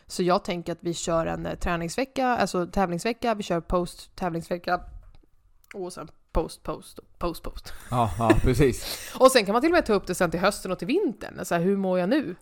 Så 0.06 0.22
jag 0.22 0.44
tänker 0.44 0.72
att 0.72 0.78
vi 0.80 0.94
kör 0.94 1.26
en 1.26 1.46
eh, 1.46 1.54
träningsvecka, 1.54 2.26
alltså 2.26 2.66
tävlingsvecka, 2.66 3.34
vi 3.34 3.42
kör 3.42 3.60
post-tävlingsvecka 3.60 4.80
och 5.74 5.92
sen 5.92 6.08
post, 6.32 6.62
post, 6.62 6.98
post, 7.18 7.42
post. 7.42 7.72
Ja, 7.90 8.10
ja, 8.18 8.32
precis. 8.42 9.10
Och 9.20 9.30
sen 9.30 9.44
kan 9.44 9.52
man 9.52 9.62
till 9.62 9.70
och 9.70 9.74
med 9.74 9.86
ta 9.86 9.92
upp 9.92 10.06
det 10.06 10.14
sen 10.14 10.30
till 10.30 10.40
hösten 10.40 10.72
och 10.72 10.78
till 10.78 10.86
vintern. 10.86 11.44
Så 11.44 11.54
här, 11.54 11.62
hur 11.62 11.76
mår 11.76 11.98
jag 11.98 12.08
nu? 12.08 12.36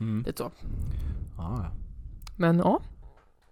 Mm. 0.00 0.24
Lite 0.26 0.38
så. 0.38 0.50
Ja. 1.36 1.70
Men 2.36 2.58
ja, 2.58 2.80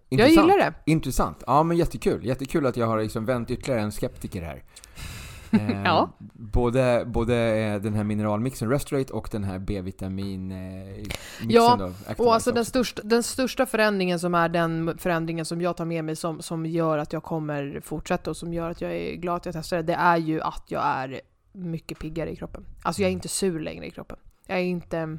jag 0.09 0.21
Intressant. 0.21 0.49
gillar 0.49 0.59
det. 0.59 0.75
Intressant. 0.93 1.43
Ja, 1.47 1.63
men 1.63 1.77
jättekul. 1.77 2.25
Jättekul 2.25 2.67
att 2.67 2.77
jag 2.77 2.87
har 2.87 3.03
liksom 3.03 3.25
vänt 3.25 3.51
ytterligare 3.51 3.81
en 3.81 3.93
skeptiker 3.93 4.43
här. 4.43 4.63
Eh, 5.53 5.83
Ja. 5.85 6.09
Både, 6.33 7.05
både 7.07 7.37
eh, 7.37 7.81
den 7.81 7.95
här 7.95 8.05
mineralmixen 8.05 8.71
Restorate 8.71 9.13
och 9.13 9.29
den 9.33 9.45
här 9.45 9.59
B-vitamin 9.59 10.53
eh, 10.53 11.05
Ja, 11.49 11.77
då. 12.17 12.25
Och 12.25 12.35
alltså 12.35 12.53
den 12.53 12.65
största, 12.65 13.03
den 13.05 13.23
största 13.23 13.67
förändringen 13.67 14.19
som 14.19 14.35
är 14.35 14.49
den 14.49 14.99
förändringen 14.99 15.45
som 15.45 15.61
jag 15.61 15.77
tar 15.77 15.85
med 15.85 16.05
mig 16.05 16.17
som, 16.17 16.43
som 16.43 16.67
gör 16.67 16.99
att 16.99 17.13
jag 17.13 17.23
kommer 17.23 17.81
fortsätta 17.85 18.31
och 18.31 18.37
som 18.37 18.53
gör 18.55 18.71
att 18.71 18.81
jag 18.81 18.93
är 18.97 19.15
glad 19.17 19.37
att 19.37 19.47
jag 19.47 19.55
testar 19.55 19.83
det, 19.83 19.95
är 19.95 20.17
ju 20.17 20.41
att 20.41 20.65
jag 20.69 20.83
är 20.85 21.21
mycket 21.53 21.99
piggare 21.99 22.31
i 22.33 22.37
kroppen. 22.37 22.65
Alltså 22.83 23.03
jag 23.03 23.09
är 23.09 23.13
inte 23.13 23.29
sur 23.29 23.61
längre 23.61 23.87
i 23.87 23.91
kroppen. 23.91 24.17
Jag 24.47 24.59
är 24.59 24.63
inte... 24.63 25.19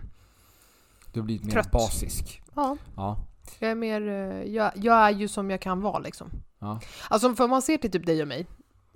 Du 1.13 1.19
har 1.19 1.25
blivit 1.25 1.43
mer 1.45 1.51
trött. 1.51 1.71
basisk. 1.71 2.41
Ja, 2.55 2.77
Ja. 2.95 3.17
jag 3.59 3.71
är 3.71 3.75
mer... 3.75 4.01
Jag, 4.45 4.71
jag 4.75 4.95
är 4.97 5.09
ju 5.11 5.27
som 5.27 5.49
jag 5.49 5.61
kan 5.61 5.81
vara 5.81 5.99
liksom. 5.99 6.31
ja. 6.59 6.79
Alltså 7.09 7.35
för 7.35 7.43
om 7.43 7.49
man 7.49 7.61
ser 7.61 7.77
till 7.77 7.91
typ 7.91 8.05
dig 8.05 8.21
och 8.21 8.27
mig, 8.27 8.47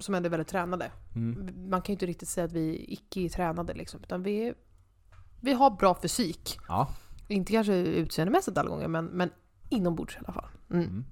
som 0.01 0.15
ändå 0.15 0.27
är 0.27 0.31
väldigt 0.31 0.47
tränade. 0.47 0.91
Mm. 1.15 1.69
Man 1.69 1.81
kan 1.81 1.93
ju 1.93 1.95
inte 1.95 2.05
riktigt 2.05 2.29
säga 2.29 2.45
att 2.45 2.51
vi 2.51 2.85
icke 2.87 3.19
är 3.19 3.29
tränade 3.29 3.73
liksom, 3.73 3.99
utan 4.03 4.23
vi, 4.23 4.53
vi 5.39 5.53
har 5.53 5.71
bra 5.71 5.95
fysik. 6.01 6.59
Ja. 6.67 6.87
Inte 7.27 7.51
kanske 7.51 7.73
utseendemässigt 7.73 8.57
alla 8.57 8.69
gånger, 8.69 8.87
men, 8.87 9.05
men 9.05 9.29
inombords 9.69 10.15
i 10.15 10.19
alla 10.19 10.33
fall. 10.33 10.49
Mm. 10.69 10.83
Mm. 10.83 11.05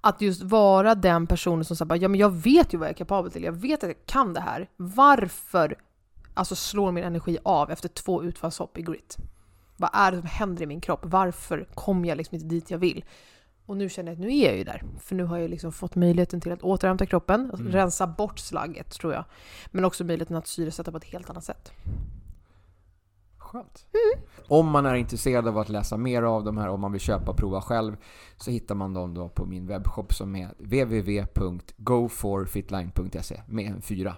Att 0.00 0.20
just 0.20 0.42
vara 0.42 0.94
den 0.94 1.26
personen 1.26 1.64
som 1.64 1.76
säger 1.76 1.96
ja 1.96 2.08
men 2.08 2.20
jag 2.20 2.30
vet 2.30 2.74
ju 2.74 2.78
vad 2.78 2.88
jag 2.88 2.92
är 2.92 2.96
kapabel 2.96 3.32
till, 3.32 3.44
jag 3.44 3.52
vet 3.52 3.84
att 3.84 3.88
jag 3.88 4.06
kan 4.06 4.34
det 4.34 4.40
här. 4.40 4.68
Varför 4.76 5.76
alltså 6.34 6.54
slår 6.54 6.92
min 6.92 7.04
energi 7.04 7.38
av 7.42 7.70
efter 7.70 7.88
två 7.88 8.24
utfallshopp 8.24 8.78
i 8.78 8.82
grit? 8.82 9.16
Vad 9.76 9.90
är 9.92 10.12
det 10.12 10.18
som 10.18 10.26
händer 10.26 10.62
i 10.62 10.66
min 10.66 10.80
kropp? 10.80 11.00
Varför 11.02 11.68
kommer 11.74 12.08
jag 12.08 12.18
liksom 12.18 12.34
inte 12.34 12.46
dit 12.46 12.70
jag 12.70 12.78
vill? 12.78 13.04
Och 13.72 13.78
nu 13.78 13.88
känner 13.88 14.12
jag 14.12 14.16
att 14.16 14.20
nu 14.20 14.36
är 14.38 14.46
jag 14.46 14.56
ju 14.56 14.64
där. 14.64 14.82
För 15.00 15.14
nu 15.14 15.24
har 15.24 15.38
jag 15.38 15.50
liksom 15.50 15.72
fått 15.72 15.94
möjligheten 15.94 16.40
till 16.40 16.52
att 16.52 16.62
återhämta 16.62 17.06
kroppen, 17.06 17.40
alltså 17.40 17.60
Mm. 17.60 17.72
rensa 17.72 18.06
bort 18.06 18.38
slagget 18.38 18.90
tror 18.90 19.12
jag. 19.12 19.24
Men 19.70 19.84
också 19.84 20.04
möjligheten 20.04 20.36
att 20.36 20.46
syresätta 20.46 20.90
på 20.90 20.96
ett 20.96 21.04
helt 21.04 21.30
annat 21.30 21.44
sätt. 21.44 21.72
Skönt. 23.38 23.86
Om 24.48 24.68
man 24.68 24.86
är 24.86 24.94
intresserad 24.94 25.48
av 25.48 25.58
att 25.58 25.68
läsa 25.68 25.96
mer 25.96 26.22
av 26.22 26.44
de 26.44 26.58
här, 26.58 26.68
om 26.68 26.80
man 26.80 26.92
vill 26.92 27.00
köpa 27.00 27.30
och 27.30 27.36
prova 27.36 27.60
själv, 27.60 27.96
så 28.36 28.50
hittar 28.50 28.74
man 28.74 28.94
dem 28.94 29.14
då 29.14 29.28
på 29.28 29.46
min 29.46 29.66
webbshop 29.66 30.14
som 30.14 30.36
är 30.36 30.48
www.goforfitline.se 30.58 33.40
med 33.46 33.66
en 33.66 33.82
fyra. 33.82 34.14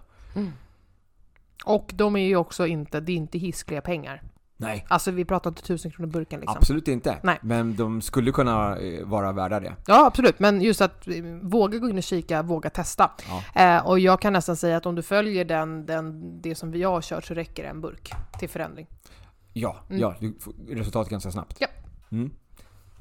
Och 1.64 1.90
de 1.94 2.16
är 2.16 2.26
ju 2.26 2.36
också 2.36 2.66
inte, 2.66 3.00
det 3.00 3.12
är 3.12 3.16
inte 3.16 3.38
hiskliga 3.38 3.80
pengar. 3.80 4.22
Nej, 4.56 4.86
Alltså 4.88 5.10
vi 5.10 5.24
pratar 5.24 5.50
inte 5.50 5.62
tusen 5.62 5.90
kronor 5.90 6.10
burken 6.10 6.40
liksom. 6.40 6.56
absolut 6.58 6.88
inte. 6.88 7.18
Nej. 7.22 7.38
Men 7.42 7.76
de 7.76 8.00
skulle 8.02 8.32
kunna 8.32 8.76
eh, 8.78 9.04
vara 9.06 9.32
värda 9.32 9.60
det. 9.60 9.76
Ja 9.86 10.06
absolut, 10.06 10.38
men 10.38 10.60
just 10.62 10.80
att 10.80 11.08
eh, 11.08 11.14
våga 11.42 11.78
gå 11.78 11.88
in 11.88 11.96
och 11.96 12.02
kika, 12.02 12.42
våga 12.42 12.70
testa. 12.70 13.10
Ja. 13.54 13.62
Eh, 13.76 13.86
och 13.86 13.98
jag 13.98 14.20
kan 14.20 14.32
nästan 14.32 14.56
säga 14.56 14.76
att 14.76 14.86
om 14.86 14.94
du 14.94 15.02
följer 15.02 15.44
den, 15.44 15.86
den, 15.86 16.40
det 16.42 16.54
som 16.54 16.70
vi 16.70 16.82
har 16.82 17.00
kört 17.02 17.24
så 17.24 17.34
räcker 17.34 17.62
det 17.62 17.68
en 17.68 17.80
burk 17.80 18.12
till 18.38 18.48
förändring. 18.48 18.86
Ja, 19.52 19.76
Mm. 19.88 20.00
ja 20.00 20.14
du 20.20 20.34
får 20.40 20.54
resultat 20.68 21.08
ganska 21.08 21.30
snabbt. 21.30 21.56
Ja. 21.60 21.66
Mm. 22.12 22.30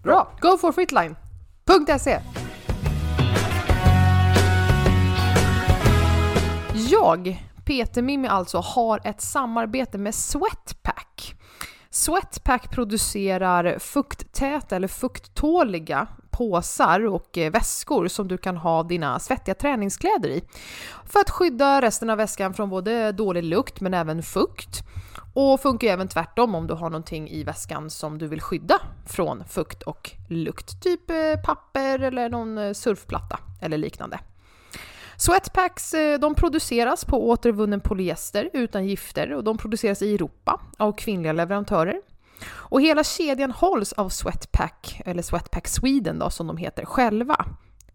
Bra! 0.04 0.32
Go 0.42 0.58
for 0.58 0.72
fitline.se 0.72 2.20
Jag, 6.89 7.44
Peter 7.66 8.02
Mimmi 8.02 8.28
alltså, 8.28 8.58
har 8.58 9.00
ett 9.04 9.22
samarbete 9.22 9.98
med 9.98 10.16
Sweatpack. 10.16 11.03
Sweatpack 11.94 12.72
producerar 12.72 13.80
fukttäta 13.80 14.76
eller 14.76 14.88
fukttåliga 14.88 16.08
påsar 16.32 17.06
och 17.06 17.38
eh, 17.38 17.52
väskor 17.52 18.08
som 18.08 18.28
du 18.28 18.38
kan 18.38 18.58
ha 18.58 18.84
dina 18.84 19.20
svettiga 19.20 19.56
träningskläder 19.56 20.30
i. 20.30 20.44
För 21.06 21.20
att 21.20 21.30
skydda 21.30 21.82
resten 21.82 22.10
av 22.10 22.18
väskan 22.18 22.54
från 22.54 22.70
både 22.70 23.12
dålig 23.12 23.44
lukt 23.44 23.82
men 23.82 23.94
även 23.94 24.24
fukt. 24.24 24.84
Och 25.34 25.60
funkar 25.60 25.88
ju 25.88 25.94
även 25.94 26.08
tvärtom 26.08 26.56
om 26.56 26.68
du 26.68 26.74
har 26.74 26.90
någonting 26.90 27.30
i 27.30 27.44
väskan 27.44 27.90
som 27.90 28.18
du 28.18 28.28
vill 28.28 28.42
skydda 28.42 28.80
från 29.06 29.44
fukt 29.46 29.84
och 29.84 30.12
lukt. 30.30 30.84
Typ 30.84 31.10
eh, 31.10 31.42
papper 31.44 32.00
eller 32.00 32.30
någon 32.30 32.58
eh, 32.58 32.74
surfplatta 32.74 33.40
eller 33.62 33.78
liknande. 33.78 34.20
Sweatpacks 35.17 35.93
eh, 35.93 36.19
de 36.19 36.36
produceras 36.36 37.06
på 37.06 37.30
återvunnen 37.30 37.80
polyester 37.80 38.49
utan 38.54 38.88
gifter 38.88 39.34
och 39.34 39.43
de 39.43 39.58
produceras 39.58 40.02
i 40.02 40.15
Europa 40.15 40.62
av 40.78 40.91
kvinnliga 40.91 41.34
leverantörer. 41.34 42.02
Och 42.52 42.82
hela 42.82 43.04
kedjan 43.04 43.52
hålls 43.52 43.93
av 43.93 44.10
Sweatpack, 44.10 45.02
eller 45.06 45.21
Sweatpack 45.21 45.67
Sweden 45.67 46.19
då 46.19 46.30
som 46.30 46.47
de 46.47 46.58
heter, 46.58 46.86
själva. 46.86 47.45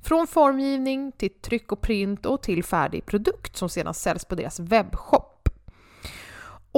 Från 0.02 0.26
formgivning 0.26 1.12
till 1.12 1.30
tryck 1.30 1.72
och 1.72 1.80
print 1.80 2.26
och 2.26 2.42
till 2.42 2.64
färdig 2.64 3.06
produkt 3.06 3.56
som 3.56 3.68
sedan 3.68 3.94
säljs 3.94 4.24
på 4.24 4.34
deras 4.34 4.60
webbshop. 4.60 5.27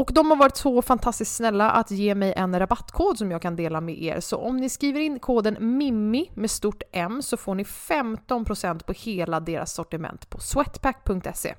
Och 0.01 0.11
de 0.13 0.31
har 0.31 0.37
varit 0.37 0.57
så 0.57 0.83
fantastiskt 0.83 1.35
snälla 1.37 1.71
att 1.71 1.91
ge 1.91 2.15
mig 2.15 2.33
en 2.37 2.59
rabattkod 2.59 3.19
som 3.19 3.31
jag 3.31 3.43
kan 3.43 3.57
dela 3.57 3.81
med 3.81 4.03
er. 4.03 4.21
Så 4.21 4.37
om 4.37 4.57
ni 4.57 4.69
skriver 4.69 5.01
in 5.01 5.19
koden 5.19 5.57
MIMMI 5.79 6.31
med 6.35 6.51
stort 6.51 6.83
M 6.93 7.23
så 7.23 7.37
får 7.37 7.55
ni 7.55 7.63
15% 7.63 8.83
på 8.85 8.93
hela 8.93 9.41
deras 9.41 9.73
sortiment 9.73 10.31
på 10.31 10.39
sweatpack.se. 10.39 11.55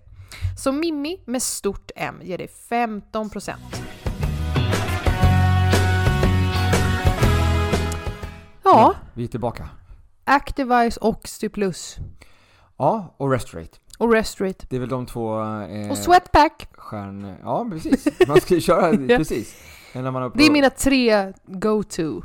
Så 0.58 0.71
Mimmi 0.71 1.21
med 1.25 1.41
stort 1.41 1.91
M 1.95 2.19
ger 2.23 2.38
dig 2.38 2.49
15%. 2.69 3.54
Ja, 8.63 8.95
Vi 9.13 9.23
är 9.23 9.27
tillbaka. 9.27 9.69
Activise 10.23 10.99
och 10.99 11.27
Styplus. 11.27 11.97
Ja, 12.77 13.15
och 13.17 13.32
Restorate. 13.32 13.77
Och 14.01 14.11
Restrate. 14.13 14.65
Det 14.69 14.75
är 14.75 14.79
väl 14.79 14.89
de 14.89 15.05
två 15.05 15.41
eh, 15.43 15.91
Och 15.91 15.97
Sweatpack. 15.97 16.67
stjärn... 16.77 17.35
Ja, 17.43 17.67
precis. 17.71 18.27
Man 18.27 18.41
ska 18.41 18.53
ju 18.53 18.61
köra 18.71 18.91
precis. 19.17 19.55
När 19.93 20.11
man 20.11 20.21
har 20.21 20.31
Det 20.35 20.43
är 20.45 20.51
mina 20.51 20.69
tre 20.69 21.33
go-to 21.45 22.21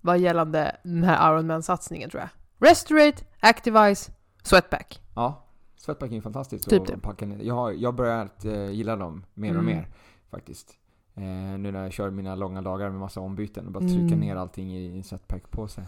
vad 0.00 0.18
gällande 0.18 0.76
den 0.84 1.04
här 1.04 1.32
Ironman-satsningen 1.32 2.10
tror 2.10 2.20
jag. 2.22 2.68
Restorate, 2.68 3.24
Activise, 3.40 4.12
Sweatpack. 4.42 5.00
Ja, 5.14 5.44
Sweatpack 5.76 6.10
är 6.10 6.14
ju 6.14 6.22
fantastiskt 6.22 6.70
Typ 6.70 6.86
det. 6.86 6.98
packa 6.98 7.26
ner. 7.26 7.38
Jag 7.42 7.54
har, 7.54 7.70
jag 7.72 7.94
börjat 7.94 8.44
eh, 8.44 8.70
gilla 8.70 8.96
dem 8.96 9.24
mer 9.34 9.50
och 9.50 9.62
Mm. 9.62 9.66
mer 9.76 9.88
faktiskt. 10.30 10.70
Eh, 11.16 11.22
nu 11.58 11.72
när 11.72 11.82
jag 11.82 11.92
kör 11.92 12.10
mina 12.10 12.34
långa 12.34 12.62
dagar 12.62 12.90
med 12.90 13.00
massa 13.00 13.20
ombyten 13.20 13.66
och 13.66 13.72
bara 13.72 13.80
trycka 13.84 13.98
Mm. 14.14 14.20
ner 14.20 14.36
allting 14.36 14.76
i 14.76 14.96
en 14.96 15.02
Sweatpack-påse. 15.04 15.82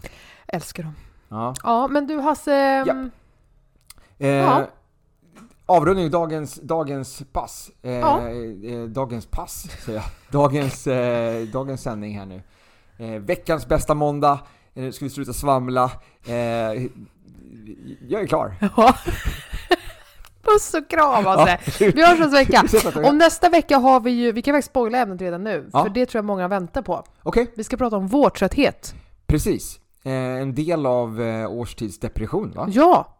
Älskar 0.47 0.83
dem. 0.83 0.93
Ja. 1.29 1.53
Ja, 1.63 1.87
men 1.87 2.07
du 2.07 2.19
Hasse... 2.19 2.51
Ja. 2.87 2.91
mm, 2.93 3.11
Eh, 4.17 4.27
Ja. 4.29 4.67
Avrundning 5.71 6.09
dagens, 6.11 6.55
dagens 6.55 7.23
pass. 7.31 7.71
Eh, 7.81 7.91
Ja. 7.91 8.29
eh, 8.29 8.83
dagens 8.87 9.25
pass, 9.25 9.67
säger 9.85 9.99
jag. 9.99 10.05
Dagens, 10.31 10.87
eh, 10.87 11.41
dagens 11.47 11.81
sändning 11.81 12.19
här 12.19 12.25
nu. 12.25 12.41
Eh, 12.97 13.21
veckans 13.21 13.67
bästa 13.67 13.93
måndag. 13.95 14.39
Eh, 14.73 14.83
Nu 14.83 14.91
ska 14.91 15.05
vi 15.05 15.09
sluta 15.09 15.33
svamla. 15.33 15.91
Eh, 16.25 16.33
jag 18.09 18.21
är 18.21 18.27
klar. 18.27 18.55
Ja. 18.77 18.95
Puss 20.43 20.73
och 20.73 20.89
kram 20.89 21.25
Hasse! 21.25 21.59
Vi 21.79 22.05
hörs 22.05 22.19
nästa 22.19 22.37
vecka. 22.37 22.61
Nästa. 22.61 23.07
Och 23.07 23.15
nästa 23.15 23.49
vecka 23.49 23.77
har 23.77 23.99
vi 23.99 24.11
ju, 24.11 24.31
vi 24.31 24.41
kan 24.41 24.53
faktiskt 24.53 24.69
spoila 24.71 24.97
ämnet 24.97 25.21
redan 25.21 25.43
nu, 25.43 25.69
Ja. 25.73 25.83
för 25.83 25.89
det 25.89 26.05
tror 26.05 26.17
jag 26.19 26.25
många 26.25 26.47
väntar 26.47 26.81
på. 26.81 27.03
Okej, 27.23 27.51
Vi 27.55 27.63
ska 27.63 27.77
prata 27.77 27.97
om 27.97 28.07
vårtrötthet. 28.07 28.95
precis. 29.27 29.79
Eh, 30.03 30.11
en 30.13 30.55
del 30.55 30.85
av 30.85 31.21
eh, 31.21 31.51
årstidsdepression 31.51 32.51
va? 32.51 32.67
Ja! 32.71 33.17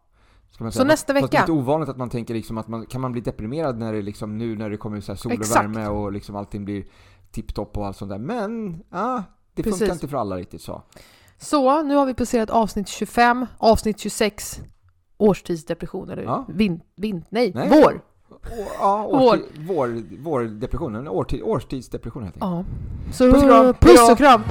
Så 0.57 0.63
nästa 0.63 0.85
Fast 0.85 1.07
Det 1.07 1.13
är 1.13 1.21
vecka. 1.21 1.39
lite 1.41 1.51
ovanligt 1.51 1.89
att 1.89 1.97
man 1.97 2.09
tänker 2.09 2.33
liksom 2.33 2.57
att 2.57 2.67
man, 2.67 2.85
kan 2.85 3.01
man 3.01 3.11
bli 3.11 3.21
deprimerad 3.21 3.77
när 3.79 3.93
det 3.93 4.01
liksom 4.01 4.37
nu 4.37 4.55
när 4.57 4.69
det 4.69 4.77
kommer 4.77 5.01
så 5.01 5.15
sol 5.15 5.31
och 5.31 5.39
Exakt. 5.39 5.63
värme 5.65 5.87
och 5.87 6.11
liksom 6.11 6.35
allting 6.35 6.65
blir 6.65 6.85
tipptopp 7.31 7.77
och 7.77 7.85
allt 7.87 7.97
sånt 7.97 8.11
där. 8.11 8.17
Men, 8.17 8.83
ja, 8.89 9.23
det 9.55 9.63
Precis. 9.63 9.79
funkar 9.79 9.93
inte 9.93 10.07
för 10.07 10.17
alla 10.17 10.37
riktigt 10.37 10.61
så. 10.61 10.81
Så, 11.37 11.81
nu 11.83 11.95
har 11.95 12.05
vi 12.05 12.13
passerat 12.13 12.49
avsnitt 12.49 12.87
25, 12.87 13.45
avsnitt 13.57 13.99
26, 13.99 14.61
årstidsdepression, 15.17 16.09
eller 16.09 16.23
Ja. 16.23 16.45
vin, 16.49 16.81
vin, 16.95 17.25
nej, 17.29 17.51
Nej. 17.55 17.69
vår. 17.69 18.01
Å- 18.31 18.37
Ja, 18.79 19.05
årstid, 19.05 19.65
vår, 19.67 20.01
vår 20.23 20.41
depression, 20.43 20.95
en 20.95 21.07
årtid, 21.07 21.41
årstidsdepression 21.43 22.23
helt 22.23 22.35
enkelt. 22.43 22.67
Ja. 23.07 23.13
Så 23.13 23.23
Puss 23.31 23.43
och 23.43 23.49
kram. 23.49 23.73
puss 23.73 24.09
och 24.11 24.17
kram! 24.17 24.41